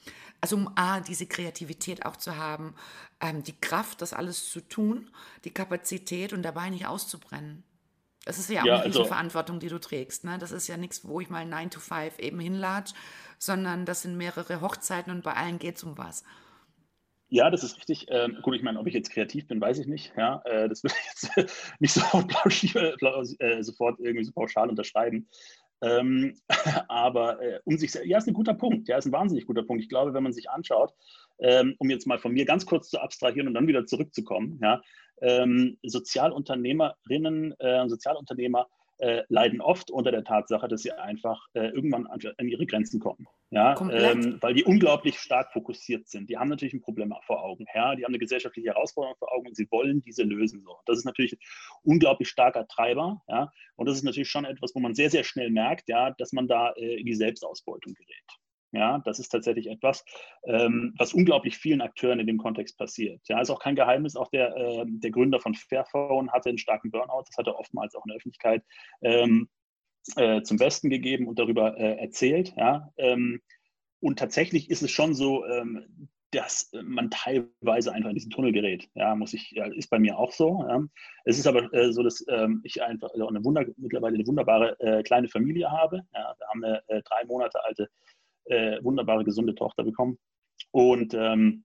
also 0.41 0.55
um 0.55 0.71
A, 0.75 0.99
diese 0.99 1.25
Kreativität 1.25 2.05
auch 2.05 2.17
zu 2.17 2.35
haben, 2.35 2.75
ähm, 3.21 3.43
die 3.43 3.59
Kraft, 3.59 4.01
das 4.01 4.13
alles 4.13 4.49
zu 4.49 4.61
tun, 4.61 5.09
die 5.45 5.51
Kapazität 5.51 6.33
und 6.33 6.43
dabei 6.43 6.69
nicht 6.69 6.87
auszubrennen? 6.87 7.63
Das 8.25 8.37
ist 8.37 8.49
ja 8.49 8.61
auch 8.61 8.65
ja, 8.65 8.75
eine 8.75 8.83
also, 8.83 9.05
Verantwortung, 9.05 9.59
die 9.59 9.69
du 9.69 9.79
trägst. 9.79 10.25
Ne? 10.25 10.37
Das 10.37 10.51
ist 10.51 10.67
ja 10.67 10.77
nichts, 10.77 11.07
wo 11.07 11.21
ich 11.21 11.29
mal 11.29 11.45
9 11.45 11.71
to 11.71 11.79
5 11.79 12.19
eben 12.19 12.39
hinlatsch, 12.39 12.91
sondern 13.37 13.85
das 13.85 14.01
sind 14.01 14.17
mehrere 14.17 14.61
Hochzeiten 14.61 15.11
und 15.11 15.23
bei 15.23 15.33
allen 15.33 15.57
geht 15.57 15.77
es 15.77 15.83
um 15.83 15.97
was. 15.97 16.23
Ja, 17.31 17.51
das 17.51 17.63
ist 17.63 17.77
richtig. 17.77 18.07
Ähm, 18.09 18.39
gut, 18.41 18.55
ich 18.55 18.63
meine, 18.63 18.79
ob 18.79 18.87
ich 18.87 18.93
jetzt 18.93 19.11
kreativ 19.11 19.47
bin, 19.47 19.61
weiß 19.61 19.77
ich 19.77 19.87
nicht. 19.87 20.11
Ja, 20.17 20.41
äh, 20.45 20.67
das 20.67 20.83
würde 20.83 20.95
ich 20.99 21.05
jetzt 21.05 21.51
nicht 21.79 21.93
sofort, 21.93 22.31
äh, 23.39 23.63
sofort 23.63 23.99
irgendwie 23.99 24.25
so 24.25 24.31
pauschal 24.31 24.67
unterschreiben. 24.67 25.27
Ähm, 25.81 26.35
aber 26.87 27.41
äh, 27.41 27.59
um 27.65 27.77
sich, 27.77 27.93
ja, 28.05 28.17
ist 28.17 28.27
ein 28.27 28.33
guter 28.33 28.53
Punkt. 28.53 28.87
Ja, 28.87 28.97
ist 28.97 29.05
ein 29.05 29.11
wahnsinnig 29.11 29.45
guter 29.45 29.63
Punkt. 29.63 29.83
Ich 29.83 29.89
glaube, 29.89 30.13
wenn 30.13 30.23
man 30.23 30.33
sich 30.33 30.49
anschaut, 30.49 30.93
ähm, 31.39 31.75
um 31.79 31.89
jetzt 31.89 32.07
mal 32.07 32.19
von 32.19 32.33
mir 32.33 32.45
ganz 32.45 32.65
kurz 32.65 32.89
zu 32.89 32.99
abstrahieren 32.99 33.47
und 33.47 33.53
dann 33.53 33.67
wieder 33.67 33.85
zurückzukommen, 33.85 34.59
ja, 34.61 34.81
ähm, 35.21 35.77
Sozialunternehmerinnen, 35.83 37.53
äh, 37.59 37.87
Sozialunternehmer 37.87 38.67
äh, 38.99 39.23
leiden 39.29 39.61
oft 39.61 39.91
unter 39.91 40.11
der 40.11 40.23
Tatsache, 40.23 40.67
dass 40.67 40.81
sie 40.81 40.91
einfach 40.91 41.47
äh, 41.53 41.67
irgendwann 41.67 42.07
an, 42.07 42.19
an, 42.37 42.47
ihre 42.47 42.65
Grenzen 42.65 42.99
kommen. 42.99 43.27
Ja, 43.51 43.75
ähm, 43.89 44.37
weil 44.41 44.53
die 44.53 44.63
unglaublich 44.63 45.19
stark 45.19 45.51
fokussiert 45.53 46.07
sind. 46.07 46.29
Die 46.29 46.37
haben 46.37 46.49
natürlich 46.49 46.73
ein 46.75 46.81
Problem 46.81 47.13
vor 47.25 47.43
Augen. 47.43 47.65
Ja, 47.73 47.95
die 47.95 48.03
haben 48.03 48.11
eine 48.11 48.19
gesellschaftliche 48.19 48.69
Herausforderung 48.69 49.17
vor 49.17 49.33
Augen 49.33 49.47
und 49.47 49.55
sie 49.55 49.67
wollen 49.71 50.01
diese 50.01 50.23
lösen. 50.23 50.61
So. 50.61 50.77
Das 50.85 50.97
ist 50.97 51.05
natürlich 51.05 51.33
ein 51.33 51.39
unglaublich 51.83 52.29
starker 52.29 52.67
Treiber. 52.67 53.21
Ja, 53.27 53.51
und 53.75 53.87
das 53.87 53.97
ist 53.97 54.03
natürlich 54.03 54.29
schon 54.29 54.45
etwas, 54.45 54.75
wo 54.75 54.79
man 54.79 54.93
sehr, 54.93 55.09
sehr 55.09 55.23
schnell 55.23 55.49
merkt, 55.49 55.89
ja, 55.89 56.11
dass 56.11 56.31
man 56.31 56.47
da 56.47 56.71
äh, 56.73 56.99
in 56.99 57.05
die 57.05 57.15
Selbstausbeutung 57.15 57.93
gerät. 57.95 58.39
Ja, 58.71 58.99
das 58.99 59.19
ist 59.19 59.29
tatsächlich 59.29 59.67
etwas, 59.67 60.05
ähm, 60.43 60.93
was 60.97 61.13
unglaublich 61.13 61.57
vielen 61.57 61.81
Akteuren 61.81 62.19
in 62.19 62.27
dem 62.27 62.37
Kontext 62.37 62.77
passiert. 62.77 63.21
Ja, 63.27 63.41
ist 63.41 63.49
auch 63.49 63.59
kein 63.59 63.75
Geheimnis. 63.75 64.15
Auch 64.15 64.29
der, 64.29 64.55
äh, 64.55 64.85
der 64.87 65.11
Gründer 65.11 65.39
von 65.39 65.55
Fairphone 65.55 66.31
hatte 66.31 66.49
einen 66.49 66.59
starken 66.59 66.91
Burnout. 66.91 67.23
Das 67.27 67.37
hat 67.37 67.47
er 67.47 67.57
oftmals 67.57 67.95
auch 67.95 68.05
in 68.05 68.09
der 68.09 68.17
Öffentlichkeit 68.17 68.63
ähm, 69.01 69.49
äh, 70.15 70.43
zum 70.43 70.57
Besten 70.57 70.89
gegeben 70.89 71.27
und 71.27 71.39
darüber 71.39 71.77
äh, 71.77 71.97
erzählt. 71.97 72.53
Ja, 72.57 72.91
ähm, 72.97 73.41
und 74.01 74.19
tatsächlich 74.19 74.69
ist 74.69 74.83
es 74.83 74.91
schon 74.91 75.13
so, 75.13 75.45
ähm, 75.45 76.09
dass 76.31 76.71
man 76.83 77.09
teilweise 77.09 77.91
einfach 77.91 78.09
in 78.09 78.15
diesen 78.15 78.29
Tunnel 78.29 78.51
gerät. 78.51 78.87
Ja, 78.93 79.15
muss 79.15 79.33
ich, 79.33 79.51
ja, 79.51 79.65
ist 79.65 79.89
bei 79.89 79.97
mir 79.97 80.17
auch 80.17 80.31
so. 80.31 80.63
Ja. 80.67 80.83
Es 81.25 81.39
ist 81.39 81.47
aber 81.47 81.73
äh, 81.73 81.91
so, 81.91 82.03
dass 82.03 82.23
ähm, 82.29 82.61
ich 82.63 82.83
einfach 82.83 83.09
also 83.11 83.27
eine 83.27 83.43
Wunder, 83.43 83.65
mittlerweile 83.77 84.15
eine 84.15 84.27
wunderbare 84.27 84.79
äh, 84.79 85.01
kleine 85.01 85.27
Familie 85.27 85.71
habe. 85.71 86.03
Ja, 86.13 86.35
wir 86.37 86.47
haben 86.47 86.63
eine 86.63 86.83
äh, 86.87 87.01
drei 87.01 87.25
Monate 87.25 87.63
alte 87.65 87.89
äh, 88.45 88.83
wunderbare, 88.83 89.23
gesunde 89.23 89.55
Tochter 89.55 89.83
bekommen. 89.83 90.17
Und 90.71 91.13
ähm, 91.13 91.63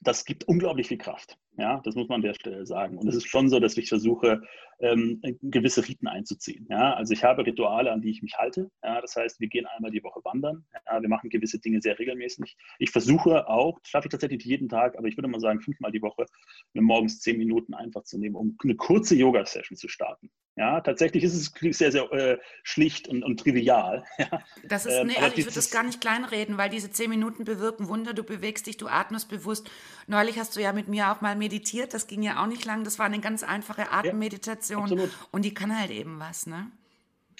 das 0.00 0.24
gibt 0.24 0.44
unglaublich 0.44 0.88
viel 0.88 0.98
Kraft. 0.98 1.36
Ja, 1.56 1.80
das 1.84 1.96
muss 1.96 2.08
man 2.08 2.16
an 2.16 2.22
der 2.22 2.34
Stelle 2.34 2.64
sagen. 2.66 2.98
Und 2.98 3.08
es 3.08 3.16
ist 3.16 3.26
schon 3.26 3.48
so, 3.48 3.58
dass 3.58 3.76
ich 3.76 3.88
versuche, 3.88 4.42
ähm, 4.78 5.20
gewisse 5.42 5.86
Riten 5.88 6.06
einzuziehen. 6.06 6.68
Ja, 6.70 6.94
also 6.94 7.12
ich 7.12 7.24
habe 7.24 7.44
Rituale, 7.44 7.90
an 7.90 8.00
die 8.00 8.10
ich 8.10 8.22
mich 8.22 8.36
halte. 8.38 8.70
Ja, 8.84 9.00
das 9.00 9.16
heißt, 9.16 9.40
wir 9.40 9.48
gehen 9.48 9.66
einmal 9.66 9.90
die 9.90 10.04
Woche 10.04 10.20
wandern. 10.22 10.64
Ja, 10.86 11.02
wir 11.02 11.08
machen 11.08 11.30
gewisse 11.30 11.58
Dinge 11.58 11.82
sehr 11.82 11.98
regelmäßig. 11.98 12.56
Ich 12.78 12.90
versuche 12.90 13.48
auch, 13.48 13.80
das 13.80 13.90
schaffe 13.90 14.06
ich 14.06 14.12
tatsächlich 14.12 14.44
jeden 14.44 14.68
Tag, 14.68 14.96
aber 14.96 15.08
ich 15.08 15.16
würde 15.16 15.26
mal 15.26 15.40
sagen, 15.40 15.60
fünfmal 15.60 15.90
die 15.90 16.02
Woche, 16.02 16.26
mir 16.74 16.82
morgens 16.82 17.18
zehn 17.20 17.38
Minuten 17.38 17.74
einfach 17.74 18.04
zu 18.04 18.18
nehmen, 18.18 18.36
um 18.36 18.56
eine 18.62 18.76
kurze 18.76 19.16
Yoga-Session 19.16 19.76
zu 19.76 19.88
starten. 19.88 20.30
Ja, 20.58 20.80
tatsächlich 20.80 21.22
ist 21.22 21.34
es 21.34 21.78
sehr, 21.78 21.92
sehr 21.92 22.10
äh, 22.12 22.38
schlicht 22.64 23.06
und, 23.06 23.22
und 23.22 23.38
trivial. 23.38 24.04
Ja. 24.18 24.42
Das 24.64 24.84
ist, 24.84 24.94
ähm, 24.94 25.06
nee, 25.06 25.16
also 25.16 25.36
ich 25.36 25.44
würde 25.44 25.54
das 25.54 25.70
gar 25.70 25.84
nicht 25.84 26.00
kleinreden, 26.00 26.58
weil 26.58 26.68
diese 26.68 26.90
zehn 26.90 27.08
Minuten 27.08 27.44
bewirken 27.44 27.88
Wunder. 27.88 28.14
Du 28.14 28.24
bewegst 28.24 28.66
dich, 28.66 28.76
du 28.76 28.88
atmest 28.88 29.28
bewusst. 29.28 29.70
Neulich 30.08 30.38
hast 30.40 30.56
du 30.56 30.60
ja 30.60 30.72
mit 30.72 30.88
mir 30.88 31.12
auch 31.12 31.20
mal 31.20 31.36
meditiert. 31.36 31.94
Das 31.94 32.08
ging 32.08 32.22
ja 32.22 32.42
auch 32.42 32.48
nicht 32.48 32.64
lang. 32.64 32.82
Das 32.82 32.98
war 32.98 33.06
eine 33.06 33.20
ganz 33.20 33.44
einfache 33.44 33.92
Atemmeditation. 33.92 34.98
Ja, 34.98 35.04
und 35.30 35.44
die 35.44 35.54
kann 35.54 35.78
halt 35.78 35.92
eben 35.92 36.18
was, 36.18 36.46
ne? 36.46 36.66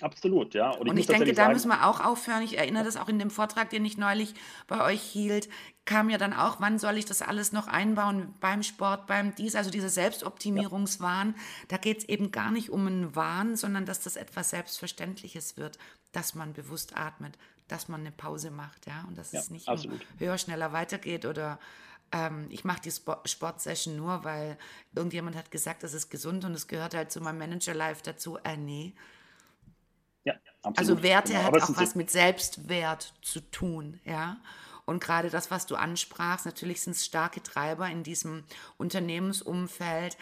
Absolut, 0.01 0.55
ja. 0.55 0.71
Und 0.71 0.87
ich, 0.87 0.91
und 0.91 0.99
ich 0.99 1.07
denke, 1.07 1.33
da 1.33 1.43
sagen, 1.43 1.53
müssen 1.53 1.69
wir 1.69 1.87
auch 1.87 2.01
aufhören. 2.01 2.43
Ich 2.43 2.57
erinnere 2.57 2.85
das 2.85 2.97
auch 2.97 3.09
in 3.09 3.19
dem 3.19 3.31
Vortrag, 3.31 3.71
den 3.71 3.85
ich 3.85 3.99
neulich 3.99 4.35
bei 4.67 4.85
euch 4.85 5.03
hielt, 5.03 5.49
kam 5.85 6.11
ja 6.11 6.19
dann 6.19 6.33
auch, 6.33 6.61
wann 6.61 6.79
soll 6.79 6.99
ich 6.99 7.05
das 7.05 7.23
alles 7.23 7.53
noch 7.53 7.67
einbauen 7.67 8.35
beim 8.41 8.63
Sport, 8.63 9.07
beim 9.07 9.35
dies, 9.35 9.57
also 9.57 9.71
dieser 9.71 9.89
Selbstoptimierungswahn. 9.89 11.35
Ja. 11.37 11.43
Da 11.69 11.77
geht 11.79 11.99
es 11.99 12.05
eben 12.09 12.31
gar 12.31 12.51
nicht 12.51 12.71
um 12.71 12.87
einen 12.87 13.17
Wahn, 13.17 13.57
sondern 13.57 13.87
dass 13.87 14.01
das 14.01 14.17
etwas 14.17 14.51
Selbstverständliches 14.51 15.57
wird, 15.57 15.79
dass 16.13 16.35
man 16.35 16.53
bewusst 16.53 16.97
atmet, 16.97 17.37
dass 17.67 17.89
man 17.89 18.01
eine 18.01 18.13
Pause 18.13 18.51
macht, 18.51 18.87
ja. 18.87 19.05
Und 19.09 19.19
dass 19.19 19.33
ja, 19.33 19.41
es 19.41 19.51
nicht 19.51 19.69
höher, 20.19 20.39
schneller 20.39 20.73
weitergeht 20.73 21.25
oder 21.25 21.59
ähm, 22.13 22.47
ich 22.51 22.65
mache 22.65 22.83
die 22.83 22.91
Sportsession 22.91 23.97
nur, 23.97 24.25
weil 24.25 24.57
irgendjemand 24.95 25.37
hat 25.37 25.51
gesagt, 25.51 25.83
das 25.83 25.93
ist 25.93 26.09
gesund 26.09 26.45
und 26.45 26.53
es 26.53 26.69
gehört 26.69 26.95
halt 26.95 27.11
zu 27.11 27.21
meinem 27.21 27.39
Manager-Life 27.39 28.03
dazu. 28.05 28.39
Äh, 28.45 28.57
nee 28.57 28.95
absolut. 30.69 30.91
Also 30.91 31.03
Werte 31.03 31.33
genau. 31.33 31.45
hat 31.45 31.63
auch 31.63 31.77
was 31.77 31.95
mit 31.95 32.11
Selbstwert 32.11 33.15
zu 33.23 33.41
tun, 33.41 34.01
ja. 34.05 34.39
Und 34.85 35.05
gerade 35.05 35.29
das, 35.29 35.51
was 35.51 35.67
du 35.67 35.77
ansprachst, 35.77 36.47
natürlich 36.47 36.81
sind 36.81 36.97
es 36.97 37.05
starke 37.05 37.43
Treiber 37.43 37.91
in 37.91 38.03
diesem 38.03 38.45
Unternehmensumfeld. 38.79 40.17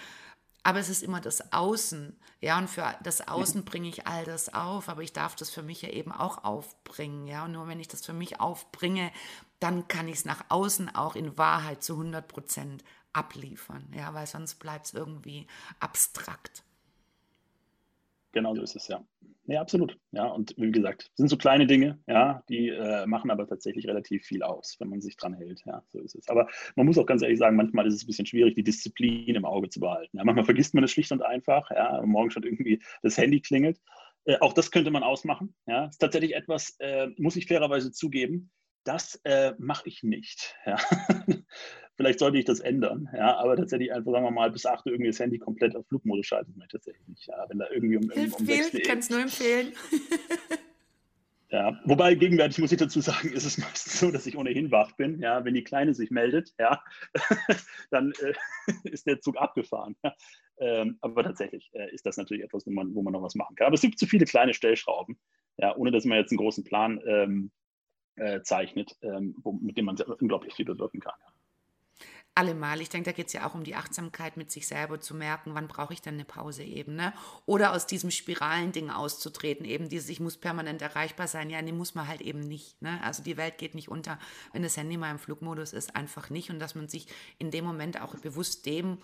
Aber 0.65 0.81
es 0.81 0.89
ist 0.89 1.05
immer 1.05 1.21
das 1.21 1.53
Außen. 1.53 2.19
Ja, 2.41 2.59
und 2.59 2.69
für 2.69 2.97
das 3.05 3.29
Außen 3.29 3.65
bringe 3.65 3.89
ich 3.89 4.09
all 4.09 4.25
das 4.25 4.53
auf, 4.53 4.89
aber 4.89 5.03
ich 5.03 5.13
darf 5.13 5.37
das 5.37 5.51
für 5.51 5.63
mich 5.63 5.83
ja 5.83 5.91
eben 5.91 6.11
auch 6.11 6.43
aufbringen. 6.43 7.29
Ja, 7.29 7.45
und 7.45 7.53
nur 7.53 7.69
wenn 7.69 7.79
ich 7.79 7.87
das 7.87 8.05
für 8.05 8.13
mich 8.13 8.41
aufbringe, 8.41 9.13
dann 9.61 9.87
kann 9.87 10.09
ich 10.09 10.17
es 10.17 10.25
nach 10.25 10.45
außen 10.49 10.93
auch 10.97 11.15
in 11.15 11.39
Wahrheit 11.39 11.85
zu 11.85 11.93
100 11.93 12.27
Prozent 12.27 12.83
abliefern. 13.13 13.87
Ja, 13.95 14.15
weil 14.15 14.27
sonst 14.27 14.57
bleibt 14.57 14.87
es 14.87 14.95
irgendwie 14.95 15.47
abstrakt. 15.79 16.65
Genau 18.37 18.55
so 18.55 18.61
ist 18.61 18.77
es, 18.77 18.89
ja. 18.89 19.03
Ja, 19.47 19.63
absolut. 19.63 19.99
Ja, 20.13 20.27
und 20.27 20.53
wie 20.59 20.71
gesagt, 20.71 21.11
sind 21.15 21.29
so 21.29 21.39
kleine 21.39 21.67
Dinge, 21.67 21.99
ja, 22.07 22.43
die 22.51 22.69
äh, 22.69 23.07
machen 23.07 23.31
aber 23.31 23.49
tatsächlich 23.49 23.87
relativ 23.87 24.27
viel 24.27 24.43
aus, 24.43 24.77
wenn 24.79 24.91
man 24.91 25.01
sich 25.01 25.17
dran 25.17 25.33
hält. 25.33 25.63
Ja, 25.65 25.83
so 25.91 26.01
ist 26.01 26.17
es. 26.17 26.29
Aber 26.29 26.47
man 26.75 26.85
muss 26.85 26.99
auch 26.99 27.07
ganz 27.07 27.23
ehrlich 27.23 27.39
sagen, 27.39 27.57
manchmal 27.57 27.87
ist 27.87 27.95
es 27.95 28.05
ein 28.05 28.09
bisschen 28.09 28.27
schwierig, 28.27 28.55
die 28.55 28.63
Disziplin 28.63 29.37
im 29.37 29.47
Auge 29.47 29.71
zu 29.71 29.81
behalten. 29.81 30.19
Ja, 30.19 30.25
manchmal 30.25 30.45
vergisst 30.45 30.75
man 30.75 30.85
es 30.85 30.91
schlicht 30.91 31.13
und 31.13 31.23
einfach, 31.23 31.71
ja, 31.71 32.03
morgen 32.05 32.31
schon 32.31 32.43
irgendwie 32.43 32.83
das 33.03 33.17
Handy 33.17 33.41
klingelt. 33.41 33.81
Äh, 34.27 34.37
auch 34.41 34.53
das 34.53 34.71
könnte 34.71 34.91
man 34.91 35.03
ausmachen. 35.03 35.55
Ja, 35.67 35.87
ist 35.87 35.97
tatsächlich 35.97 36.35
etwas, 36.35 36.77
äh, 36.81 37.09
muss 37.17 37.37
ich 37.37 37.47
fairerweise 37.47 37.91
zugeben, 37.91 38.51
das 38.85 39.19
äh, 39.25 39.55
mache 39.57 39.89
ich 39.89 40.03
nicht. 40.03 40.55
Ja. 40.67 40.77
Vielleicht 41.97 42.19
sollte 42.19 42.39
ich 42.39 42.45
das 42.45 42.61
ändern, 42.61 43.09
ja, 43.15 43.37
aber 43.37 43.57
tatsächlich 43.57 43.93
einfach, 43.93 44.13
sagen 44.13 44.25
wir 44.25 44.31
mal, 44.31 44.51
bis 44.51 44.67
8 44.67 44.85
Uhr 44.85 44.93
irgendwie 44.93 45.11
das 45.11 45.19
Handy 45.19 45.39
komplett 45.39 45.75
auf 45.75 45.87
Flugmodus 45.87 46.27
schalten, 46.27 46.55
ich 46.63 46.69
tatsächlich 46.69 47.09
nicht. 47.09 47.27
Ja, 47.27 47.47
wenn 47.49 47.59
da 47.59 47.67
irgendwie 47.71 47.97
um, 47.97 48.11
Hilft 48.11 48.39
um, 48.39 48.47
um 48.47 48.47
viel, 48.47 48.81
ich 48.81 48.87
kann 48.87 48.99
es 48.99 49.09
nur 49.09 49.21
empfehlen. 49.21 49.73
Ja, 51.49 51.81
wobei 51.85 52.15
gegenwärtig 52.17 52.59
muss 52.59 52.73
ich 52.73 52.79
dazu 52.79 53.01
sagen, 53.01 53.29
ist 53.29 53.45
es 53.45 53.57
meistens 53.59 54.01
so, 54.01 54.11
dass 54.11 54.27
ich 54.27 54.37
ohnehin 54.37 54.71
wach 54.71 54.93
bin. 54.93 55.21
Ja, 55.21 55.45
wenn 55.45 55.55
die 55.55 55.63
Kleine 55.63 55.95
sich 55.95 56.11
meldet, 56.11 56.53
ja, 56.59 56.83
dann 57.91 58.13
äh, 58.21 58.35
ist 58.91 59.07
der 59.07 59.21
Zug 59.21 59.37
abgefahren. 59.37 59.97
Ja. 60.03 60.15
Ähm, 60.59 60.99
aber 61.03 61.23
tatsächlich 61.23 61.71
äh, 61.73 61.95
ist 61.95 62.05
das 62.05 62.17
natürlich 62.17 62.43
etwas, 62.43 62.67
wo 62.67 62.71
man, 62.71 62.95
wo 62.95 63.03
man 63.03 63.13
noch 63.13 63.23
was 63.23 63.37
machen 63.37 63.55
kann. 63.55 63.69
Aber 63.69 63.75
es 63.75 63.81
gibt 63.81 63.99
zu 63.99 64.07
viele 64.07 64.25
kleine 64.25 64.55
Stellschrauben, 64.55 65.19
ja, 65.59 65.77
ohne 65.77 65.93
dass 65.93 66.05
man 66.05 66.19
jetzt 66.19 66.33
einen 66.33 66.39
großen 66.39 66.65
Plan 66.65 67.01
ähm, 67.07 67.51
äh, 68.17 68.41
zeichnet, 68.43 68.97
ähm, 69.03 69.37
wo, 69.43 69.53
mit 69.53 69.77
dem 69.77 69.85
man 69.85 69.97
unglaublich 70.19 70.55
viel 70.55 70.65
bewirken 70.65 71.01
kann. 71.01 71.15
Ja 71.21 71.36
allemal. 72.37 72.81
Ich 72.81 72.91
denke, 72.91 73.11
da 73.11 73.17
geht 73.17 73.29
es 73.29 73.33
ja 73.33 73.47
auch 73.47 73.55
um 73.55 73.65
die 73.65 73.75
Achtsamkeit 73.75 74.37
mit 74.37 74.51
sich 74.51 74.67
selber 74.67 75.01
zu 75.01 75.15
merken, 75.15 75.55
wann 75.55 75.69
brauche 75.69 75.93
ich 75.93 76.03
denn 76.03 76.15
eine 76.15 76.25
Pause 76.25 76.63
eben, 76.63 76.95
ne? 76.95 77.13
Oder 77.47 77.73
aus 77.73 77.87
diesem 77.87 78.11
Spiralending 78.11 78.91
auszutreten, 78.91 79.65
eben 79.65 79.89
dieses, 79.89 80.09
ich 80.09 80.21
muss 80.21 80.37
permanent 80.37 80.83
erreichbar 80.83 81.29
sein. 81.29 81.51
Ja, 81.51 81.63
nee, 81.63 81.73
muss 81.73 81.95
man 81.95 82.07
halt 82.07 82.21
eben 82.21 82.41
nicht, 82.41 82.81
ne? 82.83 83.01
Also 83.03 83.23
die 83.23 83.37
Welt 83.37 83.59
geht 83.59 83.75
nicht 83.75 83.89
unter, 83.89 84.19
wenn 84.53 84.63
das 84.63 84.77
Handy 84.77 84.97
mal 84.97 85.11
im 85.11 85.19
Flugmodus 85.19 85.73
ist, 85.73 85.97
einfach 85.97 86.31
nicht. 86.31 86.51
Und 86.51 86.59
dass 86.59 86.75
man 86.75 86.89
sich 86.89 87.07
in 87.39 87.51
dem 87.51 87.65
Moment 87.65 88.01
auch 88.01 88.15
bewusst 88.17 88.67
dem 88.67 88.99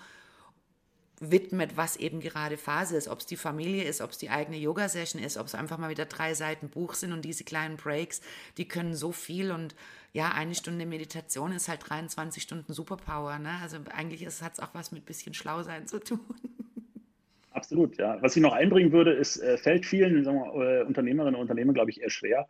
widmet, 1.30 1.76
was 1.76 1.96
eben 1.96 2.20
gerade 2.20 2.56
Phase 2.56 2.96
ist. 2.96 3.08
Ob 3.08 3.20
es 3.20 3.26
die 3.26 3.36
Familie 3.36 3.84
ist, 3.84 4.00
ob 4.00 4.10
es 4.10 4.18
die 4.18 4.30
eigene 4.30 4.58
Yoga-Session 4.58 5.22
ist, 5.22 5.36
ob 5.36 5.46
es 5.46 5.54
einfach 5.54 5.78
mal 5.78 5.90
wieder 5.90 6.04
drei 6.04 6.34
Seiten 6.34 6.68
Buch 6.68 6.94
sind 6.94 7.12
und 7.12 7.24
diese 7.24 7.44
kleinen 7.44 7.76
Breaks, 7.76 8.20
die 8.58 8.66
können 8.66 8.94
so 8.94 9.12
viel 9.12 9.50
und 9.52 9.74
ja, 10.12 10.32
eine 10.32 10.54
Stunde 10.54 10.84
Meditation 10.84 11.52
ist 11.52 11.68
halt 11.68 11.88
23 11.88 12.42
Stunden 12.42 12.72
Superpower. 12.72 13.38
Ne? 13.38 13.52
Also 13.62 13.78
eigentlich 13.94 14.26
hat 14.26 14.52
es 14.52 14.60
auch 14.60 14.74
was 14.74 14.92
mit 14.92 15.06
bisschen 15.06 15.32
Schlausein 15.32 15.86
zu 15.86 16.00
tun. 16.00 16.20
Absolut, 17.52 17.96
ja. 17.98 18.20
Was 18.20 18.36
ich 18.36 18.42
noch 18.42 18.52
einbringen 18.52 18.92
würde, 18.92 19.12
ist, 19.12 19.38
äh, 19.38 19.56
fällt 19.58 19.86
vielen 19.86 20.24
wir, 20.24 20.54
äh, 20.54 20.82
Unternehmerinnen 20.84 21.34
und 21.34 21.42
Unternehmern, 21.42 21.74
glaube 21.74 21.90
ich, 21.90 22.00
eher 22.00 22.10
schwer. 22.10 22.48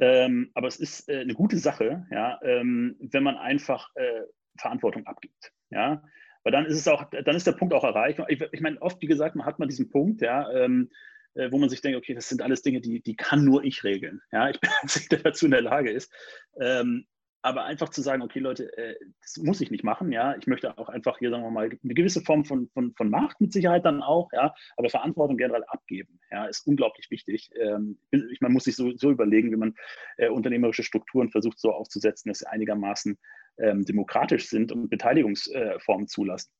Ähm, 0.00 0.50
aber 0.54 0.68
es 0.68 0.76
ist 0.76 1.08
äh, 1.08 1.20
eine 1.20 1.34
gute 1.34 1.58
Sache, 1.58 2.06
ja, 2.10 2.38
ähm, 2.42 2.96
wenn 3.00 3.22
man 3.22 3.36
einfach 3.36 3.94
äh, 3.96 4.22
Verantwortung 4.56 5.06
abgibt. 5.06 5.52
Ja? 5.70 6.02
Weil 6.44 6.52
dann 6.52 6.66
ist 6.66 6.78
es 6.78 6.88
auch, 6.88 7.04
dann 7.10 7.36
ist 7.36 7.46
der 7.46 7.52
Punkt 7.52 7.74
auch 7.74 7.84
erreicht. 7.84 8.20
Ich, 8.28 8.40
ich 8.52 8.60
meine, 8.60 8.80
oft, 8.80 9.00
wie 9.02 9.06
gesagt, 9.06 9.36
man 9.36 9.46
hat 9.46 9.58
mal 9.58 9.66
diesen 9.66 9.90
Punkt, 9.90 10.20
ja, 10.20 10.50
ähm, 10.52 10.90
äh, 11.34 11.50
wo 11.52 11.58
man 11.58 11.68
sich 11.68 11.80
denkt, 11.80 11.98
okay, 11.98 12.14
das 12.14 12.28
sind 12.28 12.42
alles 12.42 12.62
Dinge, 12.62 12.80
die, 12.80 13.00
die 13.00 13.16
kann 13.16 13.44
nur 13.44 13.64
ich 13.64 13.84
regeln. 13.84 14.20
Ja, 14.32 14.48
ich 14.50 14.60
bin 14.60 14.70
einzig, 14.82 15.08
der 15.08 15.20
dazu 15.20 15.46
in 15.46 15.52
der 15.52 15.62
Lage 15.62 15.90
ist. 15.90 16.12
Ähm, 16.60 17.06
aber 17.40 17.64
einfach 17.64 17.88
zu 17.90 18.02
sagen, 18.02 18.22
okay, 18.22 18.40
Leute, 18.40 18.76
äh, 18.76 18.96
das 19.22 19.36
muss 19.38 19.60
ich 19.60 19.70
nicht 19.70 19.84
machen, 19.84 20.10
ja. 20.10 20.36
Ich 20.36 20.46
möchte 20.48 20.76
auch 20.76 20.88
einfach 20.88 21.18
hier, 21.18 21.30
sagen 21.30 21.44
wir 21.44 21.50
mal, 21.50 21.70
eine 21.70 21.94
gewisse 21.94 22.20
Form 22.20 22.44
von, 22.44 22.68
von, 22.74 22.92
von 22.94 23.10
Macht 23.10 23.40
mit 23.40 23.52
Sicherheit 23.52 23.84
dann 23.84 24.02
auch, 24.02 24.28
ja, 24.32 24.52
aber 24.76 24.90
Verantwortung 24.90 25.36
generell 25.36 25.64
abgeben, 25.68 26.18
ja, 26.30 26.46
ist 26.46 26.66
unglaublich 26.66 27.10
wichtig. 27.10 27.50
Ähm, 27.58 27.98
ich, 28.10 28.40
man 28.40 28.52
muss 28.52 28.64
sich 28.64 28.74
so, 28.74 28.90
so 28.96 29.10
überlegen, 29.10 29.52
wie 29.52 29.56
man 29.56 29.74
äh, 30.16 30.28
unternehmerische 30.28 30.82
Strukturen 30.82 31.30
versucht 31.30 31.60
so 31.60 31.72
aufzusetzen, 31.72 32.28
dass 32.28 32.40
sie 32.40 32.48
einigermaßen 32.48 33.16
ähm, 33.58 33.84
demokratisch 33.84 34.48
sind 34.48 34.72
und 34.72 34.88
Beteiligungsformen 34.88 36.04
äh, 36.04 36.08
zulassen. 36.08 36.50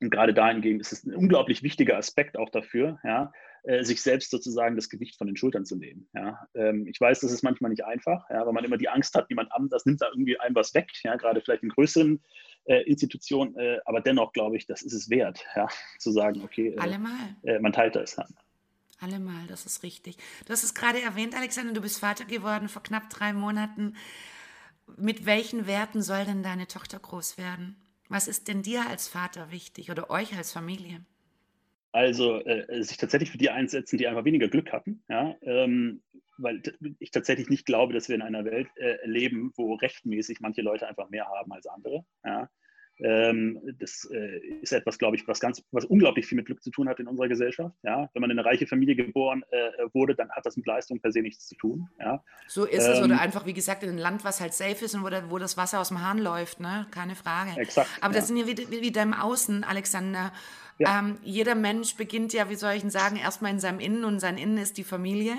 Und 0.00 0.10
gerade 0.10 0.32
dahingehend 0.32 0.80
ist 0.80 0.92
es 0.92 1.04
ein 1.04 1.14
unglaublich 1.14 1.62
wichtiger 1.62 1.96
Aspekt 1.96 2.38
auch 2.38 2.50
dafür, 2.50 3.00
ja, 3.02 3.32
äh, 3.64 3.82
sich 3.82 4.00
selbst 4.00 4.30
sozusagen 4.30 4.76
das 4.76 4.88
Gewicht 4.88 5.16
von 5.16 5.26
den 5.26 5.36
Schultern 5.36 5.64
zu 5.64 5.76
nehmen. 5.76 6.08
Ja. 6.14 6.46
Ähm, 6.54 6.86
ich 6.86 7.00
weiß, 7.00 7.20
das 7.20 7.32
ist 7.32 7.42
manchmal 7.42 7.70
nicht 7.70 7.84
einfach, 7.84 8.30
ja, 8.30 8.46
weil 8.46 8.52
man 8.52 8.64
immer 8.64 8.78
die 8.78 8.88
Angst 8.88 9.14
hat, 9.14 9.28
jemand 9.28 9.52
anderes 9.52 9.84
nimmt 9.86 10.00
da 10.00 10.06
irgendwie 10.08 10.38
einem 10.38 10.54
was 10.54 10.72
weg, 10.74 10.88
ja, 11.02 11.16
gerade 11.16 11.40
vielleicht 11.40 11.64
in 11.64 11.70
größeren 11.70 12.22
äh, 12.64 12.82
Institutionen, 12.82 13.56
äh, 13.56 13.78
aber 13.84 14.00
dennoch 14.00 14.32
glaube 14.32 14.56
ich, 14.56 14.66
das 14.66 14.82
ist 14.82 14.92
es 14.92 15.10
wert, 15.10 15.44
ja, 15.56 15.66
zu 15.98 16.12
sagen, 16.12 16.42
okay, 16.44 16.76
äh, 16.78 17.50
äh, 17.50 17.58
man 17.58 17.72
teilt 17.72 17.96
das. 17.96 18.14
Ja. 18.16 18.26
Allemal, 19.00 19.46
das 19.48 19.66
ist 19.66 19.82
richtig. 19.82 20.16
Du 20.46 20.52
hast 20.52 20.64
es 20.64 20.74
gerade 20.74 21.00
erwähnt, 21.00 21.36
Alexander, 21.36 21.72
du 21.72 21.80
bist 21.80 22.00
Vater 22.00 22.24
geworden 22.24 22.68
vor 22.68 22.82
knapp 22.82 23.10
drei 23.10 23.32
Monaten. 23.32 23.94
Mit 24.96 25.26
welchen 25.26 25.66
Werten 25.66 26.02
soll 26.02 26.24
denn 26.24 26.42
deine 26.42 26.66
Tochter 26.66 26.98
groß 26.98 27.38
werden? 27.38 27.76
Was 28.08 28.26
ist 28.26 28.48
denn 28.48 28.62
dir 28.62 28.88
als 28.88 29.08
Vater 29.08 29.50
wichtig 29.50 29.90
oder 29.90 30.10
euch 30.10 30.36
als 30.36 30.52
Familie? 30.52 31.04
Also 31.92 32.40
äh, 32.44 32.82
sich 32.82 32.96
tatsächlich 32.96 33.30
für 33.30 33.38
die 33.38 33.50
einsetzen, 33.50 33.98
die 33.98 34.06
einfach 34.06 34.24
weniger 34.24 34.48
Glück 34.48 34.72
hatten, 34.72 35.02
ja, 35.08 35.36
ähm, 35.42 36.02
weil 36.36 36.62
ich 37.00 37.10
tatsächlich 37.10 37.48
nicht 37.48 37.66
glaube, 37.66 37.92
dass 37.92 38.08
wir 38.08 38.14
in 38.14 38.22
einer 38.22 38.44
Welt 38.44 38.68
äh, 38.76 38.98
leben, 39.04 39.52
wo 39.56 39.74
rechtmäßig 39.74 40.40
manche 40.40 40.62
Leute 40.62 40.86
einfach 40.86 41.08
mehr 41.10 41.26
haben 41.26 41.52
als 41.52 41.66
andere. 41.66 42.04
Ja. 42.24 42.48
Ähm, 43.00 43.60
das 43.78 44.08
äh, 44.10 44.38
ist 44.60 44.72
etwas, 44.72 44.98
glaube 44.98 45.16
ich, 45.16 45.26
was 45.28 45.40
ganz, 45.40 45.62
was 45.70 45.84
unglaublich 45.84 46.26
viel 46.26 46.36
mit 46.36 46.46
Glück 46.46 46.62
zu 46.62 46.70
tun 46.70 46.88
hat 46.88 46.98
in 47.00 47.06
unserer 47.06 47.28
Gesellschaft. 47.28 47.74
Ja? 47.82 48.08
Wenn 48.12 48.20
man 48.20 48.30
in 48.30 48.38
eine 48.38 48.48
reiche 48.48 48.66
Familie 48.66 48.96
geboren 48.96 49.44
äh, 49.50 49.70
wurde, 49.92 50.14
dann 50.14 50.30
hat 50.30 50.44
das 50.46 50.56
mit 50.56 50.66
Leistung 50.66 51.00
per 51.00 51.12
se 51.12 51.20
nichts 51.20 51.46
zu 51.46 51.54
tun. 51.56 51.88
Ja? 51.98 52.22
So 52.46 52.64
ist 52.64 52.86
ähm, 52.86 52.92
es. 52.92 52.98
Oder 52.98 53.14
ähm, 53.14 53.20
einfach, 53.20 53.46
wie 53.46 53.54
gesagt, 53.54 53.82
in 53.82 53.90
einem 53.90 53.98
Land, 53.98 54.24
was 54.24 54.40
halt 54.40 54.54
safe 54.54 54.84
ist 54.84 54.94
und 54.94 55.04
wo, 55.04 55.08
da, 55.08 55.30
wo 55.30 55.38
das 55.38 55.56
Wasser 55.56 55.80
aus 55.80 55.88
dem 55.88 56.02
Hahn 56.02 56.18
läuft, 56.18 56.60
ne? 56.60 56.86
Keine 56.90 57.14
Frage. 57.14 57.58
Exakt. 57.60 57.88
Aber 58.00 58.14
ja. 58.14 58.20
das 58.20 58.28
sind 58.28 58.36
ja 58.36 58.46
wieder, 58.46 58.70
wieder 58.70 59.02
im 59.02 59.14
Außen, 59.14 59.64
Alexander. 59.64 60.32
Ja. 60.78 61.00
Ähm, 61.00 61.18
jeder 61.22 61.54
Mensch 61.54 61.96
beginnt 61.96 62.32
ja, 62.32 62.48
wie 62.50 62.54
soll 62.54 62.74
ich 62.74 62.84
sagen, 62.90 63.16
erstmal 63.16 63.50
in 63.50 63.58
seinem 63.58 63.80
Innen 63.80 64.04
und 64.04 64.20
sein 64.20 64.38
Innen 64.38 64.58
ist 64.58 64.78
die 64.78 64.84
Familie. 64.84 65.34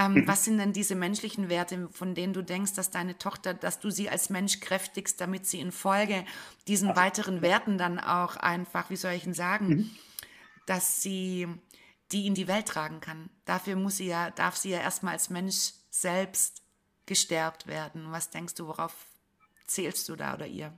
Ähm, 0.00 0.14
mhm. 0.14 0.28
Was 0.28 0.44
sind 0.44 0.58
denn 0.58 0.72
diese 0.72 0.94
menschlichen 0.94 1.48
Werte, 1.48 1.88
von 1.92 2.14
denen 2.14 2.32
du 2.32 2.42
denkst, 2.42 2.74
dass 2.74 2.90
deine 2.90 3.18
Tochter, 3.18 3.52
dass 3.52 3.80
du 3.80 3.90
sie 3.90 4.08
als 4.08 4.30
Mensch 4.30 4.60
kräftigst, 4.60 5.20
damit 5.20 5.46
sie 5.46 5.60
in 5.60 5.72
Folge 5.72 6.24
diesen 6.68 6.90
Ach. 6.90 6.96
weiteren 6.96 7.42
Werten 7.42 7.76
dann 7.76 7.98
auch 7.98 8.36
einfach, 8.36 8.90
wie 8.90 8.96
soll 8.96 9.12
ich 9.12 9.24
denn 9.24 9.34
sagen, 9.34 9.68
mhm. 9.68 9.90
dass 10.66 11.02
sie 11.02 11.48
die 12.12 12.26
in 12.26 12.34
die 12.34 12.48
Welt 12.48 12.66
tragen 12.66 13.00
kann. 13.00 13.30
Dafür 13.44 13.76
muss 13.76 13.98
sie 13.98 14.06
ja, 14.06 14.30
darf 14.30 14.56
sie 14.56 14.70
ja 14.70 14.78
erstmal 14.78 15.12
als 15.12 15.30
Mensch 15.30 15.72
selbst 15.90 16.62
gestärkt 17.06 17.66
werden. 17.66 18.10
Was 18.10 18.30
denkst 18.30 18.54
du, 18.54 18.66
worauf 18.66 18.94
zählst 19.66 20.08
du 20.08 20.16
da 20.16 20.34
oder 20.34 20.46
ihr? 20.46 20.72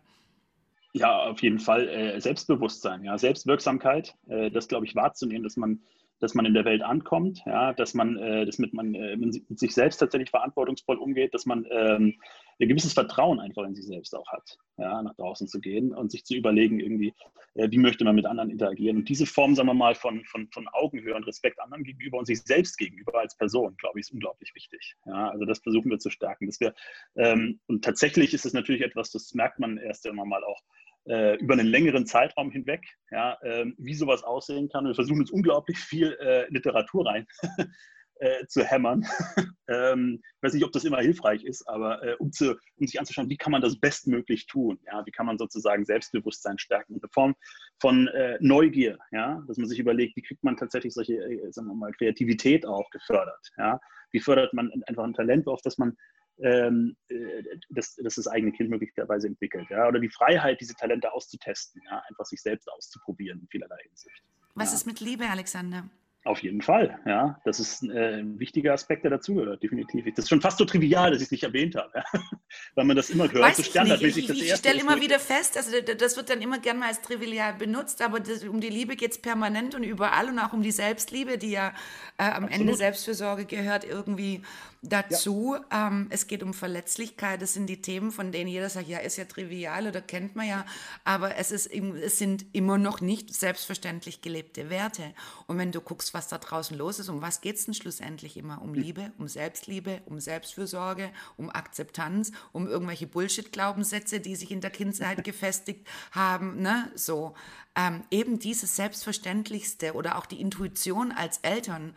Ja, 0.94 1.22
auf 1.22 1.40
jeden 1.42 1.58
Fall 1.58 1.88
äh, 1.88 2.20
Selbstbewusstsein, 2.20 3.04
ja, 3.04 3.16
Selbstwirksamkeit, 3.16 4.14
äh, 4.28 4.50
das 4.50 4.68
glaube 4.68 4.84
ich 4.84 4.94
wahrzunehmen, 4.94 5.42
dass 5.42 5.56
man 5.56 5.80
dass 6.22 6.34
man 6.34 6.46
in 6.46 6.54
der 6.54 6.64
Welt 6.64 6.82
ankommt, 6.82 7.42
ja, 7.46 7.72
dass 7.72 7.94
man, 7.94 8.16
äh, 8.16 8.46
dass 8.46 8.60
mit, 8.60 8.72
man 8.72 8.94
äh, 8.94 9.16
mit 9.16 9.58
sich 9.58 9.74
selbst 9.74 9.98
tatsächlich 9.98 10.30
verantwortungsvoll 10.30 10.96
umgeht, 10.96 11.34
dass 11.34 11.46
man 11.46 11.66
ähm, 11.68 12.14
ein 12.60 12.68
gewisses 12.68 12.92
Vertrauen 12.92 13.40
einfach 13.40 13.64
in 13.64 13.74
sich 13.74 13.86
selbst 13.86 14.14
auch 14.14 14.30
hat, 14.30 14.56
ja, 14.78 15.02
nach 15.02 15.16
draußen 15.16 15.48
zu 15.48 15.60
gehen 15.60 15.92
und 15.92 16.12
sich 16.12 16.24
zu 16.24 16.36
überlegen, 16.36 16.78
irgendwie, 16.78 17.12
äh, 17.54 17.68
wie 17.72 17.78
möchte 17.78 18.04
man 18.04 18.14
mit 18.14 18.26
anderen 18.26 18.50
interagieren. 18.50 18.98
Und 18.98 19.08
diese 19.08 19.26
Form, 19.26 19.56
sagen 19.56 19.68
wir 19.68 19.74
mal, 19.74 19.96
von, 19.96 20.24
von, 20.26 20.48
von 20.52 20.68
Augenhöhe 20.68 21.16
und 21.16 21.26
Respekt 21.26 21.60
anderen 21.60 21.82
gegenüber 21.82 22.18
und 22.18 22.26
sich 22.26 22.40
selbst 22.42 22.78
gegenüber 22.78 23.18
als 23.18 23.36
Person, 23.36 23.74
glaube 23.78 23.98
ich, 23.98 24.06
ist 24.06 24.12
unglaublich 24.12 24.54
wichtig. 24.54 24.94
Ja, 25.06 25.30
also 25.30 25.44
das 25.44 25.58
versuchen 25.58 25.90
wir 25.90 25.98
zu 25.98 26.10
stärken. 26.10 26.46
Dass 26.46 26.60
wir, 26.60 26.72
ähm, 27.16 27.58
und 27.66 27.84
tatsächlich 27.84 28.32
ist 28.32 28.46
es 28.46 28.52
natürlich 28.52 28.82
etwas, 28.82 29.10
das 29.10 29.34
merkt 29.34 29.58
man 29.58 29.76
erst 29.76 30.06
immer 30.06 30.24
mal 30.24 30.44
auch 30.44 30.62
äh, 31.07 31.36
über 31.36 31.55
einen 31.55 31.66
längeren 31.66 32.07
Zeitraum 32.07 32.50
hinweg, 32.50 32.82
ja, 33.11 33.36
äh, 33.42 33.66
wie 33.78 33.94
sowas 33.94 34.22
aussehen 34.22 34.68
kann. 34.68 34.86
Wir 34.86 34.94
versuchen 34.94 35.20
uns 35.20 35.30
unglaublich 35.30 35.78
viel 35.78 36.12
äh, 36.20 36.46
Literatur 36.48 37.07
rein 37.07 37.26
äh, 38.20 38.46
zu 38.46 38.64
hämmern. 38.64 39.05
ähm, 39.68 40.20
ich 40.22 40.42
weiß 40.42 40.55
nicht, 40.55 40.64
ob 40.64 40.72
das 40.72 40.84
immer 40.84 41.00
hilfreich 41.00 41.44
ist, 41.44 41.68
aber 41.68 42.03
äh, 42.05 42.14
um, 42.18 42.30
zu, 42.30 42.57
um, 42.76 42.86
sich 42.86 43.00
anzuschauen, 43.00 43.28
wie 43.28 43.36
kann 43.36 43.53
man 43.53 43.62
das 43.62 43.78
bestmöglich 43.78 44.46
tun? 44.46 44.78
Ja? 44.86 45.05
Wie 45.05 45.11
kann 45.11 45.26
man 45.26 45.38
sozusagen 45.38 45.84
Selbstbewusstsein 45.84 46.59
stärken? 46.59 46.94
In 46.94 47.00
Form 47.11 47.34
von 47.80 48.07
äh, 48.09 48.38
Neugier, 48.40 48.98
ja? 49.11 49.42
dass 49.48 49.57
man 49.57 49.68
sich 49.68 49.80
überlegt, 49.80 50.16
wie 50.16 50.22
kriegt 50.22 50.44
man 50.44 50.57
tatsächlich 50.57 50.94
solche, 50.94 51.18
sagen 51.50 51.66
wir 51.68 51.74
mal, 51.74 51.92
Kreativität 51.92 52.64
auch 52.64 52.88
gefördert? 52.90 53.50
Ja? 53.57 53.80
Wie 54.12 54.20
fördert 54.20 54.55
man 54.55 54.70
einfach 54.86 55.05
ein 55.05 55.14
Talent 55.14 55.48
auf, 55.48 55.61
das 55.62 55.78
man 55.78 55.96
ähm, 56.39 56.97
äh, 57.09 57.43
dass, 57.70 57.97
dass 57.97 58.14
das 58.16 58.26
eigene 58.26 58.53
Kind 58.53 58.70
möglicherweise 58.70 59.26
entwickelt. 59.26 59.68
Ja? 59.70 59.89
Oder 59.89 60.01
die 60.01 60.09
Freiheit, 60.09 60.61
diese 60.61 60.74
Talente 60.74 61.12
auszutesten, 61.12 61.83
ja? 61.85 62.03
einfach 62.09 62.24
sich 62.24 62.41
selbst 62.41 62.70
auszuprobieren 62.70 63.41
in 63.41 63.49
vielerlei 63.49 63.78
Hinsicht. 63.83 64.22
Was 64.55 64.70
ja. 64.70 64.76
ist 64.76 64.87
mit 64.87 65.01
Liebe, 65.01 65.28
Alexander? 65.28 65.89
Auf 66.24 66.40
jeden 66.40 66.62
Fall, 66.62 67.00
ja. 67.04 67.40
Das 67.44 67.58
ist 67.58 67.82
äh, 67.82 68.20
ein 68.20 68.38
wichtiger 68.38 68.72
Aspekt, 68.72 69.02
der 69.02 69.10
dazugehört, 69.10 69.60
definitiv. 69.60 70.04
Das 70.14 70.24
ist 70.24 70.28
schon 70.28 70.40
fast 70.40 70.58
so 70.58 70.64
trivial, 70.64 71.10
dass 71.10 71.20
ich 71.20 71.26
es 71.26 71.30
nicht 71.32 71.42
erwähnt 71.42 71.74
habe, 71.74 71.90
ja? 71.96 72.04
weil 72.76 72.84
man 72.84 72.96
das 72.96 73.10
immer 73.10 73.24
hört, 73.24 73.42
Weiß 73.42 73.56
so 73.56 73.64
standardmäßig. 73.64 74.30
Ich, 74.30 74.42
ich, 74.42 74.52
ich 74.52 74.54
stelle 74.54 74.80
immer 74.80 75.00
wieder 75.00 75.18
fest, 75.18 75.56
also 75.56 75.72
das 75.80 76.16
wird 76.16 76.30
dann 76.30 76.40
immer 76.40 76.60
gerne 76.60 76.78
mal 76.78 76.88
als 76.88 77.00
trivial 77.02 77.54
benutzt, 77.54 78.00
aber 78.02 78.20
das, 78.20 78.44
um 78.44 78.60
die 78.60 78.68
Liebe 78.68 78.94
geht 78.94 79.10
es 79.10 79.18
permanent 79.18 79.74
und 79.74 79.82
überall 79.82 80.28
und 80.28 80.38
auch 80.38 80.52
um 80.52 80.62
die 80.62 80.70
Selbstliebe, 80.70 81.38
die 81.38 81.50
ja 81.50 81.72
äh, 82.18 82.22
am 82.22 82.44
Absolut. 82.44 82.52
Ende 82.52 82.74
Selbstfürsorge 82.74 83.44
gehört, 83.44 83.84
irgendwie 83.84 84.42
dazu. 84.82 85.56
Ja. 85.70 85.88
Ähm, 85.88 86.08
es 86.10 86.26
geht 86.26 86.42
um 86.42 86.52
Verletzlichkeit. 86.52 87.40
Das 87.40 87.54
sind 87.54 87.66
die 87.66 87.80
Themen, 87.80 88.10
von 88.10 88.32
denen 88.32 88.48
jeder 88.48 88.68
sagt, 88.68 88.88
ja, 88.88 88.98
ist 88.98 89.16
ja 89.16 89.24
trivial 89.24 89.86
oder 89.86 90.00
kennt 90.00 90.36
man 90.36 90.48
ja. 90.48 90.66
Aber 91.04 91.36
es, 91.36 91.52
ist, 91.52 91.72
es 91.72 92.18
sind 92.18 92.44
immer 92.52 92.78
noch 92.78 93.00
nicht 93.00 93.32
selbstverständlich 93.32 94.20
gelebte 94.20 94.70
Werte. 94.70 95.14
Und 95.46 95.58
wenn 95.58 95.72
du 95.72 95.80
guckst, 95.80 96.11
was 96.14 96.28
da 96.28 96.38
draußen 96.38 96.76
los 96.76 96.98
ist, 96.98 97.08
um 97.08 97.22
was 97.22 97.40
geht 97.40 97.56
es 97.56 97.64
denn 97.64 97.74
schlussendlich 97.74 98.36
immer? 98.36 98.60
Um. 98.60 98.74
Liebe, 98.74 99.12
um 99.18 99.28
Selbstliebe, 99.28 100.02
um 100.06 100.18
Selbstfürsorge, 100.20 101.10
um 101.36 101.50
Akzeptanz 101.50 102.32
um 102.52 102.66
irgendwelche 102.66 103.06
Bullshit-Glaubenssätze, 103.06 104.20
die 104.20 104.36
sich 104.36 104.50
in 104.50 104.60
der 104.60 104.70
Kindheit 104.70 105.24
gefestigt 105.24 105.86
haben, 106.10 106.60
ne, 106.60 106.90
so. 106.94 107.34
Ähm, 107.74 108.02
eben 108.10 108.38
dieses 108.38 108.76
Selbstverständlichste 108.76 109.94
oder 109.94 110.18
auch 110.18 110.26
die 110.26 110.40
Intuition 110.40 111.10
als 111.10 111.38
Eltern, 111.38 111.94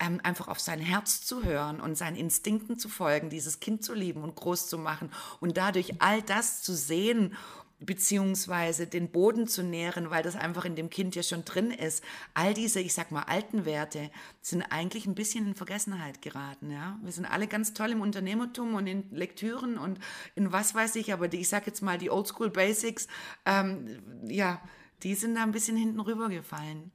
ähm, 0.00 0.20
einfach 0.22 0.48
auf 0.48 0.60
sein 0.60 0.80
Herz 0.80 1.22
zu 1.22 1.44
hören 1.44 1.80
und 1.80 1.96
seinen 1.96 2.16
Instinkten 2.16 2.78
zu 2.78 2.88
folgen, 2.88 3.30
dieses 3.30 3.60
Kind 3.60 3.84
zu 3.84 3.94
lieben 3.94 4.22
und 4.22 4.36
groß 4.36 4.68
zu 4.68 4.78
machen 4.78 5.10
und 5.40 5.56
dadurch 5.56 6.00
all 6.00 6.22
das 6.22 6.62
zu 6.62 6.74
sehen 6.74 7.36
beziehungsweise 7.80 8.86
den 8.86 9.10
Boden 9.10 9.46
zu 9.46 9.62
nähren, 9.62 10.10
weil 10.10 10.22
das 10.22 10.36
einfach 10.36 10.64
in 10.64 10.74
dem 10.74 10.90
Kind 10.90 11.14
ja 11.14 11.22
schon 11.22 11.44
drin 11.44 11.70
ist. 11.70 12.04
All 12.34 12.54
diese, 12.54 12.80
ich 12.80 12.92
sag 12.92 13.10
mal, 13.10 13.22
alten 13.22 13.64
Werte 13.64 14.10
sind 14.40 14.62
eigentlich 14.62 15.06
ein 15.06 15.14
bisschen 15.14 15.46
in 15.46 15.54
Vergessenheit 15.54 16.20
geraten. 16.20 16.70
Ja? 16.70 16.98
Wir 17.02 17.12
sind 17.12 17.24
alle 17.24 17.46
ganz 17.46 17.74
toll 17.74 17.90
im 17.90 18.00
Unternehmertum 18.00 18.74
und 18.74 18.86
in 18.86 19.04
Lektüren 19.10 19.78
und 19.78 20.00
in 20.34 20.52
was 20.52 20.74
weiß 20.74 20.96
ich, 20.96 21.12
aber 21.12 21.28
die, 21.28 21.38
ich 21.38 21.48
sag 21.48 21.66
jetzt 21.66 21.82
mal, 21.82 21.98
die 21.98 22.10
Oldschool 22.10 22.50
Basics, 22.50 23.06
ähm, 23.46 23.86
ja, 24.26 24.60
die 25.02 25.14
sind 25.14 25.36
da 25.36 25.44
ein 25.44 25.52
bisschen 25.52 25.76
hinten 25.76 26.00
rübergefallen. 26.00 26.90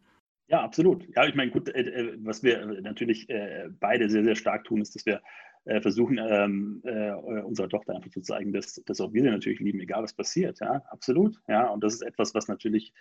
Ja, 0.47 0.61
absolut. 0.61 1.07
Ja, 1.15 1.25
ich 1.25 1.35
meine, 1.35 1.51
gut, 1.51 1.69
äh, 1.69 1.81
äh, 1.81 2.17
was 2.19 2.43
wir 2.43 2.65
natürlich 2.81 3.29
äh, 3.29 3.69
beide 3.79 4.09
sehr, 4.09 4.23
sehr 4.23 4.35
stark 4.35 4.65
tun, 4.65 4.81
ist, 4.81 4.95
dass 4.95 5.05
wir 5.05 5.21
äh, 5.65 5.81
versuchen, 5.81 6.17
ähm, 6.17 6.81
äh, 6.83 7.11
unserer 7.11 7.69
Tochter 7.69 7.95
einfach 7.95 8.11
zu 8.11 8.21
zeigen, 8.21 8.51
dass, 8.53 8.81
dass 8.85 8.99
auch 8.99 9.13
wir 9.13 9.23
sie 9.23 9.29
natürlich 9.29 9.59
lieben, 9.59 9.79
egal 9.79 10.03
was 10.03 10.13
passiert. 10.13 10.59
Ja, 10.59 10.83
absolut. 10.89 11.39
Ja, 11.47 11.67
und 11.69 11.83
das 11.83 11.95
ist 11.95 12.01
etwas, 12.01 12.33
was 12.35 12.47
natürlich 12.47 12.93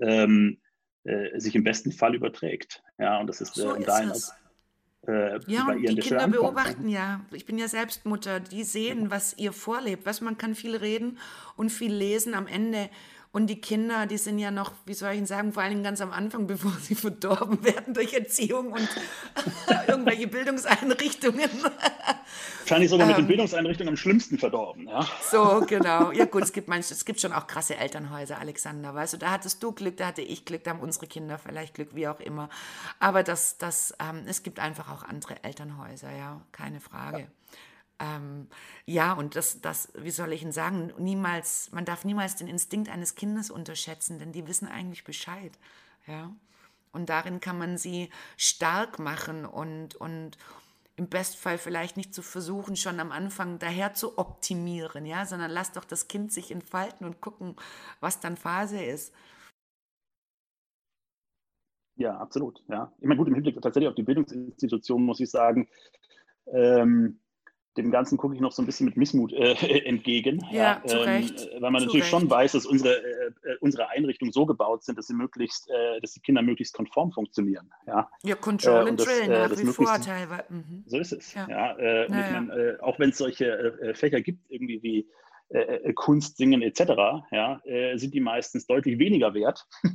ähm, 0.00 0.58
äh, 1.04 1.38
sich 1.38 1.54
im 1.54 1.64
besten 1.64 1.92
Fall 1.92 2.14
überträgt. 2.14 2.82
Ja, 2.98 3.20
und 3.20 3.28
das 3.28 3.40
ist, 3.40 3.54
so 3.54 3.74
ist 3.74 3.86
dahin 3.86 4.10
es. 4.10 4.32
ja, 5.46 5.68
und 5.68 5.80
die 5.80 5.94
Kinder 5.96 6.24
ankommt. 6.24 6.32
beobachten 6.32 6.88
ja. 6.88 7.24
Ich 7.32 7.46
bin 7.46 7.56
ja 7.56 7.68
selbst 7.68 8.04
Mutter. 8.04 8.40
Die 8.40 8.64
sehen, 8.64 9.10
was 9.10 9.38
ihr 9.38 9.52
vorlebt. 9.52 10.04
Was 10.04 10.20
man 10.20 10.36
kann 10.36 10.54
viel 10.54 10.76
reden 10.76 11.18
und 11.56 11.70
viel 11.70 11.92
lesen. 11.92 12.34
Am 12.34 12.46
Ende 12.46 12.90
und 13.30 13.46
die 13.46 13.60
Kinder, 13.60 14.06
die 14.06 14.16
sind 14.16 14.38
ja 14.38 14.50
noch, 14.50 14.72
wie 14.86 14.94
soll 14.94 15.12
ich 15.12 15.18
Ihnen 15.18 15.26
sagen, 15.26 15.52
vor 15.52 15.62
allem 15.62 15.82
ganz 15.82 16.00
am 16.00 16.12
Anfang, 16.12 16.46
bevor 16.46 16.72
sie 16.80 16.94
verdorben 16.94 17.62
werden 17.62 17.94
durch 17.94 18.14
Erziehung 18.14 18.72
und 18.72 18.88
irgendwelche 19.86 20.26
Bildungseinrichtungen. 20.28 21.50
Wahrscheinlich 22.60 22.90
sogar 22.90 23.06
mit 23.06 23.16
den 23.16 23.24
ähm. 23.24 23.28
Bildungseinrichtungen 23.28 23.90
am 23.90 23.96
schlimmsten 23.96 24.38
verdorben, 24.38 24.88
ja. 24.88 25.06
So, 25.30 25.64
genau. 25.66 26.10
Ja 26.12 26.24
gut, 26.24 26.42
es 26.42 26.52
gibt 26.52 26.68
manche, 26.68 26.94
es 26.94 27.04
gibt 27.04 27.20
schon 27.20 27.32
auch 27.32 27.46
krasse 27.46 27.76
Elternhäuser, 27.76 28.38
Alexander, 28.38 28.94
weißt 28.94 29.14
du, 29.14 29.16
da 29.18 29.30
hattest 29.30 29.62
du 29.62 29.72
Glück, 29.72 29.96
da 29.98 30.06
hatte 30.06 30.22
ich 30.22 30.44
Glück, 30.44 30.64
da 30.64 30.70
haben 30.70 30.80
unsere 30.80 31.06
Kinder 31.06 31.38
vielleicht 31.38 31.74
Glück, 31.74 31.94
wie 31.94 32.08
auch 32.08 32.20
immer. 32.20 32.48
Aber 32.98 33.22
das, 33.22 33.58
das, 33.58 33.94
ähm, 34.00 34.22
es 34.26 34.42
gibt 34.42 34.58
einfach 34.58 34.90
auch 34.90 35.02
andere 35.02 35.42
Elternhäuser, 35.44 36.10
ja, 36.10 36.40
keine 36.52 36.80
Frage. 36.80 37.20
Ja. 37.20 37.26
Ähm, 38.00 38.48
ja, 38.86 39.12
und 39.12 39.34
das, 39.34 39.60
das, 39.60 39.92
wie 39.94 40.10
soll 40.10 40.32
ich 40.32 40.42
Ihnen 40.42 40.52
sagen, 40.52 40.92
niemals, 40.98 41.70
man 41.72 41.84
darf 41.84 42.04
niemals 42.04 42.36
den 42.36 42.46
Instinkt 42.46 42.88
eines 42.88 43.16
Kindes 43.16 43.50
unterschätzen, 43.50 44.18
denn 44.18 44.32
die 44.32 44.46
wissen 44.46 44.68
eigentlich 44.68 45.04
Bescheid. 45.04 45.52
Ja. 46.06 46.32
Und 46.92 47.08
darin 47.08 47.40
kann 47.40 47.58
man 47.58 47.76
sie 47.76 48.10
stark 48.36 48.98
machen 48.98 49.44
und, 49.44 49.96
und 49.96 50.38
im 50.96 51.08
Bestfall 51.08 51.58
vielleicht 51.58 51.96
nicht 51.96 52.14
zu 52.14 52.22
versuchen, 52.22 52.76
schon 52.76 52.98
am 52.98 53.12
Anfang 53.12 53.58
daher 53.58 53.94
zu 53.94 54.18
optimieren, 54.18 55.06
ja, 55.06 55.26
sondern 55.26 55.50
lass 55.50 55.72
doch 55.72 55.84
das 55.84 56.08
Kind 56.08 56.32
sich 56.32 56.50
entfalten 56.50 57.06
und 57.06 57.20
gucken, 57.20 57.56
was 58.00 58.20
dann 58.20 58.36
Phase 58.36 58.82
ist. 58.82 59.14
Ja, 61.96 62.16
absolut. 62.16 62.62
Ja. 62.68 62.92
Ich 62.98 63.06
meine, 63.06 63.18
gut, 63.18 63.28
im 63.28 63.34
Hinblick 63.34 63.60
tatsächlich 63.60 63.88
auf 63.88 63.94
die 63.94 64.04
Bildungsinstitutionen 64.04 65.04
muss 65.04 65.20
ich 65.20 65.30
sagen, 65.30 65.68
ähm, 66.46 67.20
dem 67.78 67.90
Ganzen 67.90 68.18
gucke 68.18 68.34
ich 68.34 68.40
noch 68.40 68.52
so 68.52 68.60
ein 68.60 68.66
bisschen 68.66 68.86
mit 68.86 68.96
Missmut 68.96 69.32
äh, 69.32 69.52
entgegen. 69.86 70.44
Ja, 70.50 70.82
ja 70.82 70.82
zu 70.84 70.96
ähm, 70.98 71.02
Recht. 71.04 71.48
Weil 71.60 71.70
man 71.70 71.80
zu 71.80 71.86
natürlich 71.86 72.02
Recht. 72.02 72.10
schon 72.10 72.28
weiß, 72.28 72.52
dass 72.52 72.66
unsere, 72.66 72.96
äh, 72.96 73.26
äh, 73.44 73.56
unsere 73.60 73.88
Einrichtungen 73.88 74.32
so 74.32 74.44
gebaut 74.44 74.84
sind, 74.84 74.98
dass 74.98 75.06
sie 75.06 75.14
möglichst, 75.14 75.70
äh, 75.70 76.00
dass 76.00 76.12
die 76.12 76.20
Kinder 76.20 76.42
möglichst 76.42 76.74
konform 76.74 77.12
funktionieren. 77.12 77.70
Ja, 77.86 78.10
ja 78.22 78.34
Control 78.34 78.86
äh, 78.86 78.90
and 78.90 79.00
Drill 79.00 79.22
äh, 79.22 79.48
nach 79.48 79.58
wie 79.58 79.64
vor 79.66 80.00
teilweise. 80.00 80.44
Mhm. 80.48 80.84
So 80.86 80.98
ist 80.98 81.12
es. 81.12 81.32
Ja. 81.34 81.48
ja 81.48 81.70
und 81.72 81.78
naja. 82.10 82.26
ich 82.26 82.48
mein, 82.48 82.80
auch 82.80 82.98
wenn 82.98 83.10
es 83.10 83.18
solche 83.18 83.94
Fächer 83.94 84.20
gibt, 84.20 84.50
irgendwie 84.50 84.82
wie 84.82 85.08
Kunst, 85.94 86.36
Singen 86.36 86.60
etc., 86.60 86.92
ja, 87.30 87.60
sind 87.94 88.12
die 88.12 88.20
meistens 88.20 88.66
deutlich 88.66 88.98
weniger 88.98 89.32
wert. 89.32 89.66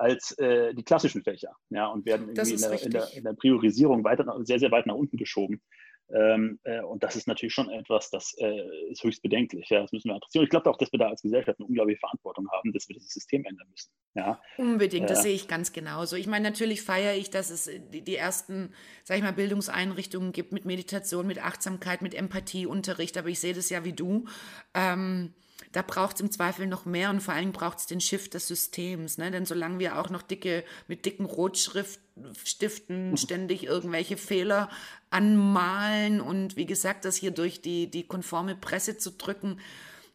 als 0.00 0.32
äh, 0.38 0.74
die 0.74 0.82
klassischen 0.82 1.22
Fächer 1.22 1.54
ja, 1.68 1.86
und 1.88 2.06
werden 2.06 2.30
irgendwie 2.30 2.54
in 2.54 2.60
der, 2.60 2.82
in, 2.82 2.90
der, 2.90 3.08
in 3.12 3.24
der, 3.24 3.34
Priorisierung 3.34 4.02
weiter, 4.02 4.24
sehr, 4.44 4.58
sehr 4.58 4.70
weit 4.70 4.86
nach 4.86 4.94
unten 4.94 5.18
geschoben. 5.18 5.60
Ähm, 6.12 6.58
äh, 6.64 6.80
und 6.80 7.02
das 7.02 7.16
ist 7.16 7.28
natürlich 7.28 7.54
schon 7.54 7.70
etwas, 7.70 8.10
das 8.10 8.34
äh, 8.38 8.90
ist 8.90 9.02
höchst 9.04 9.22
bedenklich. 9.22 9.68
Ja, 9.68 9.80
das 9.80 9.92
müssen 9.92 10.08
wir 10.08 10.16
adressieren. 10.16 10.44
Ich 10.44 10.50
glaube 10.50 10.68
auch, 10.70 10.76
dass 10.76 10.90
wir 10.92 10.98
da 10.98 11.08
als 11.08 11.22
Gesellschaft 11.22 11.58
eine 11.58 11.66
unglaubliche 11.66 12.00
Verantwortung 12.00 12.48
haben, 12.52 12.72
dass 12.72 12.88
wir 12.88 12.94
dieses 12.94 13.12
System 13.12 13.44
ändern 13.44 13.68
müssen. 13.70 13.90
Ja. 14.14 14.40
Unbedingt, 14.58 15.08
das 15.08 15.20
äh, 15.20 15.22
sehe 15.22 15.34
ich 15.34 15.48
ganz 15.48 15.72
genauso. 15.72 16.16
Ich 16.16 16.26
meine, 16.26 16.48
natürlich 16.48 16.82
feiere 16.82 17.14
ich, 17.14 17.30
dass 17.30 17.50
es 17.50 17.70
die, 17.92 18.02
die 18.02 18.16
ersten, 18.16 18.74
sag 19.04 19.18
ich 19.18 19.22
mal, 19.22 19.32
Bildungseinrichtungen 19.32 20.32
gibt 20.32 20.52
mit 20.52 20.64
Meditation, 20.64 21.26
mit 21.26 21.44
Achtsamkeit, 21.44 22.02
mit 22.02 22.14
Empathieunterricht, 22.14 23.16
aber 23.16 23.28
ich 23.28 23.40
sehe 23.40 23.54
das 23.54 23.70
ja 23.70 23.84
wie 23.84 23.92
du. 23.92 24.26
Ähm, 24.74 25.34
da 25.72 25.82
braucht 25.82 26.16
es 26.16 26.20
im 26.20 26.30
Zweifel 26.30 26.66
noch 26.66 26.84
mehr 26.84 27.10
und 27.10 27.20
vor 27.20 27.34
allem 27.34 27.52
braucht 27.52 27.78
es 27.78 27.86
den 27.86 28.00
Shift 28.00 28.34
des 28.34 28.48
Systems. 28.48 29.18
Ne? 29.18 29.30
Denn 29.30 29.46
solange 29.46 29.78
wir 29.78 29.98
auch 29.98 30.10
noch 30.10 30.22
dicke, 30.22 30.64
mit 30.88 31.06
dicken 31.06 31.26
Rotstiften 31.26 33.16
ständig 33.16 33.64
irgendwelche 33.64 34.16
Fehler 34.16 34.68
anmalen 35.10 36.20
und 36.20 36.56
wie 36.56 36.66
gesagt, 36.66 37.04
das 37.04 37.16
hier 37.16 37.30
durch 37.30 37.60
die, 37.62 37.90
die 37.90 38.06
konforme 38.06 38.56
Presse 38.56 38.98
zu 38.98 39.12
drücken, 39.12 39.60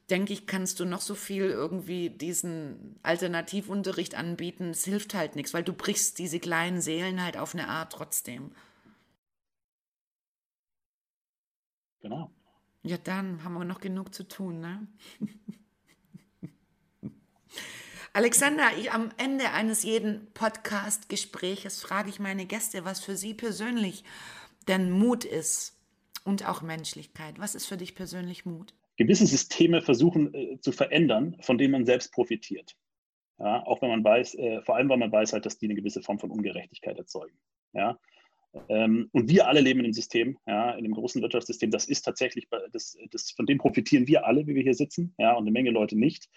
denke 0.09 0.33
ich, 0.33 0.45
kannst 0.45 0.79
du 0.79 0.85
noch 0.85 1.01
so 1.01 1.15
viel 1.15 1.45
irgendwie 1.45 2.09
diesen 2.09 2.99
Alternativunterricht 3.03 4.15
anbieten. 4.15 4.69
Es 4.71 4.85
hilft 4.85 5.13
halt 5.13 5.35
nichts, 5.35 5.53
weil 5.53 5.63
du 5.63 5.73
brichst 5.73 6.19
diese 6.19 6.39
kleinen 6.39 6.81
Seelen 6.81 7.23
halt 7.23 7.37
auf 7.37 7.53
eine 7.53 7.67
Art 7.67 7.93
trotzdem. 7.93 8.51
Genau. 12.01 12.34
Ja, 12.85 12.97
dann 12.97 13.43
haben 13.43 13.55
wir 13.55 13.65
noch 13.65 13.81
genug 13.81 14.13
zu 14.13 14.27
tun, 14.27 14.59
ne? 14.59 14.87
Alexander, 18.13 18.77
ich, 18.77 18.91
am 18.91 19.09
Ende 19.17 19.49
eines 19.51 19.81
jeden 19.81 20.31
Podcast-Gespräches 20.33 21.81
frage 21.81 22.09
ich 22.09 22.19
meine 22.19 22.45
Gäste, 22.45 22.85
was 22.85 23.03
für 23.03 23.17
sie 23.17 23.33
persönlich 23.33 24.03
denn 24.67 24.91
Mut 24.91 25.25
ist 25.25 25.81
und 26.25 26.47
auch 26.47 26.61
Menschlichkeit. 26.61 27.39
Was 27.39 27.55
ist 27.55 27.65
für 27.65 27.75
dich 27.75 27.95
persönlich 27.95 28.45
Mut? 28.45 28.75
Gewisse 28.97 29.25
Systeme 29.25 29.81
versuchen 29.81 30.33
äh, 30.35 30.59
zu 30.61 30.71
verändern, 30.71 31.37
von 31.41 31.57
denen 31.57 31.71
man 31.71 31.85
selbst 31.85 32.13
profitiert. 32.13 32.77
Ja, 33.39 33.65
auch 33.65 33.81
wenn 33.81 33.89
man 33.89 34.03
weiß, 34.03 34.35
äh, 34.35 34.61
vor 34.61 34.75
allem 34.75 34.89
weil 34.89 34.97
man 34.97 35.11
weiß 35.11 35.33
halt, 35.33 35.47
dass 35.47 35.57
die 35.57 35.65
eine 35.65 35.75
gewisse 35.75 36.03
Form 36.03 36.19
von 36.19 36.29
Ungerechtigkeit 36.29 36.99
erzeugen. 36.99 37.37
Ja, 37.73 37.97
ähm, 38.69 39.09
und 39.11 39.29
wir 39.29 39.47
alle 39.47 39.61
leben 39.61 39.79
in 39.79 39.85
einem 39.85 39.93
System, 39.93 40.37
ja, 40.47 40.71
in 40.71 40.85
einem 40.85 40.93
großen 40.93 41.21
Wirtschaftssystem. 41.21 41.71
Das 41.71 41.85
ist 41.85 42.03
tatsächlich, 42.03 42.47
das, 42.71 42.97
das, 43.11 43.31
von 43.31 43.45
dem 43.45 43.57
profitieren 43.57 44.07
wir 44.07 44.25
alle, 44.25 44.47
wie 44.47 44.55
wir 44.55 44.63
hier 44.63 44.73
sitzen, 44.73 45.13
ja, 45.17 45.33
und 45.33 45.43
eine 45.43 45.51
Menge 45.51 45.71
Leute 45.71 45.97
nicht. 45.97 46.29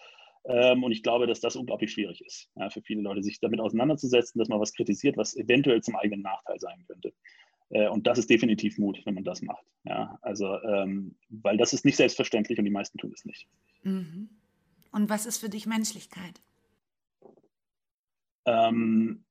Ähm, 0.44 0.82
und 0.82 0.92
ich 0.92 1.02
glaube, 1.02 1.26
dass 1.26 1.40
das 1.40 1.56
unglaublich 1.56 1.92
schwierig 1.92 2.22
ist, 2.24 2.48
ja, 2.56 2.70
für 2.70 2.82
viele 2.82 3.02
Leute, 3.02 3.22
sich 3.22 3.40
damit 3.40 3.60
auseinanderzusetzen, 3.60 4.38
dass 4.38 4.48
man 4.48 4.60
was 4.60 4.72
kritisiert, 4.72 5.16
was 5.16 5.36
eventuell 5.36 5.82
zum 5.82 5.96
eigenen 5.96 6.22
Nachteil 6.22 6.58
sein 6.58 6.84
könnte. 6.86 7.12
Äh, 7.70 7.88
und 7.88 8.06
das 8.06 8.18
ist 8.18 8.30
definitiv 8.30 8.78
Mut, 8.78 9.00
wenn 9.04 9.14
man 9.14 9.24
das 9.24 9.42
macht. 9.42 9.64
Ja, 9.84 10.18
also, 10.22 10.60
ähm, 10.62 11.16
weil 11.28 11.56
das 11.56 11.72
ist 11.72 11.84
nicht 11.84 11.96
selbstverständlich 11.96 12.58
und 12.58 12.64
die 12.64 12.70
meisten 12.70 12.98
tun 12.98 13.12
es 13.14 13.24
nicht. 13.24 13.46
Mhm. 13.82 14.30
Und 14.90 15.10
was 15.10 15.26
ist 15.26 15.38
für 15.38 15.50
dich 15.50 15.66
Menschlichkeit? 15.66 16.40
Ähm, 18.46 19.24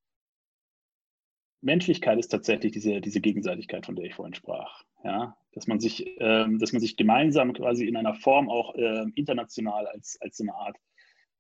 Menschlichkeit 1.62 2.20
ist 2.20 2.30
tatsächlich 2.30 2.72
diese, 2.72 3.02
diese 3.02 3.22
Gegenseitigkeit, 3.22 3.86
von 3.86 3.96
der 3.96 4.06
ich 4.06 4.16
vorhin 4.16 4.36
sprach. 4.36 4.84
Ja? 5.04 5.38
Dass, 5.54 5.68
man 5.68 5.80
sich, 5.80 6.06
ähm, 6.20 6.60
dass 6.60 6.74
man 6.74 6.82
sich 6.82 6.98
gemeinsam 6.98 7.54
quasi 7.54 7.88
in 7.88 7.98
einer 7.98 8.14
Form 8.14 8.50
auch 8.50 8.76
äh, 8.76 9.06
international 9.16 9.88
als, 9.88 10.18
als 10.22 10.38
so 10.38 10.44
eine 10.44 10.56
Art 10.56 10.78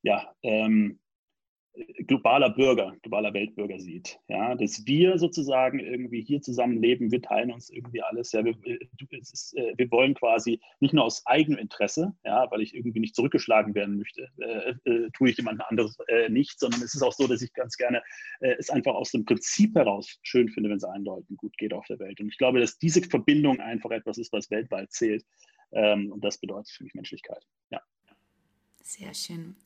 ja, 0.03 0.33
ähm, 0.43 0.99
globaler 2.07 2.49
Bürger, 2.49 2.95
globaler 3.01 3.33
Weltbürger 3.33 3.79
sieht. 3.79 4.19
Ja, 4.27 4.55
dass 4.55 4.85
wir 4.85 5.17
sozusagen 5.17 5.79
irgendwie 5.79 6.23
hier 6.23 6.41
zusammen 6.41 6.81
leben, 6.81 7.11
wir 7.11 7.21
teilen 7.21 7.51
uns 7.51 7.69
irgendwie 7.69 8.01
alles. 8.01 8.31
Ja, 8.31 8.43
wir, 8.43 8.55
ist, 9.11 9.55
äh, 9.57 9.73
wir 9.77 9.91
wollen 9.91 10.13
quasi 10.13 10.59
nicht 10.79 10.93
nur 10.93 11.03
aus 11.03 11.25
eigenem 11.25 11.59
Interesse, 11.59 12.13
ja, 12.23 12.49
weil 12.51 12.61
ich 12.61 12.73
irgendwie 12.75 12.99
nicht 12.99 13.15
zurückgeschlagen 13.15 13.75
werden 13.75 13.97
möchte, 13.97 14.29
äh, 14.39 14.73
äh, 14.89 15.09
tue 15.11 15.29
ich 15.29 15.37
jemand 15.37 15.61
anderes 15.61 15.97
äh, 16.07 16.29
nicht, 16.29 16.59
sondern 16.59 16.81
es 16.81 16.95
ist 16.95 17.01
auch 17.01 17.13
so, 17.13 17.27
dass 17.27 17.41
ich 17.41 17.53
ganz 17.53 17.77
gerne 17.77 18.01
äh, 18.39 18.55
es 18.57 18.69
einfach 18.69 18.95
aus 18.95 19.11
dem 19.11 19.25
Prinzip 19.25 19.75
heraus 19.75 20.17
schön 20.23 20.49
finde, 20.49 20.69
wenn 20.69 20.77
es 20.77 20.83
allen 20.83 21.05
Leuten 21.05 21.35
gut 21.37 21.57
geht 21.57 21.73
auf 21.73 21.85
der 21.87 21.99
Welt. 21.99 22.19
Und 22.19 22.29
ich 22.29 22.37
glaube, 22.37 22.59
dass 22.59 22.77
diese 22.77 23.01
Verbindung 23.01 23.59
einfach 23.59 23.91
etwas 23.91 24.17
ist, 24.17 24.33
was 24.33 24.49
weltweit 24.49 24.91
zählt. 24.91 25.25
Ähm, 25.73 26.11
und 26.11 26.23
das 26.23 26.37
bedeutet 26.37 26.69
für 26.69 26.83
mich 26.83 26.93
Menschlichkeit. 26.93 27.45
Ja. 27.69 27.81
Sehr 28.81 29.13
schön. 29.13 29.57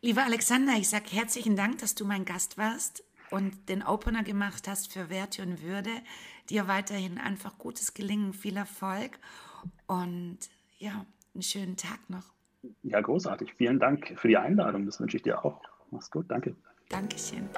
Lieber 0.00 0.24
Alexander, 0.24 0.74
ich 0.74 0.88
sage 0.88 1.06
herzlichen 1.10 1.56
Dank, 1.56 1.78
dass 1.78 1.96
du 1.96 2.04
mein 2.04 2.24
Gast 2.24 2.56
warst 2.56 3.02
und 3.30 3.68
den 3.68 3.82
Opener 3.82 4.22
gemacht 4.22 4.68
hast 4.68 4.92
für 4.92 5.10
Werte 5.10 5.42
und 5.42 5.60
Würde. 5.60 5.90
Dir 6.50 6.68
weiterhin 6.68 7.18
einfach 7.18 7.58
gutes 7.58 7.94
Gelingen, 7.94 8.32
viel 8.32 8.56
Erfolg 8.56 9.18
und 9.88 10.38
ja, 10.78 11.04
einen 11.34 11.42
schönen 11.42 11.76
Tag 11.76 11.98
noch. 12.08 12.22
Ja, 12.84 13.00
großartig. 13.00 13.54
Vielen 13.54 13.80
Dank 13.80 14.14
für 14.16 14.28
die 14.28 14.36
Einladung. 14.36 14.86
Das 14.86 15.00
wünsche 15.00 15.16
ich 15.16 15.24
dir 15.24 15.44
auch. 15.44 15.60
Mach's 15.90 16.10
gut. 16.10 16.26
Danke. 16.28 16.54
Dankeschön. 16.88 17.48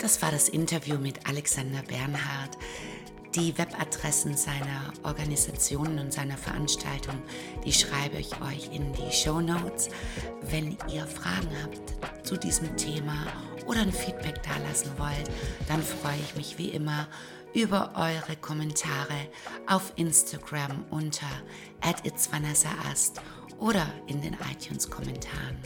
Das 0.00 0.20
war 0.22 0.32
das 0.32 0.48
Interview 0.48 0.98
mit 0.98 1.28
Alexander 1.28 1.82
Bernhard. 1.82 2.58
Die 3.34 3.56
Webadressen 3.56 4.36
seiner 4.36 4.92
Organisationen 5.04 5.98
und 5.98 6.12
seiner 6.12 6.36
Veranstaltung, 6.36 7.14
die 7.64 7.72
schreibe 7.72 8.18
ich 8.18 8.30
euch 8.42 8.70
in 8.74 8.92
die 8.92 9.10
Show 9.10 9.40
Notes. 9.40 9.88
Wenn 10.42 10.76
ihr 10.92 11.06
Fragen 11.06 11.48
habt 11.62 12.26
zu 12.26 12.36
diesem 12.36 12.76
Thema 12.76 13.26
oder 13.66 13.80
ein 13.80 13.92
Feedback 13.92 14.42
dalassen 14.42 14.90
wollt, 14.98 15.30
dann 15.66 15.82
freue 15.82 16.18
ich 16.22 16.36
mich 16.36 16.58
wie 16.58 16.68
immer 16.68 17.08
über 17.54 17.92
eure 17.94 18.36
Kommentare 18.36 19.28
auf 19.66 19.94
Instagram 19.96 20.84
unter 20.90 21.26
@itsvanessaast 22.04 23.18
oder 23.62 23.86
in 24.08 24.20
den 24.20 24.36
iTunes-Kommentaren. 24.50 25.56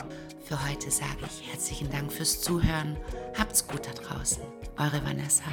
Für 0.43 0.69
heute 0.69 0.91
sage 0.91 1.25
ich 1.25 1.51
herzlichen 1.51 1.89
Dank 1.89 2.13
fürs 2.13 2.41
Zuhören. 2.41 2.95
Habt's 3.37 3.67
gut 3.67 3.87
da 3.87 3.91
draußen. 3.91 4.43
Eure 4.77 5.03
Vanessa. 5.03 5.43